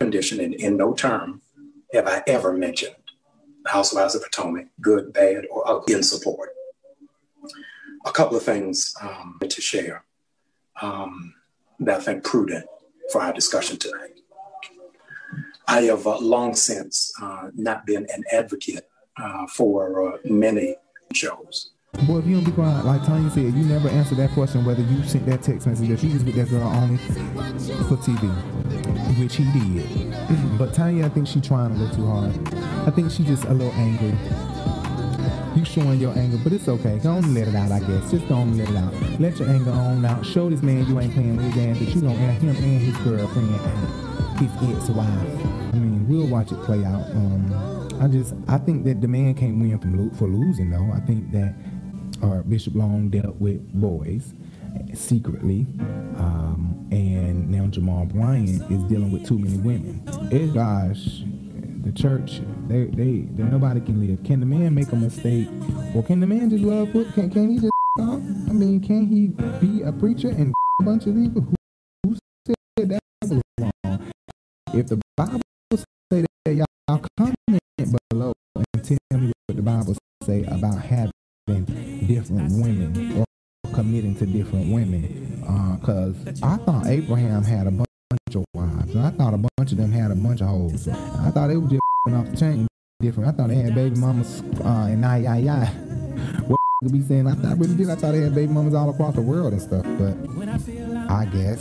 Condition, 0.00 0.40
and 0.40 0.54
in 0.54 0.76
no 0.76 0.92
term 0.92 1.40
have 1.92 2.06
I 2.08 2.22
ever 2.26 2.52
mentioned 2.52 2.96
Housewives 3.66 4.14
of 4.14 4.22
Potomac, 4.22 4.66
good, 4.80 5.12
bad, 5.12 5.46
or 5.50 5.66
ugly, 5.66 5.94
in 5.94 6.02
support. 6.02 6.50
A 8.04 8.12
couple 8.12 8.36
of 8.36 8.42
things 8.42 8.94
um, 9.00 9.38
to 9.48 9.60
share 9.60 10.04
um, 10.82 11.34
that 11.80 12.00
I 12.00 12.02
think 12.02 12.24
prudent 12.24 12.66
for 13.10 13.22
our 13.22 13.32
discussion 13.32 13.78
tonight. 13.78 14.10
I 15.66 15.82
have 15.82 16.06
uh, 16.06 16.18
long 16.18 16.54
since 16.54 17.12
uh, 17.22 17.48
not 17.54 17.86
been 17.86 18.06
an 18.14 18.24
advocate 18.30 18.88
uh, 19.16 19.46
for 19.46 20.14
uh, 20.14 20.18
many 20.24 20.76
shows. 21.14 21.70
Boy, 22.02 22.18
if 22.18 22.26
you 22.26 22.34
don't 22.34 22.44
be 22.44 22.50
quiet, 22.50 22.84
like 22.84 23.00
Tunya 23.02 23.30
said, 23.30 23.54
you 23.54 23.64
never 23.64 23.88
answered 23.88 24.18
that 24.18 24.30
question 24.32 24.64
whether 24.64 24.82
you 24.82 25.02
sent 25.04 25.24
that 25.26 25.42
text 25.42 25.66
message 25.66 25.88
that 25.88 26.00
she 26.00 26.08
was 26.08 26.22
with 26.22 26.34
that 26.34 26.50
girl 26.50 26.66
only 26.68 26.98
for 26.98 27.96
TV, 27.96 28.28
which 29.18 29.36
he 29.36 29.44
did. 29.44 30.10
but 30.58 30.72
Tunya, 30.72 31.04
I 31.04 31.08
think 31.08 31.26
she 31.26 31.40
trying 31.40 31.70
a 31.70 31.74
little 31.74 31.96
too 31.96 32.06
hard. 32.06 32.54
I 32.86 32.90
think 32.90 33.10
she 33.10 33.24
just 33.24 33.44
a 33.44 33.54
little 33.54 33.72
angry. 33.74 34.12
You 35.56 35.64
showing 35.64 36.00
your 36.00 36.12
anger, 36.18 36.36
but 36.42 36.52
it's 36.52 36.68
okay. 36.68 37.00
And 37.02 37.34
let 37.34 37.48
it 37.48 37.54
out, 37.54 37.70
I 37.70 37.78
guess. 37.78 38.10
Just 38.10 38.24
and 38.24 38.58
let 38.58 38.68
it 38.68 38.76
out. 38.76 39.20
Let 39.20 39.38
your 39.38 39.48
anger 39.48 39.70
on 39.70 40.04
out. 40.04 40.26
Show 40.26 40.50
this 40.50 40.62
man 40.62 40.86
you 40.86 41.00
ain't 41.00 41.14
playing 41.14 41.36
with 41.36 41.54
his 41.54 41.64
ass, 41.64 41.78
that 41.78 41.94
you 41.94 42.00
don't 42.02 42.16
have 42.16 42.42
him 42.42 42.50
and 42.50 42.82
his 42.82 42.96
girlfriend 42.98 43.48
his 44.38 44.50
ex-wife. 44.76 45.08
I 45.08 45.76
mean, 45.76 46.06
we'll 46.08 46.26
watch 46.26 46.52
it 46.52 46.60
play 46.62 46.84
out. 46.84 47.08
Um, 47.10 47.98
I 48.00 48.08
just, 48.08 48.34
I 48.48 48.58
think 48.58 48.84
that 48.84 49.00
the 49.00 49.08
man 49.08 49.34
can't 49.34 49.58
win 49.58 49.78
from 49.78 49.96
lo- 49.96 50.14
for 50.16 50.26
losing, 50.26 50.70
though. 50.70 50.90
I 50.92 51.00
think 51.00 51.30
that 51.32 51.54
uh, 52.24 52.42
Bishop 52.42 52.74
Long 52.74 53.08
dealt 53.08 53.36
with 53.36 53.60
boys 53.72 54.32
secretly, 54.94 55.66
um, 56.16 56.88
and 56.90 57.50
now 57.50 57.66
Jamal 57.66 58.06
Bryant 58.06 58.70
is 58.70 58.82
dealing 58.84 59.12
with 59.12 59.26
too 59.26 59.38
many 59.38 59.58
women. 59.58 60.02
Eh, 60.32 60.46
gosh, 60.46 61.22
the 61.82 61.92
church, 61.92 62.40
they, 62.68 62.84
they, 62.86 63.20
they, 63.20 63.42
nobody 63.42 63.80
can 63.80 64.00
live. 64.06 64.22
Can 64.24 64.40
the 64.40 64.46
man 64.46 64.74
make 64.74 64.90
a 64.92 64.96
mistake, 64.96 65.48
or 65.94 66.02
can 66.02 66.20
the 66.20 66.26
man 66.26 66.50
just 66.50 66.64
love? 66.64 66.90
Put, 66.92 67.12
can, 67.14 67.30
can 67.30 67.50
he 67.50 67.58
just? 67.58 67.70
I 68.00 68.52
mean, 68.52 68.80
can 68.80 69.06
he 69.06 69.28
be 69.64 69.82
a 69.82 69.92
preacher 69.92 70.28
and 70.28 70.52
a 70.80 70.84
bunch 70.84 71.06
of 71.06 71.14
people 71.14 71.42
who, 71.42 71.54
who 72.06 72.16
said 72.78 72.88
that 72.88 73.00
was 73.22 73.40
wrong? 73.60 74.12
If 74.72 74.88
the 74.88 75.00
Bible 75.16 75.40
say 76.10 76.24
that, 76.44 76.54
y'all 76.54 77.04
comment 77.16 77.60
below 78.10 78.32
and 78.56 78.84
tell 78.84 79.20
me 79.20 79.32
what 79.46 79.56
the 79.56 79.62
Bible 79.62 79.96
say 80.24 80.42
about 80.44 80.80
having 80.80 81.13
different 82.06 82.52
women 82.52 83.18
or 83.18 83.24
committing 83.74 84.14
to 84.16 84.26
different 84.26 84.72
women. 84.72 85.40
Because 85.80 86.42
I 86.42 86.56
thought 86.56 86.86
Abraham 86.86 87.42
had 87.42 87.66
a 87.66 87.70
bunch 87.70 87.88
of 88.34 88.44
wives. 88.54 88.94
And 88.94 89.06
I 89.06 89.10
thought 89.10 89.34
a 89.34 89.38
bunch 89.56 89.72
of 89.72 89.78
them 89.78 89.92
had 89.92 90.10
a 90.10 90.14
bunch 90.14 90.40
of 90.40 90.48
hoes. 90.48 90.88
I 90.88 91.30
thought 91.30 91.48
they 91.48 91.56
were 91.56 91.68
just 91.68 91.82
off 92.12 92.30
the 92.30 92.36
chain 92.36 92.66
different. 93.00 93.28
I 93.28 93.32
thought 93.32 93.48
they 93.48 93.56
had 93.56 93.74
baby 93.74 93.96
mamas 93.96 94.42
uh, 94.64 94.88
and 94.90 95.04
I, 95.04 95.24
I, 95.24 95.36
I. 95.50 95.66
What 96.46 96.58
to 96.84 96.90
be 96.90 97.02
saying? 97.02 97.26
I, 97.26 97.34
thought, 97.34 97.52
I 97.52 97.54
really 97.54 97.74
did. 97.74 97.90
I 97.90 97.96
thought 97.96 98.12
they 98.12 98.20
had 98.20 98.34
baby 98.34 98.52
mamas 98.52 98.74
all 98.74 98.90
across 98.90 99.14
the 99.14 99.22
world 99.22 99.52
and 99.52 99.62
stuff. 99.62 99.84
But 99.98 100.16
I 101.10 101.26
guess, 101.26 101.60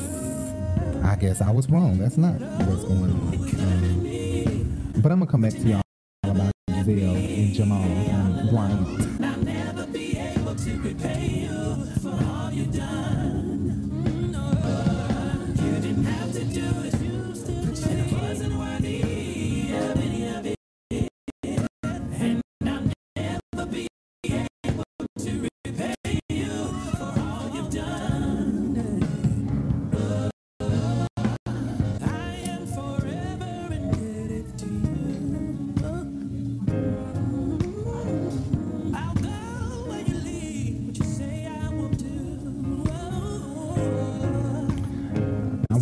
I 1.04 1.16
guess 1.20 1.42
I 1.42 1.52
was 1.52 1.70
wrong. 1.70 1.98
That's 1.98 2.18
not 2.18 2.40
what's 2.40 2.84
going 2.84 3.12
on. 3.12 3.34
Um, 3.60 5.02
but 5.02 5.12
I'm 5.12 5.20
gonna 5.20 5.32
come 5.32 5.42
back 5.42 5.54
to 5.54 5.60
y'all 5.60 5.82
about 6.24 6.52
Gizelle 6.70 7.16
and 7.16 7.54
Jamal 7.54 7.84
and 7.84 8.50
Bryant. 8.50 9.73
I 10.86 10.92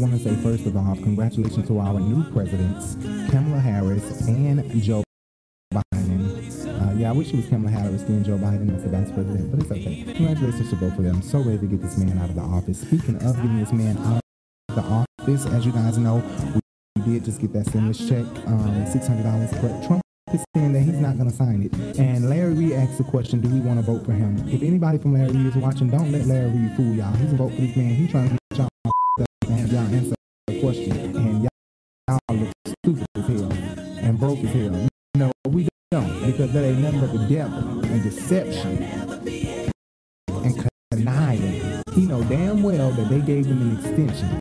want 0.01 0.13
to 0.13 0.19
say 0.19 0.35
first 0.41 0.65
of 0.65 0.75
all, 0.75 0.95
congratulations 0.95 1.67
to 1.67 1.79
our 1.79 1.99
new 1.99 2.23
presidents, 2.31 2.95
Kamala 3.29 3.59
Harris 3.59 4.27
and 4.27 4.81
Joe 4.81 5.03
Biden. 5.71 6.65
Uh, 6.65 6.93
yeah, 6.95 7.09
I 7.09 7.11
wish 7.13 7.29
it 7.29 7.35
was 7.35 7.47
Kamala 7.47 7.69
Harris 7.69 8.01
and 8.03 8.25
Joe 8.25 8.37
Biden 8.37 8.75
as 8.75 8.83
the 8.83 8.89
vice 8.89 9.11
president, 9.11 9.51
but 9.51 9.61
it's 9.61 9.71
okay. 9.71 10.03
Congratulations 10.15 10.69
to 10.71 10.75
both 10.77 10.97
of 10.97 11.03
them. 11.03 11.21
So 11.21 11.39
ready 11.39 11.59
to 11.59 11.65
get 11.67 11.83
this 11.83 11.97
man 11.97 12.17
out 12.17 12.29
of 12.29 12.35
the 12.35 12.41
office. 12.41 12.81
Speaking 12.81 13.15
of 13.17 13.35
getting 13.35 13.59
this 13.59 13.71
man 13.71 13.95
out 13.99 14.21
of 14.69 14.75
the 14.75 14.81
office, 14.81 15.45
as 15.45 15.67
you 15.67 15.71
guys 15.71 15.99
know, 15.99 16.23
we 16.95 17.13
did 17.13 17.25
just 17.25 17.39
get 17.39 17.53
that 17.53 17.67
stimulus 17.67 17.99
check, 17.99 18.25
um, 18.47 18.85
$600, 18.85 19.61
but 19.61 19.85
Trump 19.85 20.01
is 20.33 20.43
saying 20.55 20.73
that 20.73 20.81
he's 20.81 20.99
not 20.99 21.15
going 21.15 21.29
to 21.29 21.35
sign 21.35 21.61
it. 21.61 21.99
And 21.99 22.27
Larry 22.27 22.55
Reid 22.55 22.73
asked 22.73 22.97
the 22.97 23.03
question, 23.03 23.39
do 23.39 23.49
we 23.49 23.59
want 23.59 23.79
to 23.79 23.85
vote 23.85 24.03
for 24.03 24.13
him? 24.13 24.37
If 24.49 24.63
anybody 24.63 24.97
from 24.97 25.13
Larry 25.13 25.31
Reid 25.31 25.45
is 25.45 25.55
watching, 25.57 25.91
don't 25.91 26.11
let 26.11 26.25
Larry 26.25 26.49
Reid 26.49 26.75
fool 26.75 26.95
y'all. 26.95 27.13
He's 27.17 27.33
a 27.33 27.35
vote 27.35 27.53
for 27.53 27.61
this 27.61 27.75
man. 27.75 27.93
He's 27.93 28.09
trying 28.09 28.29
to 28.29 28.40
question. 30.71 31.15
And 31.15 31.49
y'all 32.07 32.19
look 32.29 32.49
stupid 32.67 33.05
as 33.15 33.27
hell 33.27 33.51
and 33.51 34.19
broke 34.19 34.39
as 34.39 34.53
hell. 34.53 34.87
No, 35.15 35.31
we 35.49 35.67
don't, 35.91 36.25
because 36.25 36.53
that 36.53 36.63
ain't 36.63 36.79
nothing 36.79 37.01
but 37.01 37.11
the 37.11 37.27
devil 37.27 37.83
and 37.83 38.03
deception 38.03 38.83
and 40.29 40.69
conniving. 40.91 41.83
He 41.93 42.05
know 42.05 42.23
damn 42.23 42.63
well 42.63 42.91
that 42.91 43.09
they 43.09 43.19
gave 43.19 43.47
him 43.47 43.61
an 43.61 43.77
extension. 43.79 44.39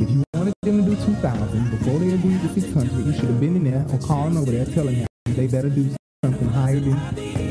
If 0.00 0.08
you 0.08 0.22
wanted 0.34 0.54
them 0.62 0.84
to 0.84 0.90
do 0.90 1.04
2,000 1.04 1.70
before 1.70 1.98
they 1.98 2.12
agreed 2.12 2.40
to 2.42 2.48
600, 2.48 3.06
you 3.06 3.12
should 3.12 3.24
have 3.24 3.40
been 3.40 3.56
in 3.56 3.64
there 3.64 3.84
or 3.92 3.98
calling 3.98 4.36
over 4.36 4.52
there 4.52 4.66
telling 4.66 5.00
them 5.00 5.08
they 5.24 5.48
better 5.48 5.68
do 5.68 5.90
something 6.24 6.48
higher 6.48 6.78
than 6.78 6.96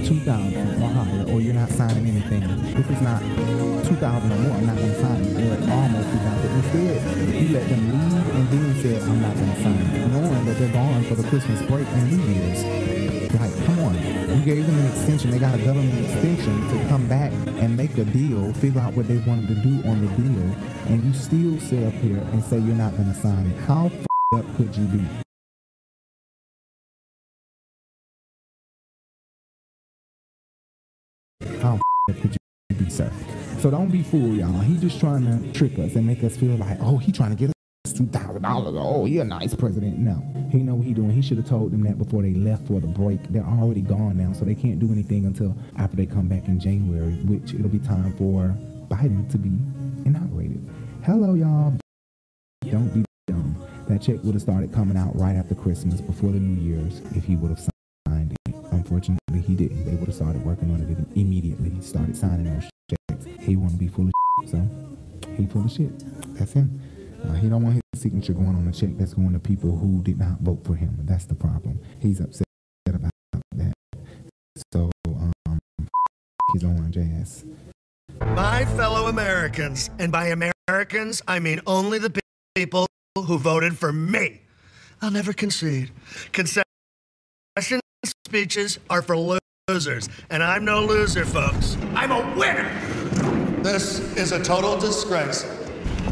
2,000 0.06 0.82
or 0.82 0.88
higher, 0.88 1.26
or 1.34 1.42
you're 1.42 1.54
not 1.54 1.70
signing 1.70 2.08
anything. 2.08 2.44
If 2.78 2.90
it's 2.90 3.02
not 3.02 3.22
2,000 3.22 4.32
or 4.32 4.38
more, 4.38 4.56
I'm 4.56 4.66
not 4.68 4.78
going 4.78 4.94
to 4.94 5.02
sign 5.02 5.22
it, 5.22 5.70
almost 5.70 6.12
2,000. 6.12 6.45
Instead, 6.56 7.02
he 7.34 7.50
let 7.50 7.68
them 7.68 7.92
leave 7.92 8.36
and 8.36 8.48
then 8.48 8.82
said, 8.82 9.02
I'm 9.02 9.22
not 9.22 9.36
going 9.36 9.52
to 9.52 9.62
sign 9.62 10.12
knowing 10.14 10.46
that 10.46 10.58
they're 10.58 10.72
gone 10.72 11.04
for 11.04 11.16
the 11.16 11.28
Christmas 11.28 11.62
break 11.64 11.86
and 11.86 12.12
New 12.12 12.24
Year's. 12.34 12.64
Like, 13.34 13.66
come 13.66 13.80
on. 13.80 13.94
You 13.96 14.46
gave 14.46 14.66
them 14.66 14.80
an 14.80 14.86
extension. 14.88 15.32
They 15.32 15.40
got 15.40 15.54
a 15.54 15.58
government 15.58 16.00
extension 16.06 16.68
to 16.70 16.88
come 16.88 17.08
back 17.10 17.34
and 17.60 17.76
make 17.76 17.98
a 17.98 18.06
deal, 18.06 18.54
figure 18.54 18.80
out 18.80 18.94
what 18.94 19.10
they 19.10 19.18
wanted 19.18 19.50
to 19.50 19.56
do 19.56 19.86
on 19.90 20.00
the 20.00 20.08
deal, 20.16 20.56
and 20.88 21.04
you 21.04 21.14
still 21.14 21.60
sit 21.60 21.84
up 21.84 21.94
here 21.96 22.20
and 22.32 22.42
say 22.42 22.58
you're 22.60 22.76
not 22.76 22.94
going 22.96 23.12
to 23.12 23.20
sign 23.20 23.48
it. 23.48 23.58
How 23.66 23.92
up 24.38 24.46
could 24.56 24.74
you 24.78 24.86
be? 24.86 25.06
How 31.62 31.80
f- 32.10 32.22
could 32.22 32.38
you 32.70 32.76
be, 32.78 32.90
sir? 32.90 33.12
So 33.66 33.72
don't 33.72 33.90
be 33.90 34.04
fooled, 34.04 34.38
y'all. 34.38 34.60
He 34.60 34.78
just 34.78 35.00
trying 35.00 35.26
to 35.26 35.52
trick 35.52 35.80
us 35.80 35.96
and 35.96 36.06
make 36.06 36.24
us 36.24 36.38
feel 36.38 36.56
like, 36.56 36.78
oh, 36.82 37.00
he 37.00 37.12
trying 37.12 37.32
to 37.32 37.36
get 37.36 37.50
us 37.50 37.94
two 37.94 38.06
thousand 38.06 38.44
dollars. 38.44 38.76
Oh, 38.78 39.06
he 39.06 39.18
a 39.18 39.24
nice 39.24 39.56
president. 39.56 39.98
No, 39.98 40.22
he 40.52 40.60
know 40.60 40.76
what 40.76 40.86
he 40.86 40.94
doing. 40.94 41.10
He 41.10 41.24
should 41.24 41.38
have 41.38 41.48
told 41.48 41.72
them 41.72 41.82
that 41.86 41.98
before 41.98 42.22
they 42.22 42.36
left 42.36 42.68
for 42.68 42.80
the 42.80 42.86
break. 42.86 43.24
They're 43.30 43.42
already 43.42 43.82
gone 43.82 44.18
now, 44.18 44.34
so 44.34 44.46
they 44.46 44.54
can't 44.54 44.78
do 44.78 44.92
anything 44.92 45.26
until 45.26 45.58
after 45.80 45.98
they 45.98 46.06
come 46.06 46.28
back 46.28 46.48
in 46.48 46.60
January, 46.60 47.14
which 47.24 47.56
it'll 47.56 47.70
be 47.70 47.80
time 47.80 48.16
for 48.18 48.56
Biden 48.88 49.28
to 49.32 49.38
be 49.40 49.50
inaugurated. 50.08 50.70
Hello, 51.04 51.34
y'all. 51.34 51.74
Don't 52.70 52.94
be 52.94 53.04
dumb. 53.26 53.56
That 53.88 54.00
check 54.00 54.24
would 54.24 54.36
have 54.36 54.44
started 54.44 54.74
coming 54.74 54.96
out 54.96 55.18
right 55.18 55.36
after 55.36 55.56
Christmas, 55.56 56.02
before 56.02 56.32
the 56.32 56.40
New 56.40 56.62
Year's, 56.62 57.00
if 57.16 57.26
he 57.26 57.36
would 57.36 57.50
have 57.50 57.68
signed 58.08 58.32
it. 58.46 58.56
Unfortunately, 58.70 59.42
he 59.42 59.56
didn't. 59.56 59.86
They 59.86 59.96
would 59.96 60.06
have 60.06 60.14
started 60.14 60.46
working 60.46 60.70
on 60.70 60.82
it 60.82 61.18
immediately. 61.18 61.72
He 61.72 61.82
started 61.82 62.16
signing 62.16 62.44
those. 62.44 62.70
He 63.46 63.56
want 63.56 63.74
to 63.74 63.78
be 63.78 63.88
full 63.88 64.06
of 64.06 64.12
shit, 64.42 64.50
so 64.50 64.70
he 65.38 65.46
full 65.46 65.66
of 65.66 65.72
shit. 65.72 65.92
That's 66.34 66.54
him. 66.54 66.82
Uh, 67.24 67.34
he 67.34 67.48
don't 67.48 67.62
want 67.62 67.76
his 67.76 68.02
signature 68.02 68.34
going 68.34 68.56
on 68.56 68.68
a 68.68 68.72
check 68.72 68.98
that's 68.98 69.14
going 69.14 69.34
to 69.34 69.40
people 69.40 69.78
who 69.78 70.02
did 70.02 70.18
not 70.18 70.40
vote 70.40 70.66
for 70.66 70.74
him. 70.74 70.98
That's 71.04 71.26
the 71.26 71.36
problem. 71.36 71.80
He's 72.00 72.20
upset 72.20 72.48
about 72.88 73.12
that. 73.56 73.74
So, 74.74 74.90
um, 75.06 75.60
his 76.54 76.64
orange 76.64 76.98
ass. 76.98 77.46
My 78.20 78.66
fellow 78.66 79.10
Americans, 79.10 79.92
and 80.00 80.12
by 80.12 80.34
Americans, 80.68 81.22
I 81.28 81.38
mean 81.38 81.62
only 81.68 82.00
the 82.00 82.20
people 82.56 82.88
who 83.16 83.38
voted 83.38 83.78
for 83.78 83.94
me. 83.94 84.42
I'll 85.04 85.12
never 85.12 85.34
concede. 85.34 85.92
Concession 86.32 86.64
speeches 88.26 88.80
are 88.90 89.04
for 89.04 89.40
losers, 89.70 90.10
and 90.32 90.42
I'm 90.42 90.66
no 90.66 90.84
loser, 90.84 91.26
folks. 91.26 91.78
I'm 91.94 92.12
a 92.12 92.36
winner. 92.36 92.95
This 93.66 94.00
is 94.16 94.32
a 94.32 94.44
total 94.44 94.78
disgrace. 94.78 95.44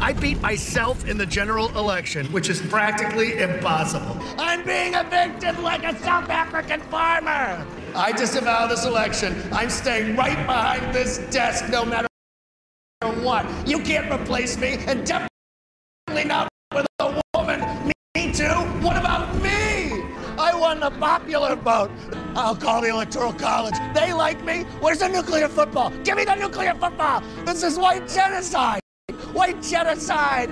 I 0.00 0.12
beat 0.12 0.40
myself 0.40 1.06
in 1.06 1.16
the 1.16 1.24
general 1.24 1.68
election, 1.78 2.26
which 2.32 2.48
is 2.50 2.60
practically 2.60 3.38
impossible. 3.38 4.20
I'm 4.36 4.64
being 4.64 4.94
evicted 4.94 5.60
like 5.60 5.84
a 5.84 5.96
South 6.00 6.28
African 6.30 6.80
farmer. 6.80 7.64
I 7.94 8.10
disavow 8.10 8.66
this 8.66 8.84
election. 8.84 9.40
I'm 9.52 9.70
staying 9.70 10.16
right 10.16 10.44
behind 10.48 10.92
this 10.92 11.18
desk 11.30 11.68
no 11.70 11.84
matter 11.84 12.08
what. 13.22 13.46
You 13.68 13.78
can't 13.78 14.12
replace 14.12 14.58
me, 14.58 14.78
and 14.88 15.06
definitely 15.06 16.24
not 16.24 16.48
with 16.74 16.86
a 16.98 17.22
woman. 17.36 17.92
Me 18.16 18.32
too? 18.32 18.48
What 18.82 18.96
about 18.96 19.32
me? 19.36 20.02
I 20.38 20.58
won 20.58 20.80
the 20.80 20.90
popular 20.90 21.54
vote. 21.54 21.92
I'll 22.36 22.56
call 22.56 22.80
the 22.80 22.88
Electoral 22.88 23.32
College. 23.32 23.74
They 23.94 24.12
like 24.12 24.44
me. 24.44 24.64
Where's 24.80 24.98
the 24.98 25.08
nuclear 25.08 25.48
football? 25.48 25.90
Give 26.02 26.16
me 26.16 26.24
the 26.24 26.34
nuclear 26.34 26.74
football. 26.74 27.22
This 27.44 27.62
is 27.62 27.78
white 27.78 28.08
genocide. 28.08 28.80
White 29.32 29.62
genocide. 29.62 30.50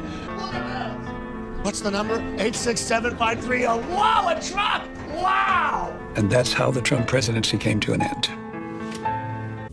What's 1.64 1.80
the 1.80 1.91
number? 1.91 2.18
867-530. 2.39 3.89
Wow, 3.91 4.28
a 4.28 4.41
truck. 4.41 4.89
Wow. 5.14 5.97
And 6.16 6.30
that's 6.30 6.53
how 6.53 6.70
the 6.70 6.83
Trump 6.83 7.07
presidency 7.07 7.59
came 7.59 7.80
to 7.80 7.93
an 7.93 8.03
end. 8.03 8.28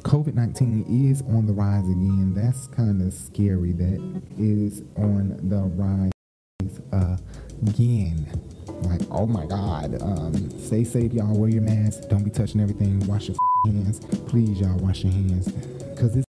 COVID 0.03 0.33
19 0.33 0.85
is 1.11 1.21
on 1.23 1.45
the 1.45 1.53
rise 1.53 1.83
again. 1.83 2.33
That's 2.33 2.67
kind 2.67 3.01
of 3.01 3.13
scary 3.13 3.73
that 3.73 4.23
it 4.37 4.39
is 4.39 4.81
on 4.97 5.37
the 5.49 5.61
rise 5.75 6.11
uh, 6.91 7.17
again. 7.67 8.27
Like, 8.83 9.01
oh 9.11 9.25
my 9.25 9.45
God. 9.45 10.01
Um, 10.01 10.49
stay 10.59 10.83
safe, 10.83 11.13
y'all. 11.13 11.37
Wear 11.37 11.49
your 11.49 11.61
mask. 11.61 12.07
Don't 12.09 12.23
be 12.23 12.31
touching 12.31 12.61
everything. 12.61 12.99
Wash 13.07 13.27
your 13.27 13.37
hands. 13.65 13.99
Please, 14.27 14.59
y'all, 14.59 14.77
wash 14.77 15.03
your 15.03 15.13
hands. 15.13 15.51
Because 15.51 16.15
it's 16.17 16.25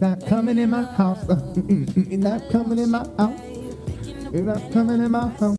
not 0.00 0.24
coming 0.26 0.58
in 0.58 0.70
my 0.70 0.82
house. 0.82 1.24
it's 1.28 2.22
not 2.22 2.50
coming 2.50 2.78
in 2.78 2.90
my 2.90 3.06
house. 3.16 3.40
It's 4.32 4.42
not 4.42 4.72
coming 4.72 5.02
in 5.02 5.10
my 5.10 5.28
house. 5.28 5.56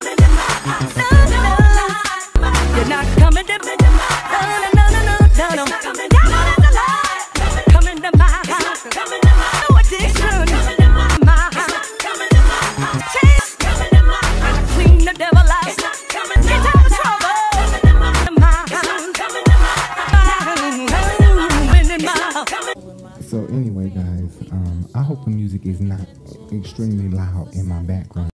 You're 2.75 2.89
not 2.89 3.17
coming 3.17 3.45
to 3.45 3.57
no, 5.37 5.49
no, 5.49 5.65
no, 5.65 5.65
no, 5.65 5.65
no. 5.65 5.65
Coming 7.71 8.01
to 8.01 8.17
my 8.17 8.25
house. 8.25 9.34
Music 25.29 25.65
is 25.65 25.81
not 25.81 26.01
extremely 26.51 27.09
loud 27.09 27.53
in 27.53 27.67
my 27.67 27.81
background, 27.81 28.29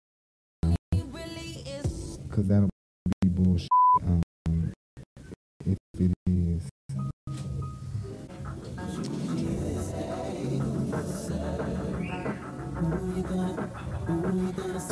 cause 2.30 2.48
that'll 2.48 2.70
be 3.22 3.30
bullshit. 3.30 3.68
Um, 4.04 4.22
if 5.66 5.78
it 6.00 6.12
is. 6.28 6.70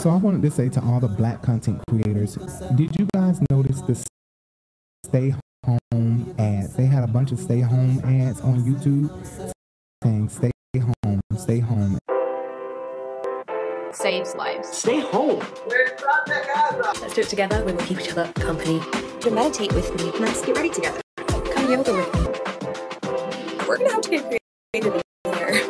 So 0.02 0.10
I 0.12 0.16
wanted 0.16 0.42
to 0.44 0.52
say 0.52 0.70
to 0.70 0.82
all 0.82 1.00
the 1.00 1.08
black 1.08 1.42
content 1.42 1.82
creators, 1.90 2.36
did 2.76 2.96
you 2.98 3.08
guys 3.14 3.40
notice 3.50 3.82
the 3.82 3.96
stay 5.06 5.34
home 5.66 6.36
ads? 6.38 6.76
They 6.76 6.86
had 6.86 7.04
a 7.04 7.08
bunch 7.08 7.32
of 7.32 7.40
stay 7.40 7.62
home 7.62 8.00
ads 8.06 8.42
on 8.42 8.62
YouTube 8.64 9.10
saying 10.04 10.30
stay 10.30 10.52
stay 11.38 11.60
home. 11.60 11.98
saves 13.92 14.36
lives. 14.36 14.70
Stay 14.70 15.00
home. 15.00 15.42
Let's 17.02 17.14
do 17.14 17.22
it 17.22 17.30
together. 17.30 17.64
We 17.66 17.74
will 17.74 17.86
keep 17.86 18.00
each 18.00 18.12
other 18.12 18.32
company. 18.34 18.80
To 19.22 19.32
meditate 19.32 19.74
with 19.74 19.94
me. 19.96 20.12
Let's 20.20 20.46
get 20.46 20.56
ready 20.56 20.70
together. 20.70 21.02
Come 21.18 21.72
yoga 21.72 21.94
with 21.94 22.14
me. 22.14 22.22
We're 23.68 23.78
gonna 23.78 23.92
have 23.92 24.02
to 24.02 24.10
get 24.10 24.40
creative 24.74 25.02
here. 25.26 25.64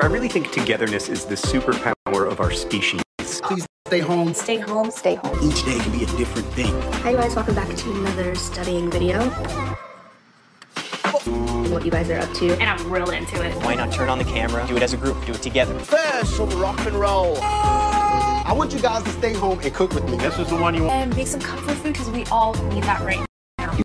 I 0.00 0.06
really 0.06 0.28
think 0.28 0.52
togetherness 0.52 1.08
is 1.08 1.24
the 1.24 1.34
superpower 1.34 2.30
of 2.30 2.40
our 2.40 2.52
species. 2.52 3.02
Please 3.18 3.66
stay 3.86 4.00
home. 4.00 4.32
Stay 4.34 4.58
home. 4.58 4.90
Stay 4.90 5.16
home. 5.16 5.38
Each 5.42 5.64
day 5.64 5.78
can 5.78 5.92
be 5.92 6.04
a 6.04 6.16
different 6.16 6.46
thing. 6.52 6.80
Hi 7.02 7.12
guys, 7.12 7.34
welcome 7.34 7.54
back 7.54 7.74
to 7.74 7.90
another 7.90 8.34
studying 8.34 8.90
video. 8.90 9.18
What 11.70 11.84
you 11.84 11.90
guys 11.90 12.08
are 12.08 12.18
up 12.18 12.32
to, 12.34 12.52
and 12.54 12.64
I'm 12.64 12.90
real 12.90 13.10
into 13.10 13.44
it. 13.44 13.54
Why 13.62 13.74
not 13.74 13.92
turn 13.92 14.08
on 14.08 14.16
the 14.16 14.24
camera, 14.24 14.66
do 14.66 14.76
it 14.76 14.82
as 14.82 14.94
a 14.94 14.96
group, 14.96 15.22
do 15.26 15.32
it 15.32 15.42
together? 15.42 15.78
First, 15.80 16.36
some 16.36 16.48
rock 16.58 16.78
and 16.86 16.96
roll. 16.96 17.36
I 17.42 18.54
want 18.56 18.72
you 18.72 18.80
guys 18.80 19.02
to 19.02 19.10
stay 19.10 19.34
home 19.34 19.60
and 19.60 19.74
cook 19.74 19.92
with 19.92 20.08
me. 20.10 20.16
This 20.16 20.38
is 20.38 20.48
the 20.48 20.56
one 20.56 20.74
you 20.74 20.84
want. 20.84 20.94
And 20.94 21.16
make 21.16 21.26
some 21.26 21.40
comfort 21.40 21.74
food 21.74 21.92
because 21.92 22.08
we 22.08 22.24
all 22.26 22.54
need 22.72 22.84
that 22.84 23.02
right 23.02 23.20
now. 23.58 23.76
You 23.76 23.82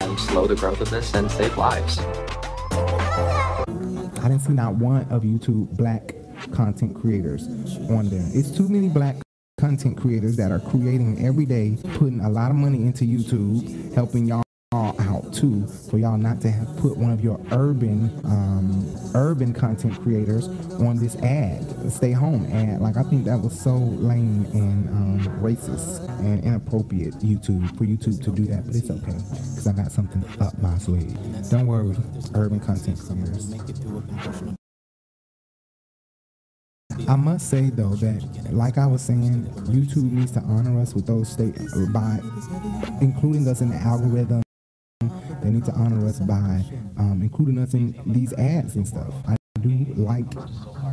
Can 0.00 0.16
slow 0.16 0.46
the 0.46 0.54
growth 0.54 0.80
of 0.80 0.90
this 0.90 1.12
and 1.14 1.28
save 1.28 1.58
lives. 1.58 1.98
I 1.98 4.28
didn't 4.28 4.42
see 4.42 4.52
not 4.52 4.76
one 4.76 5.02
of 5.10 5.24
YouTube 5.24 5.76
black 5.76 6.14
content 6.52 6.94
creators 6.94 7.48
on 7.90 8.08
there. 8.10 8.24
It's 8.32 8.52
too 8.52 8.68
many 8.68 8.88
black 8.88 9.16
content 9.58 9.96
creators 9.96 10.36
that 10.36 10.52
are 10.52 10.60
creating 10.60 11.26
every 11.26 11.46
day, 11.46 11.76
putting 11.94 12.20
a 12.20 12.30
lot 12.30 12.52
of 12.52 12.56
money 12.56 12.82
into 12.82 13.04
YouTube, 13.04 13.92
helping 13.94 14.26
y'all 14.26 14.43
out 14.74 15.32
too, 15.32 15.66
for 15.66 15.98
y'all 15.98 16.18
not 16.18 16.40
to 16.42 16.50
have 16.50 16.76
put 16.78 16.96
one 16.96 17.10
of 17.10 17.22
your 17.22 17.40
urban 17.52 18.10
um, 18.24 18.84
urban 19.14 19.52
content 19.52 20.00
creators 20.02 20.48
on 20.80 20.98
this 20.98 21.16
ad, 21.16 21.64
stay 21.92 22.12
home 22.12 22.46
ad. 22.52 22.80
Like 22.80 22.96
I 22.96 23.02
think 23.04 23.24
that 23.24 23.38
was 23.40 23.58
so 23.58 23.76
lame 23.76 24.46
and 24.52 24.88
um, 24.88 25.40
racist 25.40 26.08
and 26.20 26.42
inappropriate 26.44 27.14
YouTube 27.20 27.76
for 27.76 27.84
YouTube 27.84 28.22
to 28.24 28.30
do 28.30 28.44
that, 28.46 28.66
but 28.66 28.74
it's 28.74 28.90
okay 28.90 29.12
because 29.12 29.66
I 29.66 29.72
got 29.72 29.92
something 29.92 30.24
up 30.40 30.56
my 30.58 30.76
sleeve. 30.78 31.16
Don't 31.50 31.66
worry, 31.66 31.96
urban 32.34 32.60
content 32.60 32.98
creators. 32.98 33.54
I 37.08 37.16
must 37.16 37.50
say 37.50 37.70
though 37.70 37.94
that, 37.96 38.52
like 38.52 38.78
I 38.78 38.86
was 38.86 39.02
saying, 39.02 39.44
YouTube 39.66 40.10
needs 40.12 40.30
to 40.32 40.40
honor 40.40 40.80
us 40.80 40.94
with 40.94 41.06
those 41.06 41.28
state 41.28 41.56
by 41.92 42.20
including 43.00 43.46
us 43.48 43.60
in 43.60 43.70
the 43.70 43.76
algorithm. 43.76 44.43
They 45.44 45.50
need 45.50 45.64
to 45.66 45.72
honor 45.72 46.06
us 46.06 46.18
by 46.20 46.64
um, 46.96 47.20
including 47.22 47.58
us 47.58 47.74
in 47.74 48.00
these 48.06 48.32
ads 48.32 48.76
and 48.76 48.88
stuff. 48.88 49.12
I 49.28 49.36
do 49.60 49.94
like 49.96 50.30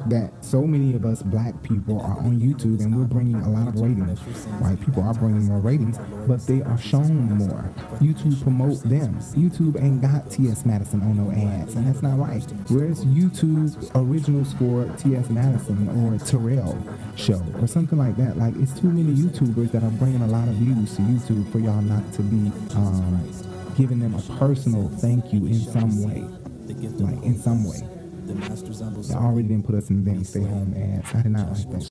that 0.07 0.31
so 0.41 0.61
many 0.61 0.95
of 0.95 1.05
us 1.05 1.21
black 1.23 1.61
people 1.61 1.99
are 1.99 2.17
on 2.19 2.39
YouTube 2.39 2.79
and 2.79 2.95
we're 2.95 3.05
bringing 3.05 3.35
a 3.35 3.49
lot 3.49 3.67
of 3.67 3.79
ratings. 3.79 4.19
White 4.61 4.79
people 4.79 5.03
are 5.03 5.13
bringing 5.13 5.43
more 5.45 5.59
ratings, 5.59 5.97
but 6.27 6.45
they 6.47 6.61
are 6.61 6.77
shown 6.77 7.37
more. 7.37 7.69
YouTube 7.99 8.41
promote 8.41 8.81
them. 8.83 9.15
YouTube 9.35 9.81
ain't 9.81 10.01
got 10.01 10.29
T.S. 10.31 10.65
Madison 10.65 11.01
on 11.01 11.17
no 11.17 11.31
ads, 11.31 11.75
and 11.75 11.87
that's 11.87 12.01
not 12.01 12.17
right. 12.17 12.43
Where's 12.69 13.03
YouTube 13.05 13.91
originals 13.95 14.53
for 14.53 14.85
T.S. 14.97 15.29
Madison 15.29 15.89
or 15.89 16.17
Terrell 16.19 16.77
show 17.15 17.43
or 17.59 17.67
something 17.67 17.97
like 17.97 18.15
that? 18.17 18.37
Like 18.37 18.55
it's 18.57 18.79
too 18.79 18.89
many 18.89 19.13
YouTubers 19.13 19.71
that 19.71 19.83
are 19.83 19.91
bringing 19.91 20.21
a 20.21 20.27
lot 20.27 20.47
of 20.47 20.55
views 20.55 20.95
to 20.95 21.01
YouTube 21.01 21.51
for 21.51 21.59
y'all 21.59 21.81
not 21.81 22.11
to 22.13 22.21
be 22.21 22.51
um, 22.75 23.50
giving 23.81 23.99
them 23.99 24.13
a 24.13 24.21
personal 24.37 24.87
thank 24.99 25.33
you 25.33 25.47
in 25.47 25.59
some 25.59 26.03
way, 26.03 26.21
like 26.67 27.23
in 27.23 27.35
some 27.41 27.63
way. 27.63 27.79
They 28.27 29.15
already 29.15 29.47
didn't 29.47 29.65
put 29.65 29.73
us 29.73 29.89
in 29.89 30.03
the 30.03 30.23
stay 30.23 30.43
home 30.43 30.75
ads. 30.77 31.15
I 31.15 31.23
did 31.23 31.31
not 31.31 31.49
like 31.49 31.67
that. 31.71 31.89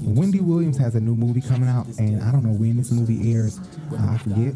Wendy 0.00 0.40
Williams 0.40 0.78
has 0.78 0.94
a 0.94 1.00
new 1.00 1.14
movie 1.14 1.42
coming 1.42 1.68
out, 1.68 1.86
and 1.98 2.22
I 2.22 2.32
don't 2.32 2.42
know 2.42 2.54
when 2.54 2.78
this 2.78 2.90
movie 2.90 3.34
airs. 3.34 3.60
I 3.98 4.16
forget. 4.16 4.54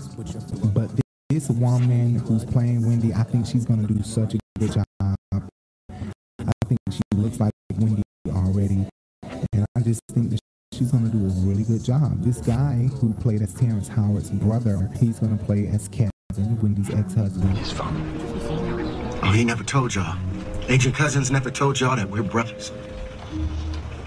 But 0.73 0.91
this 1.29 1.51
woman 1.51 2.15
who's 2.21 2.47
playing 2.47 2.87
Wendy, 2.87 3.13
I 3.13 3.25
think 3.25 3.45
she's 3.45 3.67
gonna 3.67 3.87
do 3.87 4.03
such 4.03 4.33
a 4.33 4.39
good 4.59 4.73
job. 4.73 4.85
I 5.03 6.53
think 6.67 6.81
she 6.91 7.03
looks 7.15 7.39
like 7.41 7.53
Wendy 7.77 8.03
already, 8.31 8.87
and 9.53 9.67
I 9.77 9.81
just 9.81 10.01
think 10.13 10.31
that 10.31 10.41
she's 10.73 10.91
gonna 10.91 11.11
do 11.11 11.19
a 11.19 11.29
really 11.47 11.65
good 11.65 11.85
job. 11.85 12.23
This 12.23 12.39
guy 12.39 12.89
who 13.01 13.13
played 13.13 13.43
as 13.43 13.53
Terrence 13.53 13.89
Howard's 13.89 14.31
brother, 14.31 14.89
he's 14.99 15.19
gonna 15.19 15.37
play 15.37 15.67
as 15.67 15.89
Kevin, 16.35 16.59
Wendy's 16.63 16.89
ex-husband. 16.89 17.59
His 17.59 17.75
Oh, 17.79 19.33
he 19.35 19.45
never 19.45 19.63
told 19.63 19.95
y'all. 19.95 20.17
Agent 20.69 20.95
Cousins 20.95 21.31
never 21.31 21.51
told 21.51 21.79
y'all 21.79 21.95
that 21.95 22.09
we're 22.09 22.23
brothers. 22.23 22.73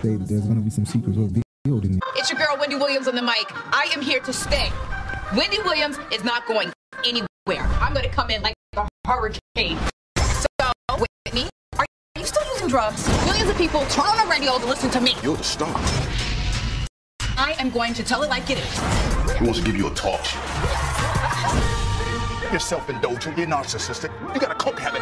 Say 0.01 0.15
that 0.15 0.27
there's 0.27 0.45
gonna 0.47 0.61
be 0.61 0.71
some 0.71 0.87
secrets 0.87 1.17
revealed 1.17 1.85
in 1.85 1.99
It's 2.15 2.31
your 2.31 2.39
girl, 2.39 2.57
Wendy 2.59 2.77
Williams, 2.77 3.07
on 3.07 3.13
the 3.13 3.21
mic. 3.21 3.45
I 3.71 3.91
am 3.93 4.01
here 4.01 4.21
to 4.21 4.33
stay. 4.33 4.71
Wendy 5.37 5.59
Williams 5.59 5.99
is 6.11 6.23
not 6.23 6.47
going 6.47 6.71
anywhere. 7.05 7.27
I'm 7.79 7.93
going 7.93 8.05
to 8.05 8.11
come 8.11 8.31
in 8.31 8.41
like 8.41 8.55
a 8.75 8.87
hurricane. 9.05 9.77
So, 10.17 10.47
with 10.97 11.33
me, 11.33 11.47
are 11.77 11.85
you 12.17 12.25
still 12.25 12.45
using 12.53 12.69
drugs? 12.69 13.07
Millions 13.25 13.49
of 13.51 13.57
people 13.57 13.85
turn 13.87 14.05
on 14.05 14.25
the 14.25 14.31
radio 14.31 14.57
to 14.57 14.65
listen 14.65 14.89
to 14.91 15.01
me. 15.01 15.15
You're 15.21 15.37
the 15.37 15.43
star. 15.43 15.73
I 17.37 17.55
am 17.59 17.69
going 17.69 17.93
to 17.93 18.03
tell 18.03 18.23
it 18.23 18.29
like 18.29 18.49
it 18.49 18.57
is. 18.57 19.37
He 19.37 19.43
wants 19.43 19.59
to 19.59 19.65
give 19.65 19.75
you 19.75 19.87
a 19.87 19.93
talk 19.93 20.23
show. 20.23 20.39
You're 22.51 22.59
self-indulgent. 22.59 23.37
You're 23.37 23.47
narcissistic. 23.47 24.11
You 24.33 24.39
got 24.39 24.51
a 24.51 24.55
coke 24.55 24.79
habit. 24.79 25.01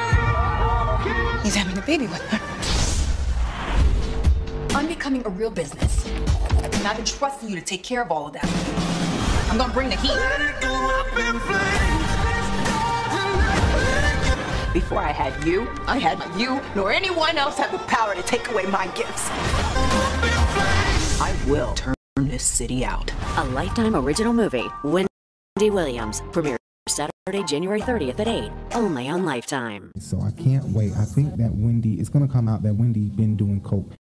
He's 1.44 1.56
having 1.56 1.78
a 1.78 1.82
baby 1.82 2.08
with 2.08 2.22
her. 2.22 2.40
I'm 4.78 4.88
becoming 4.88 5.26
a 5.26 5.30
real 5.30 5.52
business. 5.52 6.08
And 6.08 6.88
I've 6.88 6.98
been 6.98 7.06
trusting 7.06 7.50
you 7.50 7.56
to 7.56 7.62
take 7.62 7.84
care 7.84 8.02
of 8.02 8.12
all 8.12 8.28
of 8.28 8.34
that. 8.34 8.46
I'm 9.52 9.58
gonna 9.58 9.74
bring 9.74 9.90
the 9.90 9.96
heat. 9.98 10.18
Before 14.74 15.00
I 15.00 15.12
had 15.12 15.44
you, 15.46 15.68
I 15.86 16.00
had 16.00 16.18
you, 16.40 16.60
nor 16.76 16.92
anyone 16.92 17.38
else 17.38 17.58
had 17.58 17.72
the 17.72 17.78
power 17.80 18.16
to 18.16 18.24
take 18.24 18.50
away 18.50 18.66
my 18.66 18.88
gifts. 18.96 19.30
I 21.22 21.36
will 21.48 21.76
turn 21.76 21.94
this 22.18 22.44
city 22.44 22.84
out. 22.84 23.12
A 23.38 23.44
Lifetime 23.44 23.96
original 23.96 24.34
movie, 24.34 24.68
Wendy 24.84 25.08
Williams, 25.60 26.24
premieres 26.32 26.58
Saturday, 26.88 27.44
January 27.48 27.82
30th 27.82 28.20
at 28.20 28.28
8, 28.28 28.52
only 28.74 29.08
on 29.08 29.24
Lifetime. 29.24 29.92
So 29.98 30.20
I 30.22 30.32
can't 30.32 30.66
wait. 30.70 30.92
I 30.98 31.06
think 31.06 31.38
that 31.38 31.54
Wendy 31.54 32.00
it's 32.00 32.10
gonna 32.10 32.28
come 32.28 32.50
out 32.50 32.62
that 32.64 32.76
Wendy 32.76 33.10
been 33.10 33.38
doing 33.38 33.62
coke. 33.62 33.94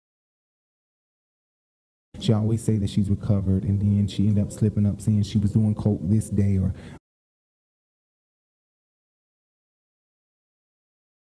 She 2.18 2.32
always 2.32 2.62
say 2.62 2.78
that 2.78 2.90
she's 2.90 3.08
recovered, 3.08 3.64
and 3.64 3.80
then 3.80 4.06
she 4.06 4.26
ended 4.26 4.44
up 4.44 4.52
slipping 4.52 4.86
up 4.86 5.00
saying 5.00 5.22
she 5.22 5.38
was 5.38 5.52
doing 5.52 5.74
coke 5.74 6.00
this 6.02 6.30
day, 6.30 6.58
or 6.58 6.74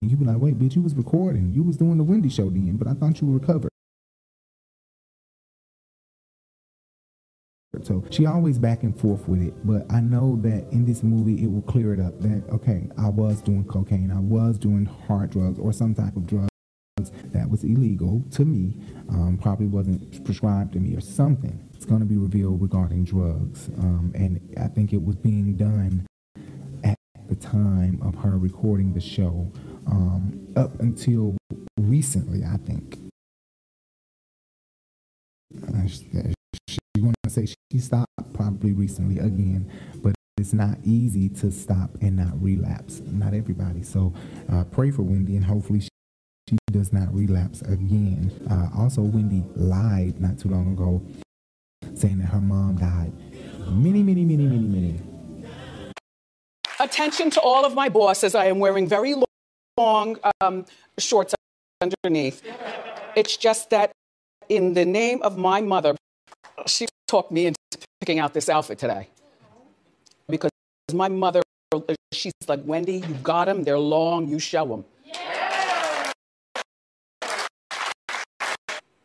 you 0.02 0.16
be 0.16 0.26
like, 0.26 0.38
wait, 0.38 0.58
bitch, 0.58 0.76
you 0.76 0.82
was 0.82 0.96
recording, 0.96 1.52
you 1.54 1.64
was 1.64 1.78
doing 1.78 1.98
the 1.98 2.04
Wendy 2.04 2.30
show 2.30 2.50
then, 2.50 2.78
but 2.78 2.88
I 2.88 2.94
thought 2.94 3.20
you 3.20 3.28
were 3.28 3.40
recovered. 3.40 3.72
So 7.88 8.04
she 8.10 8.26
always 8.26 8.60
back 8.60 8.84
and 8.84 9.00
forth 9.00 9.30
with 9.30 9.42
it, 9.42 9.54
but 9.66 9.90
I 9.90 10.02
know 10.02 10.36
that 10.42 10.68
in 10.74 10.84
this 10.84 11.04
movie 11.04 11.42
it 11.42 11.50
will 11.50 11.62
clear 11.62 11.94
it 11.94 12.02
up 12.02 12.20
that 12.20 12.44
okay, 12.52 12.90
I 12.98 13.08
was 13.08 13.42
doing 13.42 13.64
cocaine, 13.64 14.12
I 14.12 14.20
was 14.20 14.58
doing 14.58 14.84
hard 15.08 15.30
drugs 15.30 15.58
or 15.58 15.72
some 15.72 15.96
type 15.96 16.18
of 16.18 16.28
drug. 16.28 16.50
that 17.32 17.50
was 17.50 17.64
illegal 17.64 18.26
to 18.32 18.44
me, 18.44 18.76
um, 19.08 19.40
probably 19.42 19.68
wasn't 19.68 20.22
prescribed 20.26 20.74
to 20.74 20.80
me 20.80 20.98
or 20.98 21.00
something. 21.00 21.66
It's 21.76 21.86
going 21.86 22.02
to 22.02 22.06
be 22.06 22.18
revealed 22.18 22.62
regarding 22.62 23.06
drugs. 23.06 23.70
Um, 23.78 24.12
and 24.14 24.42
I 24.60 24.68
think 24.68 24.92
it 24.92 25.02
was 25.02 25.16
being 25.16 25.56
done 25.56 26.06
at 26.84 26.98
the 27.30 27.36
time 27.36 28.02
of 28.04 28.16
her 28.16 28.38
recording 28.38 28.96
the 28.96 29.00
show 29.00 29.50
um, 29.86 30.46
up 30.58 30.78
until 30.82 31.38
recently, 31.78 32.44
I 32.44 32.58
think 32.58 32.98
she, 35.88 36.78
she 36.96 37.02
want 37.02 37.16
to 37.24 37.27
say 37.46 37.54
she 37.72 37.80
stopped 37.80 38.12
probably 38.34 38.74
recently 38.74 39.20
again, 39.20 39.70
but 39.98 40.16
it's 40.38 40.54
not 40.54 40.78
easy 40.84 41.30
to 41.30 41.52
stop 41.52 41.90
and 42.02 42.16
not 42.16 42.42
relapse. 42.42 43.02
Not 43.06 43.34
everybody. 43.34 43.84
So 43.84 44.14
uh, 44.52 44.64
pray 44.66 44.92
for 44.92 45.04
Wendy 45.04 45.36
and 45.36 45.46
hopefully 45.46 45.82
she, 45.82 45.90
she 46.50 46.58
does 46.72 46.92
not 46.92 47.14
relapse 47.14 47.62
again. 47.62 48.32
Uh, 48.50 48.70
also, 48.78 49.02
Wendy 49.02 49.44
lied 49.56 50.20
not 50.20 50.40
too 50.40 50.50
long 50.50 50.74
ago 50.74 51.02
saying 51.96 52.20
that 52.20 52.28
her 52.28 52.42
mom 52.42 52.76
died 52.76 53.12
many, 53.70 54.02
many, 54.02 54.24
many, 54.24 54.46
many, 54.46 54.68
many. 54.68 55.02
Attention 56.80 57.30
to 57.32 57.42
all 57.42 57.66
of 57.66 57.74
my 57.74 57.90
bosses. 57.90 58.36
I 58.36 58.46
am 58.46 58.60
wearing 58.60 58.88
very 58.88 59.16
long 59.78 60.18
um, 60.42 60.66
shorts 60.98 61.34
underneath. 61.82 62.44
It's 63.16 63.36
just 63.36 63.72
that 63.72 63.92
in 64.48 64.74
the 64.74 64.86
name 64.86 65.22
of 65.24 65.38
my 65.38 65.60
mother, 65.62 65.96
she 66.66 66.88
talked 67.08 67.32
me 67.32 67.48
into 67.48 67.58
picking 68.02 68.20
out 68.20 68.34
this 68.34 68.50
outfit 68.50 68.80
today. 68.80 69.10
Because 70.28 70.52
my 70.94 71.08
mother, 71.10 71.42
she's 72.12 72.34
like, 72.48 72.62
Wendy, 72.66 72.98
you 72.98 73.14
got 73.24 73.46
them. 73.46 73.64
They're 73.64 73.80
long. 73.80 74.28
You 74.28 74.40
show 74.40 74.66
them. 74.66 74.86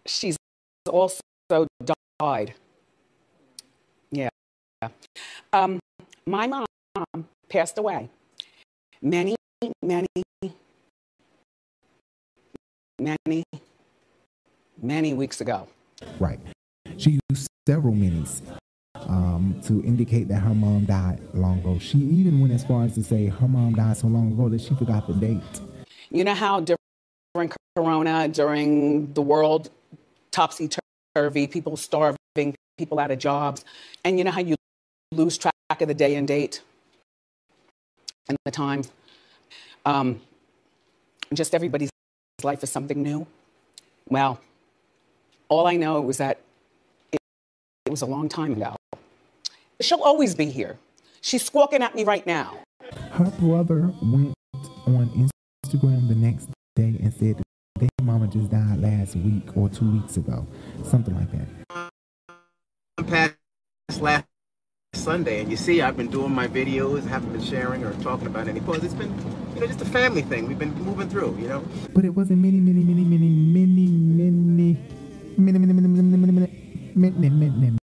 She's 0.07 0.36
also 0.88 1.20
died. 2.18 2.55
Yeah. 4.11 4.28
Um, 5.53 5.78
my 6.26 6.46
mom 6.46 6.66
passed 7.48 7.78
away 7.78 8.09
many, 9.00 9.36
many, 9.82 10.07
many, 12.98 13.44
many 14.80 15.14
weeks 15.14 15.40
ago. 15.40 15.68
Right. 16.18 16.38
She 17.03 17.18
used 17.30 17.48
several 17.66 17.94
minis 17.94 18.42
um, 18.94 19.61
to 19.64 19.82
indicate 19.82 20.28
that 20.28 20.38
her 20.38 20.55
mom 20.55 20.84
died 20.84 21.18
long 21.34 21.59
ago. 21.59 21.76
She 21.80 21.98
even 21.98 22.38
went 22.38 22.53
as 22.53 22.64
far 22.64 22.84
as 22.84 22.94
to 22.94 23.03
say 23.03 23.26
her 23.26 23.48
mom 23.48 23.74
died 23.74 23.96
so 23.96 24.07
long 24.07 24.30
ago 24.30 24.48
that 24.48 24.61
she 24.61 24.72
forgot 24.76 25.09
the 25.09 25.14
date. 25.14 25.61
You 26.11 26.22
know 26.22 26.34
how 26.34 26.61
during 26.61 27.50
Corona, 27.74 28.28
during 28.28 29.12
the 29.14 29.22
world 29.22 29.68
topsy 30.30 30.70
turvy, 31.16 31.48
people 31.48 31.76
starving, 31.76 32.55
people 32.78 33.00
out 33.00 33.11
of 33.11 33.18
jobs, 33.18 33.64
and 34.05 34.16
you 34.16 34.22
know 34.22 34.30
how 34.30 34.40
you 34.40 34.55
lose 35.11 35.36
track 35.36 35.53
of 35.80 35.88
the 35.88 35.94
day 35.94 36.14
and 36.14 36.28
date 36.28 36.62
and 38.28 38.38
the 38.44 38.53
time? 38.53 38.84
Um, 39.84 40.20
just 41.34 41.53
everybody's 41.53 41.90
life 42.44 42.62
is 42.62 42.70
something 42.70 43.03
new. 43.03 43.26
Well, 44.09 44.40
all 45.48 45.66
I 45.66 45.74
know 45.74 46.00
was 46.00 46.18
that 46.18 46.38
was 47.93 48.03
a 48.03 48.07
long 48.07 48.28
time 48.28 48.53
ago. 48.53 48.74
She'll 49.80 50.03
always 50.03 50.34
be 50.34 50.47
here. 50.47 50.78
She's 51.20 51.45
squawking 51.45 51.82
at 51.82 51.95
me 51.95 52.05
right 52.05 52.26
now. 52.26 52.59
Her 53.12 53.30
brother 53.38 53.93
went 54.03 54.32
on 54.86 55.28
Instagram 55.64 56.09
the 56.09 56.14
next 56.14 56.49
day 56.74 56.97
and 57.01 57.12
said 57.12 57.43
their 57.78 57.88
mama 58.03 58.26
just 58.28 58.51
died 58.51 58.80
last 58.80 59.14
week 59.16 59.57
or 59.57 59.68
two 59.68 59.90
weeks 59.93 60.16
ago, 60.16 60.47
something 60.84 61.14
like 61.14 61.30
that. 61.32 61.90
Past 63.07 64.01
last 64.01 64.24
Sunday, 64.95 65.40
and 65.40 65.51
you 65.51 65.57
see, 65.57 65.82
I've 65.82 65.97
been 65.97 66.09
doing 66.09 66.34
my 66.34 66.49
videos, 66.49 67.07
haven't 67.07 67.32
been 67.32 67.43
sharing 67.43 67.84
or 67.84 67.93
talking 68.03 68.26
about 68.26 68.49
any 68.49 68.61
posts. 68.61 68.84
It's 68.84 68.95
been, 68.95 69.12
you 69.55 69.61
know, 69.61 69.66
just 69.66 69.82
a 69.82 69.86
family 69.86 70.22
thing. 70.22 70.49
We've 70.49 70.59
been 70.59 70.74
moving 70.82 71.11
through, 71.11 71.36
you 71.40 71.49
know. 71.49 71.64
But 71.93 72.05
it 72.05 72.11
wasn't 72.11 72.38
many, 72.38 72.59
many, 72.59 72.84
many, 72.84 73.05
many, 73.05 73.28
many, 73.28 73.66
many, 73.66 73.86
many, 73.86 74.32
many, 75.36 75.53
many, 75.53 75.61
many, 75.61 75.78
many, 75.78 75.88
many, 75.88 76.28
many, 76.95 77.11
many, 77.11 77.30
many, 77.30 77.51
many 77.51 77.78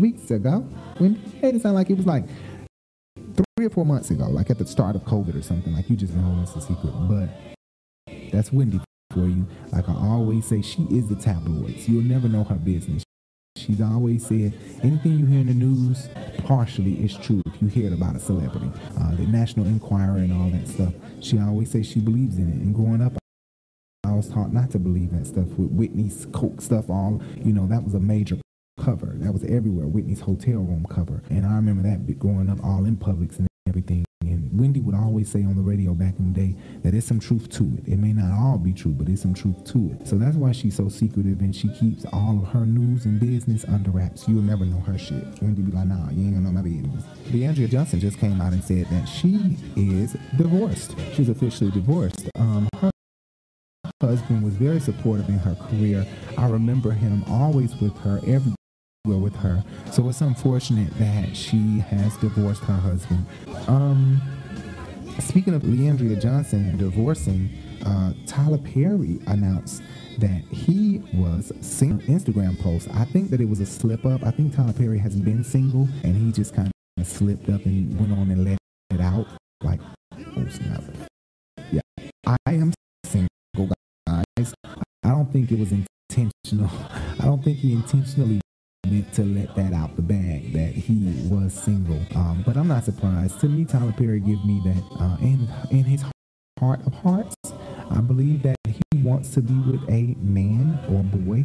weeks 0.00 0.30
ago. 0.30 0.60
When 0.98 1.16
it 1.16 1.42
made 1.42 1.54
it 1.56 1.62
sound 1.62 1.74
like 1.74 1.90
it 1.90 1.96
was 1.96 2.06
like 2.06 2.24
three 3.36 3.66
or 3.66 3.70
four 3.70 3.84
months 3.84 4.10
ago, 4.10 4.24
like 4.24 4.50
at 4.50 4.58
the 4.58 4.66
start 4.66 4.96
of 4.96 5.02
COVID 5.02 5.38
or 5.38 5.42
something. 5.42 5.74
Like 5.74 5.88
you 5.90 5.96
just 5.96 6.14
know 6.14 6.38
it's 6.42 6.56
a 6.56 6.60
secret, 6.60 6.92
but 7.08 7.28
that's 8.32 8.52
Wendy 8.52 8.80
for 9.12 9.26
you. 9.26 9.46
Like 9.72 9.88
I 9.88 9.92
always 9.92 10.46
say, 10.46 10.62
she 10.62 10.82
is 10.84 11.08
the 11.08 11.16
tabloids. 11.16 11.88
You'll 11.88 12.02
never 12.02 12.28
know 12.28 12.44
her 12.44 12.54
business. 12.54 13.02
She's 13.56 13.80
always 13.80 14.24
said 14.24 14.54
anything 14.82 15.18
you 15.18 15.26
hear 15.26 15.40
in 15.40 15.48
the 15.48 15.54
news 15.54 16.08
partially 16.44 16.94
is 17.04 17.16
true 17.16 17.42
if 17.46 17.60
you 17.60 17.68
hear 17.68 17.88
it 17.88 17.92
about 17.92 18.16
a 18.16 18.20
celebrity. 18.20 18.70
Uh, 18.98 19.14
the 19.16 19.26
National 19.26 19.66
Enquirer 19.66 20.18
and 20.18 20.32
all 20.32 20.48
that 20.50 20.66
stuff. 20.66 20.94
She 21.20 21.38
always 21.38 21.70
says 21.70 21.86
she 21.86 22.00
believes 22.00 22.38
in 22.38 22.48
it. 22.48 22.54
And 22.54 22.74
growing 22.74 23.02
up, 23.02 23.12
I 24.04 24.12
was 24.12 24.28
taught 24.28 24.52
not 24.52 24.70
to 24.70 24.78
believe 24.78 25.12
that 25.12 25.26
stuff 25.26 25.48
with 25.58 25.70
Whitney's 25.70 26.26
Coke 26.32 26.62
stuff. 26.62 26.88
All 26.88 27.22
you 27.36 27.52
know, 27.52 27.66
that 27.66 27.84
was 27.84 27.94
a 27.94 28.00
major 28.00 28.38
cover. 28.80 29.12
That 29.16 29.32
was 29.32 29.44
everywhere. 29.44 29.86
Whitney's 29.86 30.20
hotel 30.20 30.60
room 30.60 30.86
cover. 30.88 31.22
And 31.30 31.46
I 31.46 31.54
remember 31.56 31.82
that 31.82 32.18
growing 32.18 32.48
up 32.50 32.64
all 32.64 32.84
in 32.86 32.96
Publix 32.96 33.38
and 33.38 33.46
everything. 33.68 34.04
And 34.22 34.50
Wendy 34.58 34.80
would 34.80 34.94
always 34.94 35.30
say 35.30 35.42
on 35.44 35.56
the 35.56 35.62
radio 35.62 35.94
back 35.94 36.18
in 36.18 36.32
the 36.32 36.40
day 36.40 36.56
that 36.82 36.90
there's 36.90 37.06
some 37.06 37.20
truth 37.20 37.48
to 37.50 37.64
it. 37.78 37.92
It 37.92 37.98
may 37.98 38.12
not 38.12 38.30
all 38.38 38.58
be 38.58 38.72
true, 38.72 38.92
but 38.92 39.06
there's 39.06 39.22
some 39.22 39.34
truth 39.34 39.64
to 39.72 39.96
it. 39.98 40.06
So 40.06 40.16
that's 40.16 40.36
why 40.36 40.52
she's 40.52 40.76
so 40.76 40.88
secretive 40.88 41.40
and 41.40 41.54
she 41.54 41.68
keeps 41.68 42.04
all 42.12 42.38
of 42.42 42.48
her 42.48 42.66
news 42.66 43.06
and 43.06 43.18
business 43.18 43.64
under 43.66 43.90
wraps. 43.90 44.28
You'll 44.28 44.42
never 44.42 44.64
know 44.64 44.80
her 44.80 44.98
shit. 44.98 45.24
Wendy 45.40 45.62
be 45.62 45.72
like, 45.72 45.86
nah, 45.86 46.10
you 46.10 46.26
ain't 46.26 46.34
gonna 46.34 46.40
know 46.40 46.52
my 46.52 46.62
business. 46.62 47.04
Le'Andria 47.30 47.68
Johnson 47.68 48.00
just 48.00 48.18
came 48.18 48.40
out 48.40 48.52
and 48.52 48.62
said 48.62 48.86
that 48.86 49.06
she 49.06 49.56
is 49.76 50.16
divorced. 50.36 50.94
She's 51.14 51.28
officially 51.28 51.70
divorced. 51.70 52.28
Um, 52.34 52.68
her 52.76 52.90
husband 54.02 54.42
was 54.42 54.54
very 54.54 54.80
supportive 54.80 55.28
in 55.28 55.38
her 55.38 55.54
career. 55.54 56.06
I 56.36 56.48
remember 56.48 56.90
him 56.90 57.24
always 57.28 57.74
with 57.76 57.96
her 57.98 58.20
every 58.26 58.54
with 59.06 59.34
her. 59.36 59.64
So 59.90 60.08
it's 60.10 60.20
unfortunate 60.20 60.90
that 60.98 61.34
she 61.34 61.78
has 61.78 62.16
divorced 62.18 62.62
her 62.64 62.74
husband. 62.74 63.24
Um, 63.66 64.20
speaking 65.18 65.54
of 65.54 65.62
Le'Andria 65.62 66.20
Johnson 66.20 66.76
divorcing, 66.76 67.48
uh, 67.86 68.12
Tyler 68.26 68.58
Perry 68.58 69.18
announced 69.26 69.82
that 70.18 70.42
he 70.50 71.02
was 71.14 71.50
single. 71.62 72.06
Instagram 72.08 72.60
post. 72.60 72.88
I 72.92 73.06
think 73.06 73.30
that 73.30 73.40
it 73.40 73.48
was 73.48 73.60
a 73.60 73.66
slip 73.66 74.04
up. 74.04 74.22
I 74.22 74.30
think 74.32 74.54
Tyler 74.54 74.74
Perry 74.74 74.98
has 74.98 75.16
been 75.16 75.44
single 75.44 75.88
and 76.04 76.14
he 76.14 76.30
just 76.30 76.54
kind 76.54 76.70
of 76.98 77.06
slipped 77.06 77.48
up 77.48 77.64
and 77.64 77.98
went 77.98 78.12
on 78.12 78.30
and 78.30 78.44
let 78.44 78.58
it 78.90 79.00
out. 79.00 79.26
Like, 79.62 79.80
oh 80.12 80.46
snap. 80.48 80.82
Yeah, 81.72 81.80
I 82.26 82.36
am 82.52 82.74
single, 83.06 83.28
guys. 84.06 84.54
I 85.02 85.08
don't 85.08 85.32
think 85.32 85.50
it 85.50 85.58
was 85.58 85.72
intentional. 85.72 86.70
I 87.18 87.24
don't 87.24 87.42
think 87.42 87.58
he 87.58 87.72
intentionally 87.72 88.40
to 89.12 89.24
let 89.24 89.54
that 89.56 89.72
out 89.72 89.94
the 89.96 90.02
bag 90.02 90.52
that 90.52 90.72
he 90.72 91.28
was 91.28 91.52
single. 91.52 92.00
Um, 92.14 92.42
but 92.46 92.56
I'm 92.56 92.68
not 92.68 92.84
surprised. 92.84 93.40
To 93.40 93.48
me, 93.48 93.64
Tyler 93.64 93.92
Perry 93.92 94.20
give 94.20 94.44
me 94.44 94.60
that 94.64 94.82
uh, 94.98 95.16
in 95.20 95.48
in 95.70 95.84
his 95.84 96.04
heart 96.58 96.80
of 96.86 96.94
hearts. 96.94 97.34
I 97.90 98.00
believe 98.00 98.42
that 98.42 98.56
he 98.66 99.02
wants 99.02 99.30
to 99.30 99.40
be 99.40 99.54
with 99.70 99.82
a 99.90 100.14
man 100.20 100.78
or 100.88 101.02
boy 101.02 101.44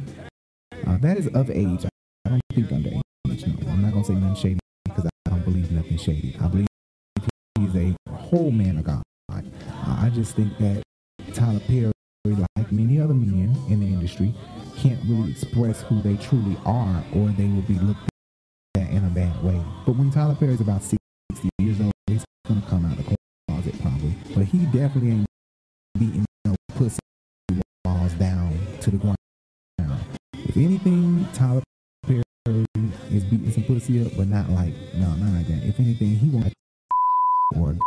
uh, 0.88 0.98
that 0.98 1.18
is 1.18 1.28
of 1.28 1.50
age. 1.50 1.86
I 2.26 2.30
don't 2.30 2.42
think 2.54 2.68
underage. 2.68 3.02
No, 3.26 3.72
I'm 3.72 3.82
not 3.82 3.94
gonna 3.94 4.06
say 4.06 4.14
nothing 4.14 4.36
shady 4.36 4.60
because 4.86 5.06
I 5.06 5.30
don't 5.30 5.44
believe 5.44 5.72
nothing 5.72 5.98
shady. 5.98 6.38
I 6.40 6.48
believe 6.48 6.68
he's 7.60 7.76
a 7.76 7.96
whole 8.12 8.52
man 8.52 8.78
of 8.78 8.84
God. 8.86 9.04
I 9.88 10.10
just 10.14 10.36
think 10.36 10.58
that 10.60 10.84
Tyler 11.34 11.60
Perry, 11.62 11.92
like 12.34 12.72
many 12.72 13.00
other 13.00 13.14
men 13.14 13.56
in 13.70 13.80
the 13.80 13.88
industry, 13.88 14.34
can't 14.78 15.00
really 15.06 15.32
express 15.32 15.82
who 15.84 16.02
they 16.02 16.16
truly 16.18 16.58
are 16.66 17.04
or 17.14 17.30
they 17.30 17.48
will 17.48 17.62
be 17.64 17.76
looked 17.76 18.10
at 18.78 18.90
in 18.90 19.04
a 19.04 19.10
bad 19.10 19.44
way. 19.44 19.62
But 19.86 19.96
when 19.96 20.12
Tyler 20.12 20.36
Perry 20.36 20.54
is 20.54 20.62
about 20.62 20.82
60 20.82 20.98
years 21.60 21.80
old, 21.80 21.92
he's 22.08 22.24
going 22.48 22.62
to 22.62 22.68
come 22.68 22.86
out 22.86 23.00
of 23.00 23.06
the 23.06 23.16
closet 23.48 23.82
probably. 23.82 24.16
But 24.36 24.46
he 24.46 24.60
definitely 24.66 25.12
ain't 25.12 25.26
beating 25.98 26.26
no 26.46 26.56
pussy 26.76 27.00
walls 27.86 28.14
down 28.14 28.58
to 28.82 28.92
the 28.92 28.98
ground. 28.98 29.18
If 30.34 30.58
anything, 30.58 31.28
Tyler 31.34 31.62
Perry 32.06 32.24
is 33.12 33.24
beating 33.24 33.52
some 33.52 33.64
pussy 33.64 34.06
up, 34.06 34.12
but 34.16 34.28
not 34.28 34.50
like, 34.50 34.74
no, 34.96 35.08
not 35.16 35.34
like 35.34 35.48
that. 35.48 35.68
If 35.68 35.80
anything, 35.80 36.16
he 36.16 36.30
wants 36.30 36.54
or 37.56 37.78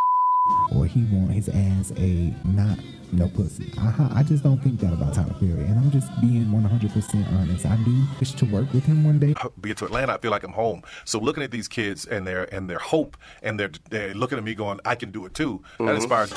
or 0.73 0.87
he 0.87 1.05
want 1.05 1.28
his 1.39 1.49
ass 1.49 1.93
a 1.97 2.35
not 2.45 2.79
no 3.13 3.29
pussy. 3.29 3.73
I, 3.79 4.11
I 4.17 4.23
just 4.23 4.43
don't 4.43 4.59
think 4.63 4.81
that 4.81 4.93
about 4.93 5.15
Tyler 5.15 5.33
Perry, 5.41 5.65
and 5.65 5.79
I'm 5.79 5.91
just 5.91 6.09
being 6.21 6.45
100% 6.47 7.33
honest. 7.33 7.65
I 7.65 7.77
do 7.77 8.05
wish 8.21 8.33
to 8.33 8.45
work 8.47 8.71
with 8.73 8.85
him 8.85 9.05
one 9.05 9.19
day. 9.19 9.35
Be 9.61 9.71
it 9.71 9.77
to 9.79 9.87
Atlanta, 9.87 10.15
I 10.15 10.19
feel 10.19 10.31
like 10.31 10.43
I'm 10.45 10.53
home. 10.53 10.83
So 11.05 11.19
looking 11.19 11.43
at 11.43 11.51
these 11.51 11.69
kids 11.69 12.05
and 12.07 12.27
their 12.27 12.53
and 12.55 12.69
their 12.69 12.79
hope, 12.79 13.17
and 13.43 13.59
they're, 13.59 13.71
they're 13.89 14.15
looking 14.15 14.37
at 14.37 14.45
me 14.45 14.55
going, 14.55 14.81
I 14.85 14.95
can 14.95 15.11
do 15.11 15.25
it 15.27 15.35
too. 15.35 15.63
That 15.79 15.85
Mhm. 15.85 15.97
inspires. 15.97 16.33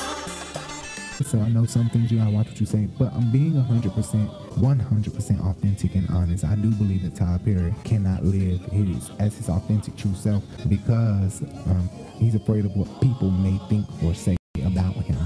So 1.25 1.39
I 1.39 1.49
know 1.49 1.65
some 1.65 1.87
things 1.89 2.11
you 2.11 2.17
gotta 2.17 2.31
watch 2.31 2.47
what 2.47 2.59
you 2.59 2.65
say, 2.65 2.87
but 2.97 3.13
I'm 3.13 3.31
being 3.31 3.53
100%, 3.53 4.27
100% 4.57 5.39
authentic 5.49 5.93
and 5.95 6.09
honest. 6.09 6.43
I 6.43 6.55
do 6.55 6.71
believe 6.71 7.03
that 7.03 7.15
Tyler 7.15 7.37
Perry 7.39 7.75
cannot 7.83 8.23
live 8.25 8.59
his 8.71 9.11
as 9.19 9.35
his 9.37 9.47
authentic 9.49 9.95
true 9.97 10.15
self 10.15 10.43
because 10.67 11.43
um, 11.67 11.89
he's 12.17 12.33
afraid 12.33 12.65
of 12.65 12.75
what 12.75 12.87
people 13.01 13.29
may 13.29 13.59
think 13.69 13.85
or 14.03 14.15
say 14.15 14.35
about 14.59 14.95
him. 14.95 15.17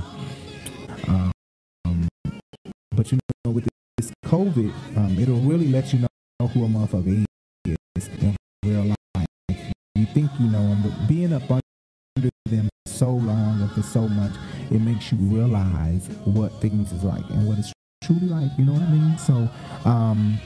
Um, 1.07 1.32
but 2.91 3.11
you 3.11 3.19
know, 3.43 3.51
with 3.51 3.67
this 3.97 4.11
COVID, 4.26 4.73
um, 4.97 5.17
it'll 5.19 5.39
really 5.41 5.67
let 5.67 5.91
you 5.93 5.99
know 5.99 6.47
who 6.47 6.65
a 6.65 6.67
motherfucker 6.67 7.26
is 7.95 8.07
in 8.19 8.36
real 8.63 8.93
life. 9.15 9.28
You 9.95 10.05
think 10.07 10.30
you 10.39 10.47
know 10.47 10.59
him, 10.59 10.82
but 10.84 11.07
being 11.07 11.34
up 11.34 11.49
under 11.49 12.30
them 12.45 12.69
so 12.86 13.09
long 13.09 13.61
and 13.61 13.71
for 13.71 13.82
so 13.82 14.07
much, 14.07 14.34
it 14.71 14.80
makes 14.80 15.11
you 15.11 15.17
realize 15.17 16.07
what 16.26 16.51
things 16.61 16.91
is 16.91 17.03
like 17.03 17.28
and 17.30 17.47
what 17.47 17.57
it's 17.59 17.73
truly 18.03 18.28
like. 18.28 18.51
You 18.57 18.65
know 18.65 18.73
what 18.73 18.84
I 18.84 18.91
mean? 18.91 19.17
So, 19.17 19.49
um, 19.86 20.38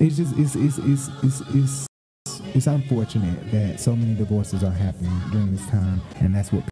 it's 0.00 0.16
just 0.16 0.36
it's 0.38 0.54
it's 0.54 0.78
it's 0.78 1.08
it's. 1.22 1.40
it's 1.54 1.86
it's 2.54 2.66
unfortunate 2.66 3.50
that 3.50 3.80
so 3.80 3.94
many 3.96 4.14
divorces 4.14 4.62
are 4.62 4.70
happening 4.70 5.12
during 5.32 5.52
this 5.52 5.66
time, 5.66 6.00
and 6.20 6.34
that's 6.34 6.52
what 6.52 6.62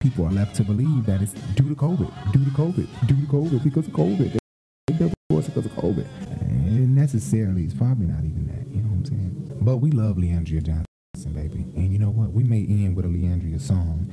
people 0.00 0.26
are 0.26 0.30
left 0.30 0.56
to 0.56 0.64
believe 0.64 1.04
that 1.04 1.20
it's 1.20 1.32
due 1.54 1.68
to 1.68 1.74
COVID, 1.74 2.32
due 2.32 2.42
to 2.44 2.50
COVID, 2.52 3.06
due 3.06 3.16
to 3.16 3.26
COVID, 3.30 3.62
because 3.62 3.86
of 3.86 3.92
COVID. 3.92 4.38
They 4.86 4.94
divorce 4.94 5.46
because 5.46 5.66
of 5.66 5.72
COVID. 5.72 6.06
And 6.40 6.96
necessarily, 6.96 7.64
it's 7.64 7.74
probably 7.74 8.06
not 8.06 8.24
even 8.24 8.46
that. 8.46 8.66
You 8.74 8.82
know 8.82 8.88
what 8.88 8.96
I'm 8.96 9.04
saying? 9.04 9.58
But 9.60 9.76
we 9.76 9.90
love 9.90 10.16
Le'Andria 10.16 10.62
Johnson, 10.62 11.32
baby. 11.34 11.66
And 11.76 11.92
you 11.92 11.98
know 11.98 12.08
what? 12.08 12.32
We 12.32 12.44
may 12.44 12.60
end 12.60 12.96
with 12.96 13.04
a 13.04 13.08
Le'Andria 13.08 13.60
song 13.60 14.10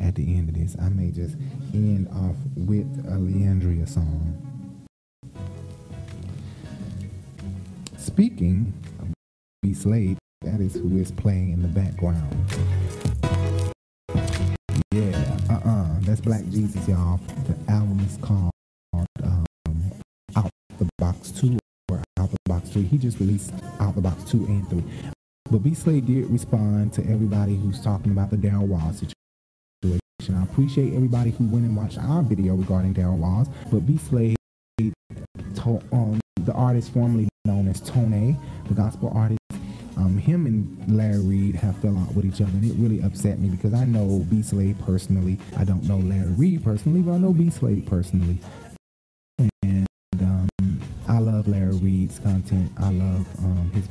at 0.00 0.14
the 0.14 0.34
end 0.34 0.48
of 0.48 0.54
this. 0.54 0.76
I 0.80 0.88
may 0.88 1.10
just 1.10 1.36
end 1.74 2.08
off 2.08 2.36
with 2.56 2.86
a 3.06 3.18
Le'Andria 3.18 3.86
song. 3.86 4.38
Speaking 7.98 8.72
of 9.00 9.08
B 9.60 9.74
Slade, 9.74 10.16
that 10.40 10.60
is 10.60 10.74
who 10.74 10.96
is 10.96 11.12
playing 11.12 11.50
in 11.50 11.60
the 11.60 11.68
background. 11.68 12.34
Yeah, 14.92 15.38
uh-uh. 15.48 15.86
That's 16.00 16.20
Black 16.20 16.46
Jesus, 16.50 16.86
y'all. 16.86 17.18
The 17.48 17.72
album 17.72 17.98
is 18.00 18.18
called 18.18 18.50
um, 18.92 19.46
Out 20.36 20.50
the 20.78 20.86
Box 20.98 21.30
2 21.30 21.58
or 21.90 22.02
Out 22.18 22.30
the 22.30 22.36
Box 22.44 22.68
3. 22.68 22.82
He 22.82 22.98
just 22.98 23.18
released 23.18 23.54
Out 23.80 23.94
the 23.94 24.02
Box 24.02 24.22
2 24.24 24.44
and 24.44 24.68
3. 24.68 24.84
But 25.50 25.62
B 25.62 25.72
Slade 25.72 26.04
did 26.04 26.28
respond 26.28 26.92
to 26.92 27.02
everybody 27.10 27.56
who's 27.56 27.80
talking 27.80 28.12
about 28.12 28.28
the 28.28 28.36
Daryl 28.36 28.66
Wall 28.66 28.92
situation. 28.92 30.36
I 30.36 30.42
appreciate 30.42 30.92
everybody 30.92 31.30
who 31.30 31.46
went 31.46 31.64
and 31.64 31.74
watched 31.74 31.96
our 31.96 32.22
video 32.22 32.54
regarding 32.54 32.92
Daryl 32.92 33.16
Walls. 33.16 33.48
But 33.70 33.86
B 33.86 33.96
Slade 33.96 34.36
um, 35.92 36.20
the 36.44 36.52
artist 36.52 36.92
formerly 36.92 37.28
known 37.46 37.66
as 37.66 37.80
Tone, 37.80 38.38
the 38.68 38.74
gospel 38.74 39.10
artist, 39.14 39.38
um, 39.96 40.16
him 40.18 40.46
and 40.46 40.96
Larry 40.96 41.20
Reid 41.20 41.56
have 41.56 41.76
fell 41.78 41.96
out 41.98 42.14
with 42.14 42.24
each 42.24 42.40
other, 42.40 42.50
and 42.50 42.64
it 42.64 42.74
really 42.76 43.02
upset 43.02 43.38
me 43.38 43.48
because 43.48 43.74
I 43.74 43.84
know 43.84 44.24
B 44.30 44.42
Slade 44.42 44.76
personally. 44.84 45.38
I 45.56 45.64
don't 45.64 45.84
know 45.84 45.98
Larry 45.98 46.32
Reid 46.32 46.64
personally, 46.64 47.02
but 47.02 47.12
I 47.12 47.18
know 47.18 47.32
B 47.32 47.50
Slade 47.50 47.86
personally. 47.86 48.38
And 49.62 49.86
um, 50.20 50.48
I 51.08 51.18
love 51.18 51.48
Larry 51.48 51.76
Reid's 51.76 52.18
content. 52.20 52.70
I 52.78 52.90
love 52.90 53.26
um, 53.38 53.70
his 53.74 53.86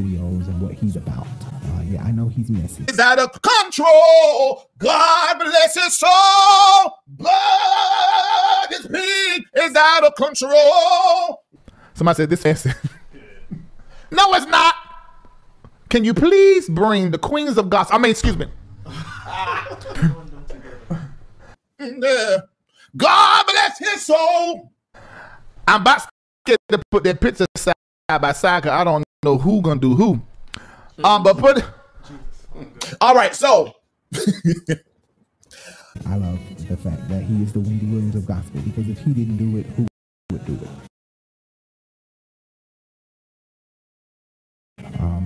videos 0.00 0.46
and 0.48 0.60
what 0.60 0.72
he's 0.74 0.96
about. 0.96 1.26
Uh, 1.26 1.82
yeah, 1.88 2.02
I 2.02 2.10
know 2.12 2.28
he's 2.28 2.50
messy. 2.50 2.84
is 2.88 2.98
out 2.98 3.18
of 3.18 3.30
control. 3.42 4.70
God 4.78 5.38
bless 5.38 5.74
his 5.74 5.96
soul. 5.96 6.98
Blood 7.06 8.72
is 8.72 8.86
bleed 8.86 9.44
is 9.56 9.74
out 9.76 10.04
of 10.04 10.14
control. 10.14 11.44
Somebody 11.94 12.16
said 12.16 12.30
this 12.30 12.46
answer. 12.46 12.74
no, 14.10 14.32
it's 14.34 14.46
not. 14.46 14.74
Can 15.92 16.04
you 16.04 16.14
please 16.14 16.70
bring 16.70 17.10
the 17.10 17.18
queens 17.18 17.58
of 17.58 17.68
gospel? 17.68 17.96
I 17.96 17.98
mean, 17.98 18.12
excuse 18.12 18.38
me. 18.38 18.46
God 22.96 23.44
bless 23.46 23.78
his 23.78 24.06
soul. 24.06 24.72
I'm 25.68 25.82
about 25.82 26.08
to 26.46 26.56
put 26.90 27.04
that 27.04 27.20
picture 27.20 27.44
side 27.58 27.74
by 28.08 28.32
side 28.32 28.62
because 28.62 28.80
I 28.80 28.84
don't 28.84 29.04
know 29.22 29.36
who 29.36 29.60
gonna 29.60 29.78
do 29.78 29.94
who. 29.94 30.22
Um, 31.04 31.24
but 31.24 31.36
put. 31.36 31.62
All 33.02 33.14
right, 33.14 33.34
so 33.34 33.74
I 34.14 36.16
love 36.16 36.38
the 36.68 36.76
fact 36.78 37.06
that 37.10 37.22
he 37.22 37.42
is 37.42 37.52
the 37.52 37.60
Wendy 37.60 37.84
Williams 37.84 38.14
of 38.14 38.24
gospel 38.24 38.62
because 38.62 38.88
if 38.88 38.98
he 39.00 39.12
didn't 39.12 39.36
do 39.36 39.58
it, 39.58 39.66
who 39.66 39.86
would 40.30 40.46
do 40.46 40.54
it? 40.54 40.91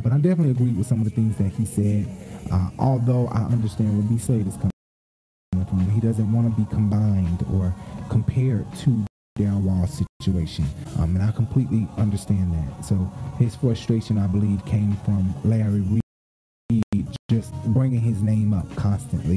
But 0.06 0.12
I 0.12 0.18
definitely 0.18 0.52
agree 0.52 0.70
with 0.70 0.86
some 0.86 1.00
of 1.00 1.04
the 1.04 1.10
things 1.10 1.36
that 1.38 1.48
he 1.48 1.64
said. 1.64 2.06
Uh, 2.52 2.70
although 2.78 3.26
I 3.26 3.40
understand 3.40 3.92
where 3.92 4.06
B 4.06 4.18
Slade 4.18 4.46
is 4.46 4.54
coming 4.54 5.66
from, 5.68 5.90
he 5.90 5.98
doesn't 6.00 6.32
want 6.32 6.48
to 6.48 6.62
be 6.62 6.64
combined 6.70 7.44
or 7.52 7.74
compared 8.08 8.72
to 8.76 9.04
the 9.34 9.42
Darren 9.42 9.62
Wall's 9.62 10.00
situation, 10.22 10.64
um, 11.00 11.16
and 11.16 11.24
I 11.24 11.32
completely 11.32 11.88
understand 11.98 12.54
that. 12.54 12.84
So 12.84 12.94
his 13.36 13.56
frustration, 13.56 14.16
I 14.16 14.28
believe, 14.28 14.64
came 14.64 14.96
from 15.04 15.34
Larry 15.42 15.80
Reid 15.80 17.08
just 17.28 17.52
bringing 17.64 17.98
his 17.98 18.22
name 18.22 18.54
up 18.54 18.76
constantly 18.76 19.36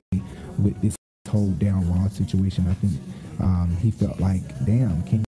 with 0.59 0.80
this 0.84 0.95
whole 1.30 1.49
Darren 1.53 1.88
Wall 1.88 2.09
situation. 2.09 2.67
I 2.70 2.76
think 2.76 2.93
um, 3.39 3.76
he 3.82 3.89
felt 3.89 4.20
like, 4.20 4.43
damn, 4.67 5.01
can 5.01 5.26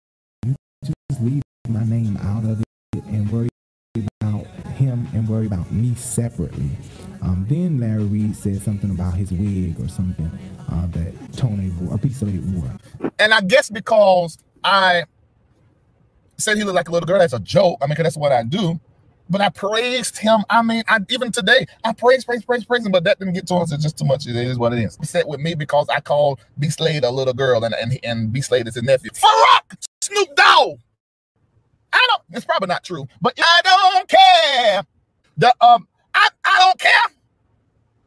you 0.44 0.56
just 0.84 1.22
leave 1.22 1.44
my 1.68 1.84
name 1.84 2.16
out 2.16 2.42
of 2.42 2.60
it 2.60 2.67
worry 5.38 5.46
about 5.46 5.70
me 5.72 5.94
separately. 5.94 6.70
Um, 7.22 7.46
then 7.48 7.78
Larry 7.80 8.04
Reid 8.04 8.36
said 8.36 8.60
something 8.62 8.90
about 8.90 9.14
his 9.14 9.32
wig 9.32 9.80
or 9.80 9.88
something 9.88 10.30
uh, 10.70 10.86
that 10.88 11.14
Tony 11.36 11.70
wore, 11.80 11.94
a 11.94 11.98
piece 11.98 12.22
of 12.22 12.34
it 12.34 12.42
wore. 12.44 13.10
and 13.20 13.32
I 13.32 13.40
guess 13.42 13.70
because 13.70 14.38
I 14.64 15.04
said 16.38 16.56
he 16.56 16.64
looked 16.64 16.76
like 16.76 16.88
a 16.88 16.92
little 16.92 17.06
girl, 17.06 17.20
that's 17.20 17.32
a 17.32 17.38
joke. 17.40 17.78
I 17.82 17.86
mean, 17.86 17.96
'cause 17.96 18.04
that's 18.04 18.16
what 18.16 18.32
I 18.32 18.42
do. 18.44 18.80
But 19.30 19.40
I 19.42 19.50
praised 19.50 20.18
him. 20.18 20.44
I 20.50 20.62
mean, 20.62 20.84
I 20.88 21.00
even 21.10 21.32
today 21.32 21.66
I 21.84 21.92
praise, 21.92 22.24
praise, 22.24 22.44
praise, 22.44 22.64
praise 22.64 22.84
him. 22.86 22.92
But 22.92 23.04
that 23.04 23.18
didn't 23.18 23.34
get 23.34 23.46
to 23.48 23.56
us. 23.56 23.72
It's 23.72 23.82
just 23.82 23.98
too 23.98 24.06
much. 24.06 24.26
It 24.26 24.36
is 24.36 24.58
what 24.58 24.72
it 24.72 24.80
is. 24.80 24.96
He 25.00 25.06
said 25.06 25.24
with 25.26 25.40
me 25.40 25.54
because 25.54 25.88
I 25.90 26.00
called 26.00 26.40
B 26.58 26.70
Slade 26.70 27.04
a 27.04 27.10
little 27.10 27.34
girl, 27.34 27.64
and 27.64 27.74
and 27.74 27.98
and 28.04 28.32
B 28.32 28.40
Slade 28.40 28.68
is 28.68 28.74
his 28.74 28.84
nephew. 28.84 29.10
Farouk 29.12 29.76
Snoop 30.02 30.34
Dogg. 30.36 30.78
I 31.92 32.06
don't. 32.10 32.22
It's 32.30 32.46
probably 32.46 32.68
not 32.68 32.84
true, 32.84 33.06
but 33.20 33.34
I 33.38 33.60
don't 33.64 34.08
care. 34.08 34.84
The 35.38 35.54
um, 35.60 35.86
I 36.14 36.28
I 36.44 36.56
don't 36.58 36.78
care. 36.78 36.92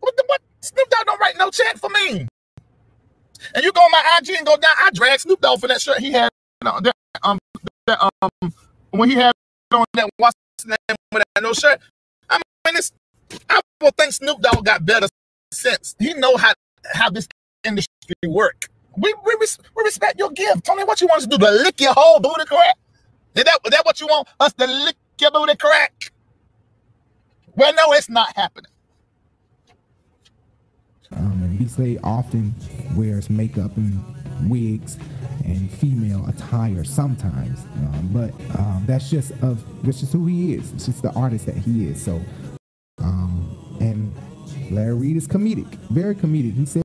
What 0.01 0.15
the 0.17 0.23
what? 0.27 0.41
Snoop 0.59 0.89
Dogg 0.89 1.05
don't 1.05 1.19
write 1.19 1.37
no 1.37 1.49
check 1.49 1.77
for 1.77 1.89
me. 1.89 2.27
And 3.55 3.63
you 3.63 3.71
go 3.71 3.81
on 3.81 3.91
my 3.91 4.19
IG 4.19 4.35
and 4.37 4.45
go 4.45 4.55
down. 4.57 4.71
I 4.77 4.91
drag 4.93 5.19
Snoop 5.19 5.41
Dogg 5.41 5.59
for 5.59 5.67
that 5.67 5.81
shirt 5.81 5.99
he 5.99 6.11
had. 6.11 6.29
Know, 6.63 6.79
that, 6.81 6.93
um, 7.23 7.39
that, 7.87 8.11
um, 8.21 8.53
when 8.91 9.09
he 9.09 9.15
had 9.15 9.33
on 9.73 9.85
that 9.95 10.09
what's 10.17 10.35
name 10.65 10.77
with 11.11 11.23
that 11.35 11.41
no 11.41 11.53
shirt. 11.53 11.79
I 12.29 12.35
mean, 12.37 12.75
it's, 12.77 12.91
I 13.49 13.61
will 13.81 13.91
think 13.97 14.13
Snoop 14.13 14.41
Dogg 14.41 14.65
got 14.65 14.85
better 14.85 15.07
sense. 15.51 15.95
He 15.99 16.13
know 16.13 16.37
how 16.37 16.53
how 16.93 17.09
this 17.09 17.27
industry 17.63 18.15
work. 18.27 18.69
We 18.97 19.13
we, 19.25 19.35
we 19.39 19.83
respect 19.83 20.19
your 20.19 20.31
gift. 20.31 20.65
Tell 20.65 20.75
me 20.75 20.83
what 20.83 21.01
you 21.01 21.07
want 21.07 21.19
us 21.19 21.27
to 21.27 21.37
do? 21.37 21.37
To 21.37 21.51
lick 21.51 21.79
your 21.79 21.93
whole 21.95 22.19
booty 22.19 22.45
crack? 22.45 22.77
Is 23.35 23.45
that 23.45 23.59
is 23.65 23.71
that 23.71 23.85
what 23.85 23.99
you 24.01 24.07
want 24.07 24.27
us 24.39 24.53
to 24.53 24.67
lick 24.67 24.97
your 25.19 25.31
booty 25.31 25.55
crack? 25.55 26.11
Well, 27.55 27.73
no, 27.73 27.93
it's 27.93 28.09
not 28.09 28.35
happening. 28.35 28.71
Um, 31.13 31.41
and 31.43 31.99
often 32.03 32.55
wears 32.95 33.29
makeup 33.29 33.75
and 33.75 34.01
wigs 34.49 34.97
and 35.45 35.69
female 35.69 36.25
attire 36.27 36.83
sometimes, 36.83 37.59
um, 37.75 38.09
but 38.13 38.57
um, 38.57 38.83
that's 38.87 39.09
just 39.09 39.31
of 39.41 39.63
that's 39.83 39.99
just 39.99 40.13
who 40.13 40.25
he 40.27 40.53
is. 40.53 40.71
It's 40.71 40.85
just 40.85 41.01
the 41.01 41.11
artist 41.11 41.45
that 41.47 41.57
he 41.57 41.87
is. 41.87 42.01
So, 42.01 42.21
um, 42.99 43.77
and 43.81 44.13
Larry 44.71 44.93
Reid 44.93 45.17
is 45.17 45.27
comedic, 45.27 45.67
very 45.89 46.15
comedic. 46.15 46.53
He 46.53 46.65
says 46.65 46.83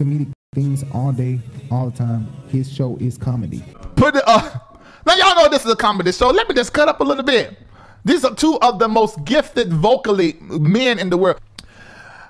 comedic 0.00 0.32
things 0.54 0.84
all 0.94 1.12
day, 1.12 1.40
all 1.70 1.90
the 1.90 1.96
time. 1.96 2.26
His 2.48 2.72
show 2.72 2.96
is 3.00 3.18
comedy. 3.18 3.62
Put 3.96 4.16
it 4.16 4.22
uh 4.26 4.58
now 5.06 5.14
y'all 5.14 5.34
know 5.36 5.48
this 5.48 5.64
is 5.64 5.72
a 5.72 5.76
comedy 5.76 6.12
show. 6.12 6.30
Let 6.30 6.48
me 6.48 6.54
just 6.54 6.72
cut 6.72 6.88
up 6.88 7.00
a 7.00 7.04
little 7.04 7.24
bit. 7.24 7.56
These 8.08 8.24
are 8.24 8.34
two 8.34 8.58
of 8.62 8.78
the 8.78 8.88
most 8.88 9.22
gifted 9.26 9.70
vocally 9.70 10.38
men 10.40 10.98
in 10.98 11.10
the 11.10 11.18
world. 11.18 11.42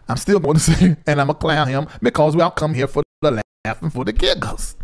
I'm 0.09 0.17
still 0.17 0.41
going 0.41 0.55
to 0.55 0.61
say, 0.61 0.97
and 1.07 1.21
I'm 1.21 1.29
gonna 1.29 1.35
clown 1.35 1.69
him 1.69 1.87
because 2.03 2.35
we 2.35 2.43
all 2.43 2.51
come 2.51 2.75
here 2.75 2.89
for 2.89 3.05
the 3.23 3.31
laugh 3.65 3.81
and 3.81 3.93
for 3.93 4.05
the 4.05 4.13
giggles. 4.13 4.75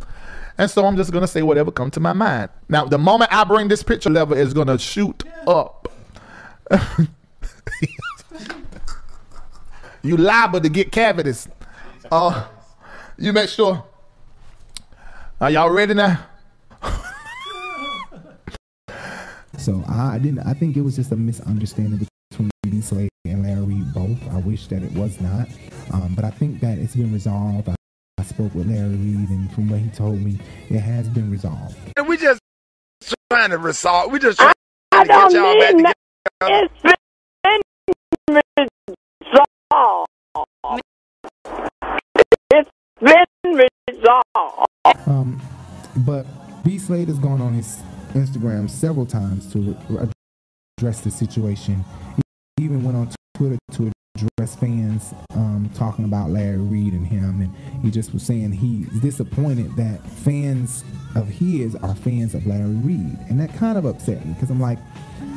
And 0.56 0.70
so 0.70 0.86
I'm 0.86 0.96
just 0.96 1.10
gonna 1.10 1.26
say 1.26 1.42
whatever 1.42 1.72
comes 1.72 1.94
to 1.94 2.00
my 2.00 2.12
mind. 2.12 2.50
Now, 2.68 2.84
the 2.84 2.98
moment 2.98 3.34
I 3.34 3.42
bring 3.42 3.66
this 3.66 3.82
picture 3.82 4.08
level 4.08 4.36
is 4.36 4.54
gonna 4.54 4.78
shoot 4.78 5.24
up. 5.48 5.92
you 10.04 10.16
liable 10.16 10.60
to 10.60 10.68
get 10.68 10.92
cavities. 10.92 11.48
Uh, 12.08 12.46
you 13.18 13.32
make 13.32 13.48
sure. 13.48 13.84
Are 15.40 15.50
y'all 15.50 15.70
ready 15.70 15.94
now? 15.94 16.24
So 19.64 19.82
I 19.88 20.18
didn't. 20.18 20.40
I 20.40 20.52
think 20.52 20.76
it 20.76 20.82
was 20.82 20.94
just 20.94 21.10
a 21.10 21.16
misunderstanding 21.16 22.06
between 22.30 22.50
B 22.64 22.82
Slade 22.82 23.08
and 23.24 23.44
Larry 23.44 23.62
Reid 23.62 23.94
both. 23.94 24.18
I 24.30 24.36
wish 24.40 24.66
that 24.66 24.82
it 24.82 24.92
was 24.92 25.18
not, 25.22 25.48
um, 25.90 26.12
but 26.14 26.22
I 26.22 26.30
think 26.30 26.60
that 26.60 26.76
it's 26.76 26.94
been 26.94 27.10
resolved. 27.10 27.70
I, 27.70 27.74
I 28.18 28.24
spoke 28.24 28.54
with 28.54 28.66
Larry 28.68 28.90
Reid, 28.90 29.30
and 29.30 29.50
from 29.54 29.70
what 29.70 29.80
he 29.80 29.88
told 29.88 30.20
me, 30.20 30.38
it 30.68 30.80
has 30.80 31.08
been 31.08 31.30
resolved. 31.30 31.78
We 32.06 32.18
just 32.18 32.42
trying 33.30 33.48
to 33.52 33.56
resolve. 33.56 34.12
We 34.12 34.18
just 34.18 34.38
trying 34.38 34.52
to 34.92 35.04
get 35.06 35.32
y'all 35.32 35.58
back 35.58 35.76
together. 35.76 35.94
It's 36.42 36.82
been 36.82 38.42
resolved. 39.32 40.10
It's 42.52 42.70
been 43.00 43.68
resolved. 43.88 45.08
Um, 45.08 45.40
but 46.04 46.26
B 46.64 46.78
Slade 46.78 47.08
has 47.08 47.18
gone 47.18 47.40
on 47.40 47.54
his 47.54 47.80
Instagram 48.14 48.70
several 48.70 49.06
times 49.06 49.52
to 49.52 49.76
address 50.78 51.00
the 51.00 51.10
situation. 51.10 51.84
He 52.56 52.64
even 52.64 52.82
went 52.82 52.96
on 52.96 53.10
Twitter 53.34 53.58
to 53.72 53.92
address 54.16 54.54
fans 54.54 55.12
um, 55.34 55.70
talking 55.74 56.04
about 56.04 56.30
Larry 56.30 56.58
Reid 56.58 56.92
and 56.92 57.06
him, 57.06 57.40
and 57.40 57.82
he 57.82 57.90
just 57.90 58.12
was 58.12 58.22
saying 58.22 58.52
he's 58.52 58.88
disappointed 59.00 59.74
that 59.76 60.06
fans 60.08 60.84
of 61.16 61.28
his 61.28 61.74
are 61.76 61.94
fans 61.94 62.34
of 62.34 62.46
Larry 62.46 62.70
Reid, 62.70 63.18
and 63.28 63.40
that 63.40 63.52
kind 63.54 63.76
of 63.76 63.84
upset 63.84 64.24
me 64.24 64.34
because 64.34 64.50
I'm 64.50 64.60
like, 64.60 64.78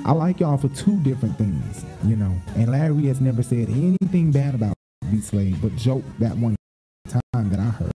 I 0.05 0.11
like 0.11 0.39
y'all 0.39 0.57
for 0.57 0.69
two 0.69 0.97
different 1.01 1.37
things, 1.37 1.83
you 2.05 2.15
know. 2.15 2.33
And 2.55 2.71
Larry 2.71 3.07
has 3.07 3.19
never 3.19 3.43
said 3.43 3.67
anything 3.69 4.31
bad 4.31 4.55
about 4.55 4.73
B 5.11 5.19
Slade, 5.21 5.61
but 5.61 5.75
joked 5.75 6.19
that 6.19 6.37
one 6.37 6.55
time 7.09 7.49
that 7.49 7.59
I 7.59 7.63
heard. 7.63 7.91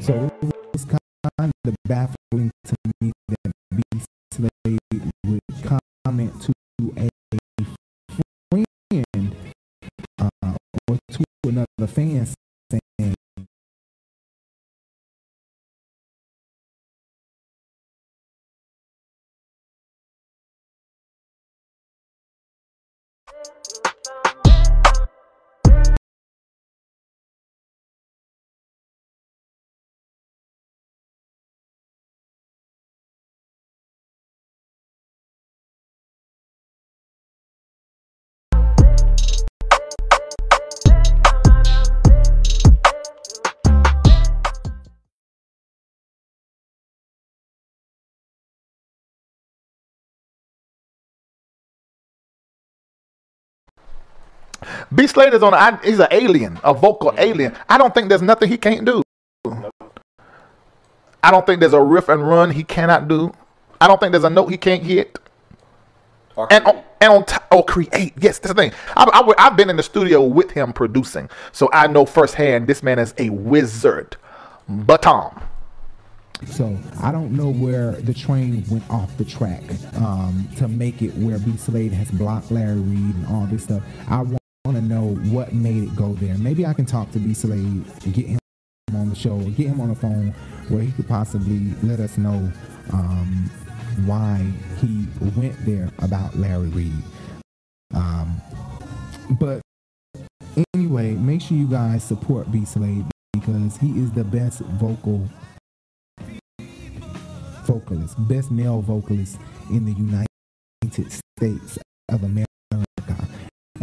So 0.00 0.30
it 0.42 0.54
was 0.72 0.84
kind 0.84 1.52
of 1.66 1.74
baffling 1.86 2.50
to 2.64 2.74
me 3.00 3.12
that 3.28 3.52
B 3.76 3.82
Slade 4.32 4.78
would 5.26 5.40
comment 5.64 6.32
to 6.42 6.52
a 6.96 7.08
friend 8.50 9.34
uh, 10.18 10.28
or 10.88 10.98
to 11.10 11.24
another 11.44 11.86
fan 11.86 12.26
B 54.94 55.06
Slade 55.06 55.34
is 55.34 55.42
on. 55.42 55.54
I, 55.54 55.78
he's 55.82 55.98
an 55.98 56.08
alien, 56.10 56.58
a 56.62 56.74
vocal 56.74 57.12
alien. 57.16 57.56
I 57.68 57.78
don't 57.78 57.94
think 57.94 58.08
there's 58.08 58.22
nothing 58.22 58.48
he 58.48 58.58
can't 58.58 58.84
do. 58.84 59.02
I 61.22 61.30
don't 61.30 61.46
think 61.46 61.60
there's 61.60 61.72
a 61.72 61.80
riff 61.80 62.08
and 62.08 62.26
run 62.26 62.50
he 62.50 62.64
cannot 62.64 63.08
do. 63.08 63.32
I 63.80 63.88
don't 63.88 63.98
think 63.98 64.12
there's 64.12 64.24
a 64.24 64.30
note 64.30 64.50
he 64.50 64.58
can't 64.58 64.82
hit. 64.82 65.18
and 66.50 66.64
on, 66.66 66.82
and 67.00 67.12
on 67.12 67.24
t- 67.24 67.36
oh 67.52 67.62
create 67.62 68.12
yes 68.20 68.40
that's 68.40 68.48
the 68.48 68.54
thing 68.54 68.72
I, 68.96 69.32
I, 69.38 69.42
have 69.44 69.56
been 69.56 69.70
in 69.70 69.76
the 69.76 69.84
studio 69.84 70.24
with 70.24 70.50
him 70.50 70.72
producing 70.72 71.30
so 71.52 71.70
I 71.72 71.86
know 71.86 72.04
firsthand 72.04 72.66
this 72.66 72.82
man 72.82 72.98
is 72.98 73.14
a 73.18 73.30
wizard 73.30 74.16
but 74.68 75.02
Tom 75.02 75.40
So 76.46 76.76
I 77.00 77.12
don't 77.12 77.32
know 77.32 77.50
where 77.50 77.92
the 77.92 78.12
train 78.12 78.64
went 78.68 78.88
off 78.90 79.16
the 79.16 79.24
track 79.24 79.62
um, 79.96 80.48
to 80.56 80.66
make 80.66 81.02
it 81.02 81.14
where 81.14 81.38
B 81.38 81.56
Slade 81.56 81.92
has 81.92 82.10
blocked 82.10 82.50
Larry 82.50 82.80
Reid 82.80 83.14
and 83.14 83.26
all 83.28 83.46
this 83.46 83.64
stuff. 83.64 83.82
I 84.08 84.24
want 84.64 84.78
to 84.78 84.82
know 84.82 85.14
what 85.30 85.52
made 85.52 85.82
it 85.82 85.94
go 85.94 86.14
there. 86.14 86.38
Maybe 86.38 86.64
I 86.64 86.72
can 86.72 86.86
talk 86.86 87.10
to 87.12 87.18
B 87.18 87.34
Slade 87.34 87.60
and 87.60 88.14
get 88.14 88.26
him 88.26 88.38
on 88.94 89.10
the 89.10 89.14
show 89.14 89.32
or 89.32 89.50
get 89.50 89.66
him 89.66 89.80
on 89.80 89.90
the 89.90 89.94
phone 89.94 90.34
where 90.68 90.82
he 90.82 90.90
could 90.92 91.06
possibly 91.06 91.74
let 91.82 92.00
us 92.00 92.16
know 92.16 92.50
um, 92.92 93.50
why 94.06 94.42
he 94.80 95.06
went 95.36 95.54
there 95.66 95.90
about 95.98 96.34
Larry 96.36 96.68
Reid. 96.68 97.02
Um, 97.94 98.40
but 99.38 99.60
anyway, 100.74 101.12
make 101.12 101.42
sure 101.42 101.58
you 101.58 101.66
guys 101.66 102.02
support 102.02 102.50
B 102.50 102.64
Slade 102.64 103.04
because 103.34 103.76
he 103.76 103.90
is 104.00 104.12
the 104.12 104.24
best 104.24 104.60
vocal 104.60 105.28
vocalist, 107.64 108.14
best 108.28 108.50
male 108.50 108.80
vocalist 108.80 109.38
in 109.70 109.84
the 109.84 109.92
United 109.92 110.26
States 111.38 111.78
of 112.10 112.22
America, 112.22 112.53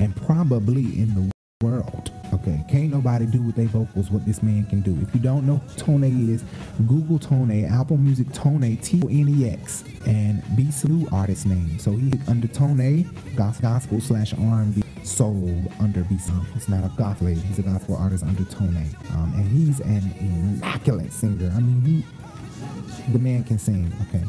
and 0.01 0.15
probably 0.15 0.81
in 0.99 1.13
the 1.13 1.31
world. 1.61 2.11
Okay, 2.33 2.63
can't 2.67 2.91
nobody 2.91 3.25
do 3.25 3.41
with 3.41 3.55
their 3.55 3.67
vocals 3.67 4.09
what 4.09 4.25
this 4.25 4.41
man 4.41 4.65
can 4.65 4.81
do. 4.81 4.97
If 5.01 5.13
you 5.13 5.21
don't 5.21 5.45
know 5.45 5.57
who 5.57 5.75
Tone 5.75 6.03
is, 6.03 6.43
Google 6.87 7.19
Tone, 7.19 7.65
Apple 7.65 7.97
Music 7.97 8.31
Tone, 8.33 8.77
T 8.77 9.01
O 9.03 9.07
N 9.07 9.27
E 9.29 9.49
X, 9.49 9.83
and 10.07 10.41
B 10.55 10.71
Slade 10.71 11.07
artist 11.11 11.45
name. 11.45 11.77
So 11.77 11.91
he 11.91 12.11
under 12.27 12.47
Tone, 12.47 13.03
gospel 13.35 14.01
slash 14.01 14.33
R&B 14.33 14.81
soul 15.03 15.63
under 15.79 16.03
B 16.05 16.17
Slade. 16.17 16.47
It's 16.55 16.67
not 16.67 16.83
a 16.83 16.91
goth 16.97 17.21
lady. 17.21 17.41
He's 17.41 17.59
a 17.59 17.63
gospel 17.63 17.95
artist 17.95 18.23
under 18.23 18.45
Tone, 18.45 18.87
um, 19.11 19.33
and 19.35 19.47
he's 19.47 19.79
an 19.81 20.11
immaculate 20.19 21.13
singer. 21.13 21.51
I 21.55 21.59
mean, 21.59 21.81
he 21.81 23.11
the 23.11 23.19
man 23.19 23.43
can 23.43 23.59
sing. 23.59 23.91
Okay. 24.09 24.23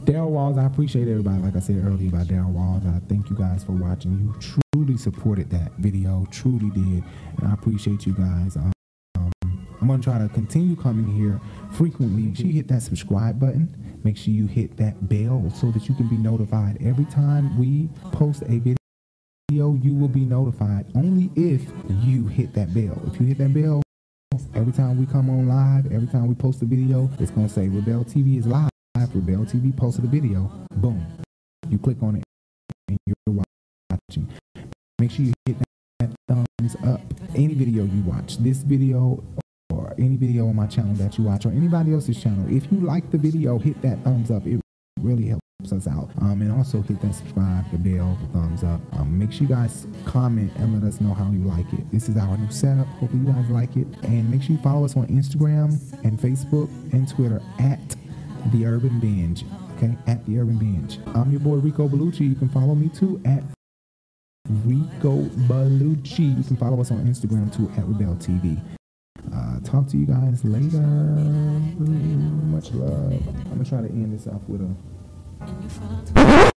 Daryl 0.00 0.30
Walls, 0.30 0.58
I 0.58 0.64
appreciate 0.64 1.06
everybody. 1.06 1.42
Like 1.42 1.54
I 1.54 1.60
said 1.60 1.84
earlier 1.84 2.08
about 2.08 2.26
Daryl 2.26 2.50
Walls, 2.50 2.82
I 2.86 2.98
thank 3.08 3.30
you 3.30 3.36
guys 3.36 3.62
for 3.62 3.72
watching. 3.72 4.18
You 4.18 4.34
truly 4.74 4.96
supported 4.96 5.50
that 5.50 5.72
video, 5.78 6.26
truly 6.30 6.70
did, 6.70 7.04
and 7.38 7.48
I 7.48 7.52
appreciate 7.52 8.06
you 8.06 8.14
guys. 8.14 8.56
Um, 8.56 8.72
I'm 9.80 9.88
gonna 9.88 10.02
try 10.02 10.18
to 10.18 10.28
continue 10.28 10.76
coming 10.76 11.06
here 11.06 11.40
frequently. 11.72 12.22
Make 12.22 12.36
sure 12.36 12.46
you 12.46 12.52
hit 12.52 12.68
that 12.68 12.82
subscribe 12.82 13.38
button. 13.38 14.00
Make 14.02 14.16
sure 14.16 14.32
you 14.32 14.46
hit 14.46 14.76
that 14.78 15.08
bell 15.08 15.52
so 15.54 15.70
that 15.72 15.88
you 15.88 15.94
can 15.94 16.08
be 16.08 16.16
notified 16.16 16.78
every 16.80 17.04
time 17.04 17.58
we 17.58 17.88
post 18.12 18.42
a 18.42 18.58
video. 18.58 18.76
You 19.50 19.94
will 19.94 20.08
be 20.08 20.24
notified 20.24 20.86
only 20.94 21.30
if 21.36 21.70
you 22.00 22.26
hit 22.26 22.54
that 22.54 22.72
bell. 22.72 23.00
If 23.06 23.20
you 23.20 23.26
hit 23.26 23.38
that 23.38 23.52
bell, 23.52 23.82
every 24.54 24.72
time 24.72 24.98
we 24.98 25.06
come 25.06 25.28
on 25.28 25.46
live, 25.46 25.92
every 25.92 26.08
time 26.08 26.26
we 26.26 26.34
post 26.34 26.62
a 26.62 26.64
video, 26.64 27.10
it's 27.18 27.30
gonna 27.30 27.48
say 27.48 27.66
RiBel 27.66 28.10
TV 28.10 28.38
is 28.38 28.46
live. 28.46 28.71
RiBel 28.98 29.50
TV 29.50 29.76
posted 29.76 30.04
a 30.04 30.08
video. 30.08 30.50
Boom. 30.76 31.04
You 31.68 31.78
click 31.78 32.02
on 32.02 32.16
it 32.16 32.24
and 32.88 32.98
you're 33.06 33.16
watching. 33.90 34.28
Make 34.98 35.10
sure 35.10 35.26
you 35.26 35.32
hit 35.46 35.56
that 36.00 36.10
thumbs 36.28 36.76
up. 36.86 37.00
Any 37.34 37.54
video 37.54 37.84
you 37.84 38.02
watch, 38.02 38.38
this 38.38 38.58
video 38.58 39.22
or 39.72 39.94
any 39.98 40.16
video 40.16 40.48
on 40.48 40.56
my 40.56 40.66
channel 40.66 40.94
that 40.94 41.18
you 41.18 41.24
watch 41.24 41.46
or 41.46 41.50
anybody 41.50 41.92
else's 41.92 42.22
channel, 42.22 42.46
if 42.54 42.70
you 42.70 42.80
like 42.80 43.10
the 43.10 43.18
video, 43.18 43.58
hit 43.58 43.80
that 43.82 44.02
thumbs 44.04 44.30
up. 44.30 44.46
It 44.46 44.60
really 45.00 45.26
helps 45.26 45.72
us 45.72 45.86
out. 45.86 46.10
Um, 46.20 46.42
and 46.42 46.52
also 46.52 46.82
hit 46.82 47.00
that 47.02 47.14
subscribe, 47.14 47.70
the 47.70 47.78
bell, 47.78 48.18
the 48.20 48.38
thumbs 48.38 48.64
up. 48.64 48.80
Um, 48.92 49.18
make 49.18 49.32
sure 49.32 49.42
you 49.42 49.54
guys 49.54 49.86
comment 50.04 50.52
and 50.56 50.74
let 50.74 50.88
us 50.88 51.00
know 51.00 51.14
how 51.14 51.30
you 51.30 51.44
like 51.44 51.70
it. 51.72 51.90
This 51.90 52.08
is 52.08 52.16
our 52.16 52.36
new 52.36 52.50
setup. 52.50 52.86
Hopefully 52.98 53.24
you 53.24 53.32
guys 53.32 53.48
like 53.50 53.76
it. 53.76 53.86
And 54.04 54.30
make 54.30 54.42
sure 54.42 54.56
you 54.56 54.62
follow 54.62 54.84
us 54.84 54.96
on 54.96 55.06
Instagram 55.08 55.80
and 56.04 56.18
Facebook 56.18 56.68
and 56.92 57.08
Twitter 57.08 57.40
at 57.58 57.96
the 58.50 58.66
Urban 58.66 58.98
Binge. 59.00 59.44
Okay, 59.76 59.96
at 60.06 60.24
the 60.26 60.38
Urban 60.38 60.58
Binge. 60.58 60.98
I'm 61.14 61.30
your 61.30 61.40
boy 61.40 61.56
Rico 61.56 61.88
Bellucci. 61.88 62.28
You 62.28 62.34
can 62.34 62.48
follow 62.48 62.74
me 62.74 62.88
too 62.88 63.20
at 63.24 63.42
Rico 64.64 65.22
Bellucci. 65.48 66.36
You 66.38 66.44
can 66.44 66.56
follow 66.56 66.80
us 66.80 66.90
on 66.90 67.06
Instagram 67.06 67.54
too 67.54 67.70
at 67.76 67.84
RiBel 67.84 68.16
TV. 68.18 68.60
Uh, 69.32 69.60
talk 69.60 69.86
to 69.88 69.96
you 69.96 70.06
guys 70.06 70.44
later. 70.44 70.78
Much 70.78 72.72
love. 72.72 73.12
I'm 73.12 73.44
gonna 73.44 73.64
try 73.64 73.80
to 73.80 73.88
end 73.88 74.12
this 74.12 74.26
off 74.26 74.42
with 74.48 74.62
a. 74.62 76.51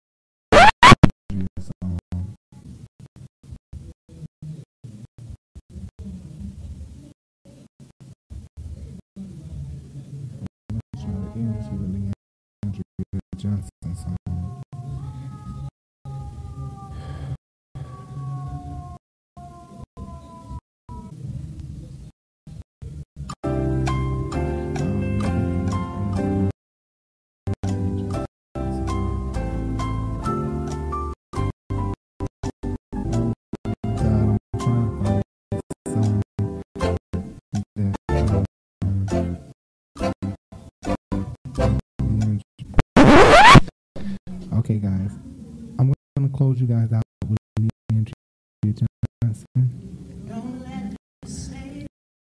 Okay, 44.72 44.80
guys, 44.80 45.18
I'm 45.78 45.92
going 46.16 46.30
to 46.30 46.34
close 46.34 46.58
you 46.58 46.66
guys 46.66 46.90
out 46.94 47.02
with 47.28 47.36
Le'Andria 47.60 48.88
Johnson. 49.22 49.46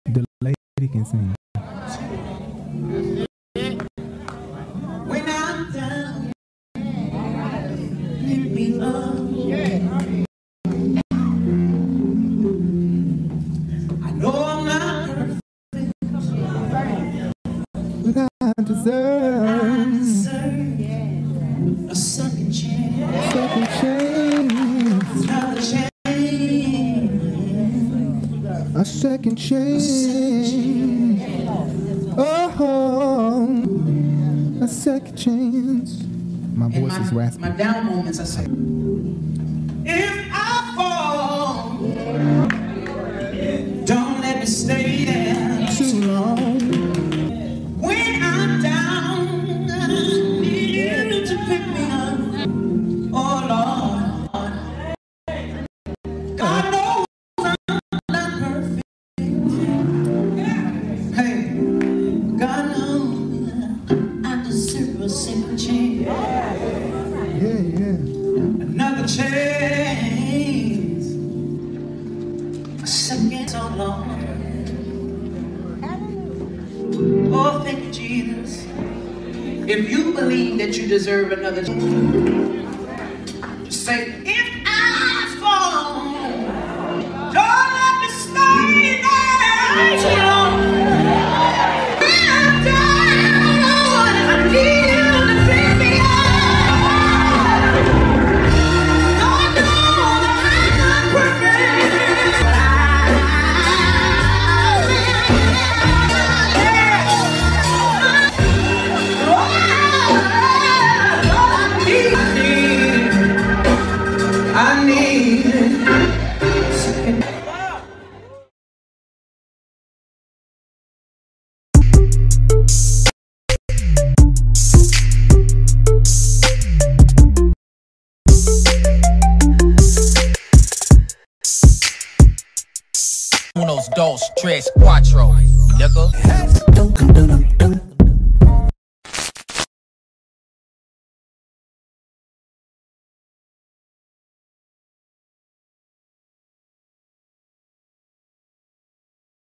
The 0.03 0.25
lady 0.41 0.91
can 0.91 1.05
sing. 1.05 1.33
second 29.11 29.35
chance. 29.35 29.83
Oh, 32.17 33.43
a 34.61 34.67
second 34.69 35.17
chance. 35.17 36.01
My 36.55 36.69
voice 36.69 36.93
my, 36.93 37.01
is 37.01 37.11
raspy. 37.11 37.41
My 37.41 37.49
down 37.49 37.87
moments 37.87 38.21
are 38.21 38.25
second. 38.25 38.61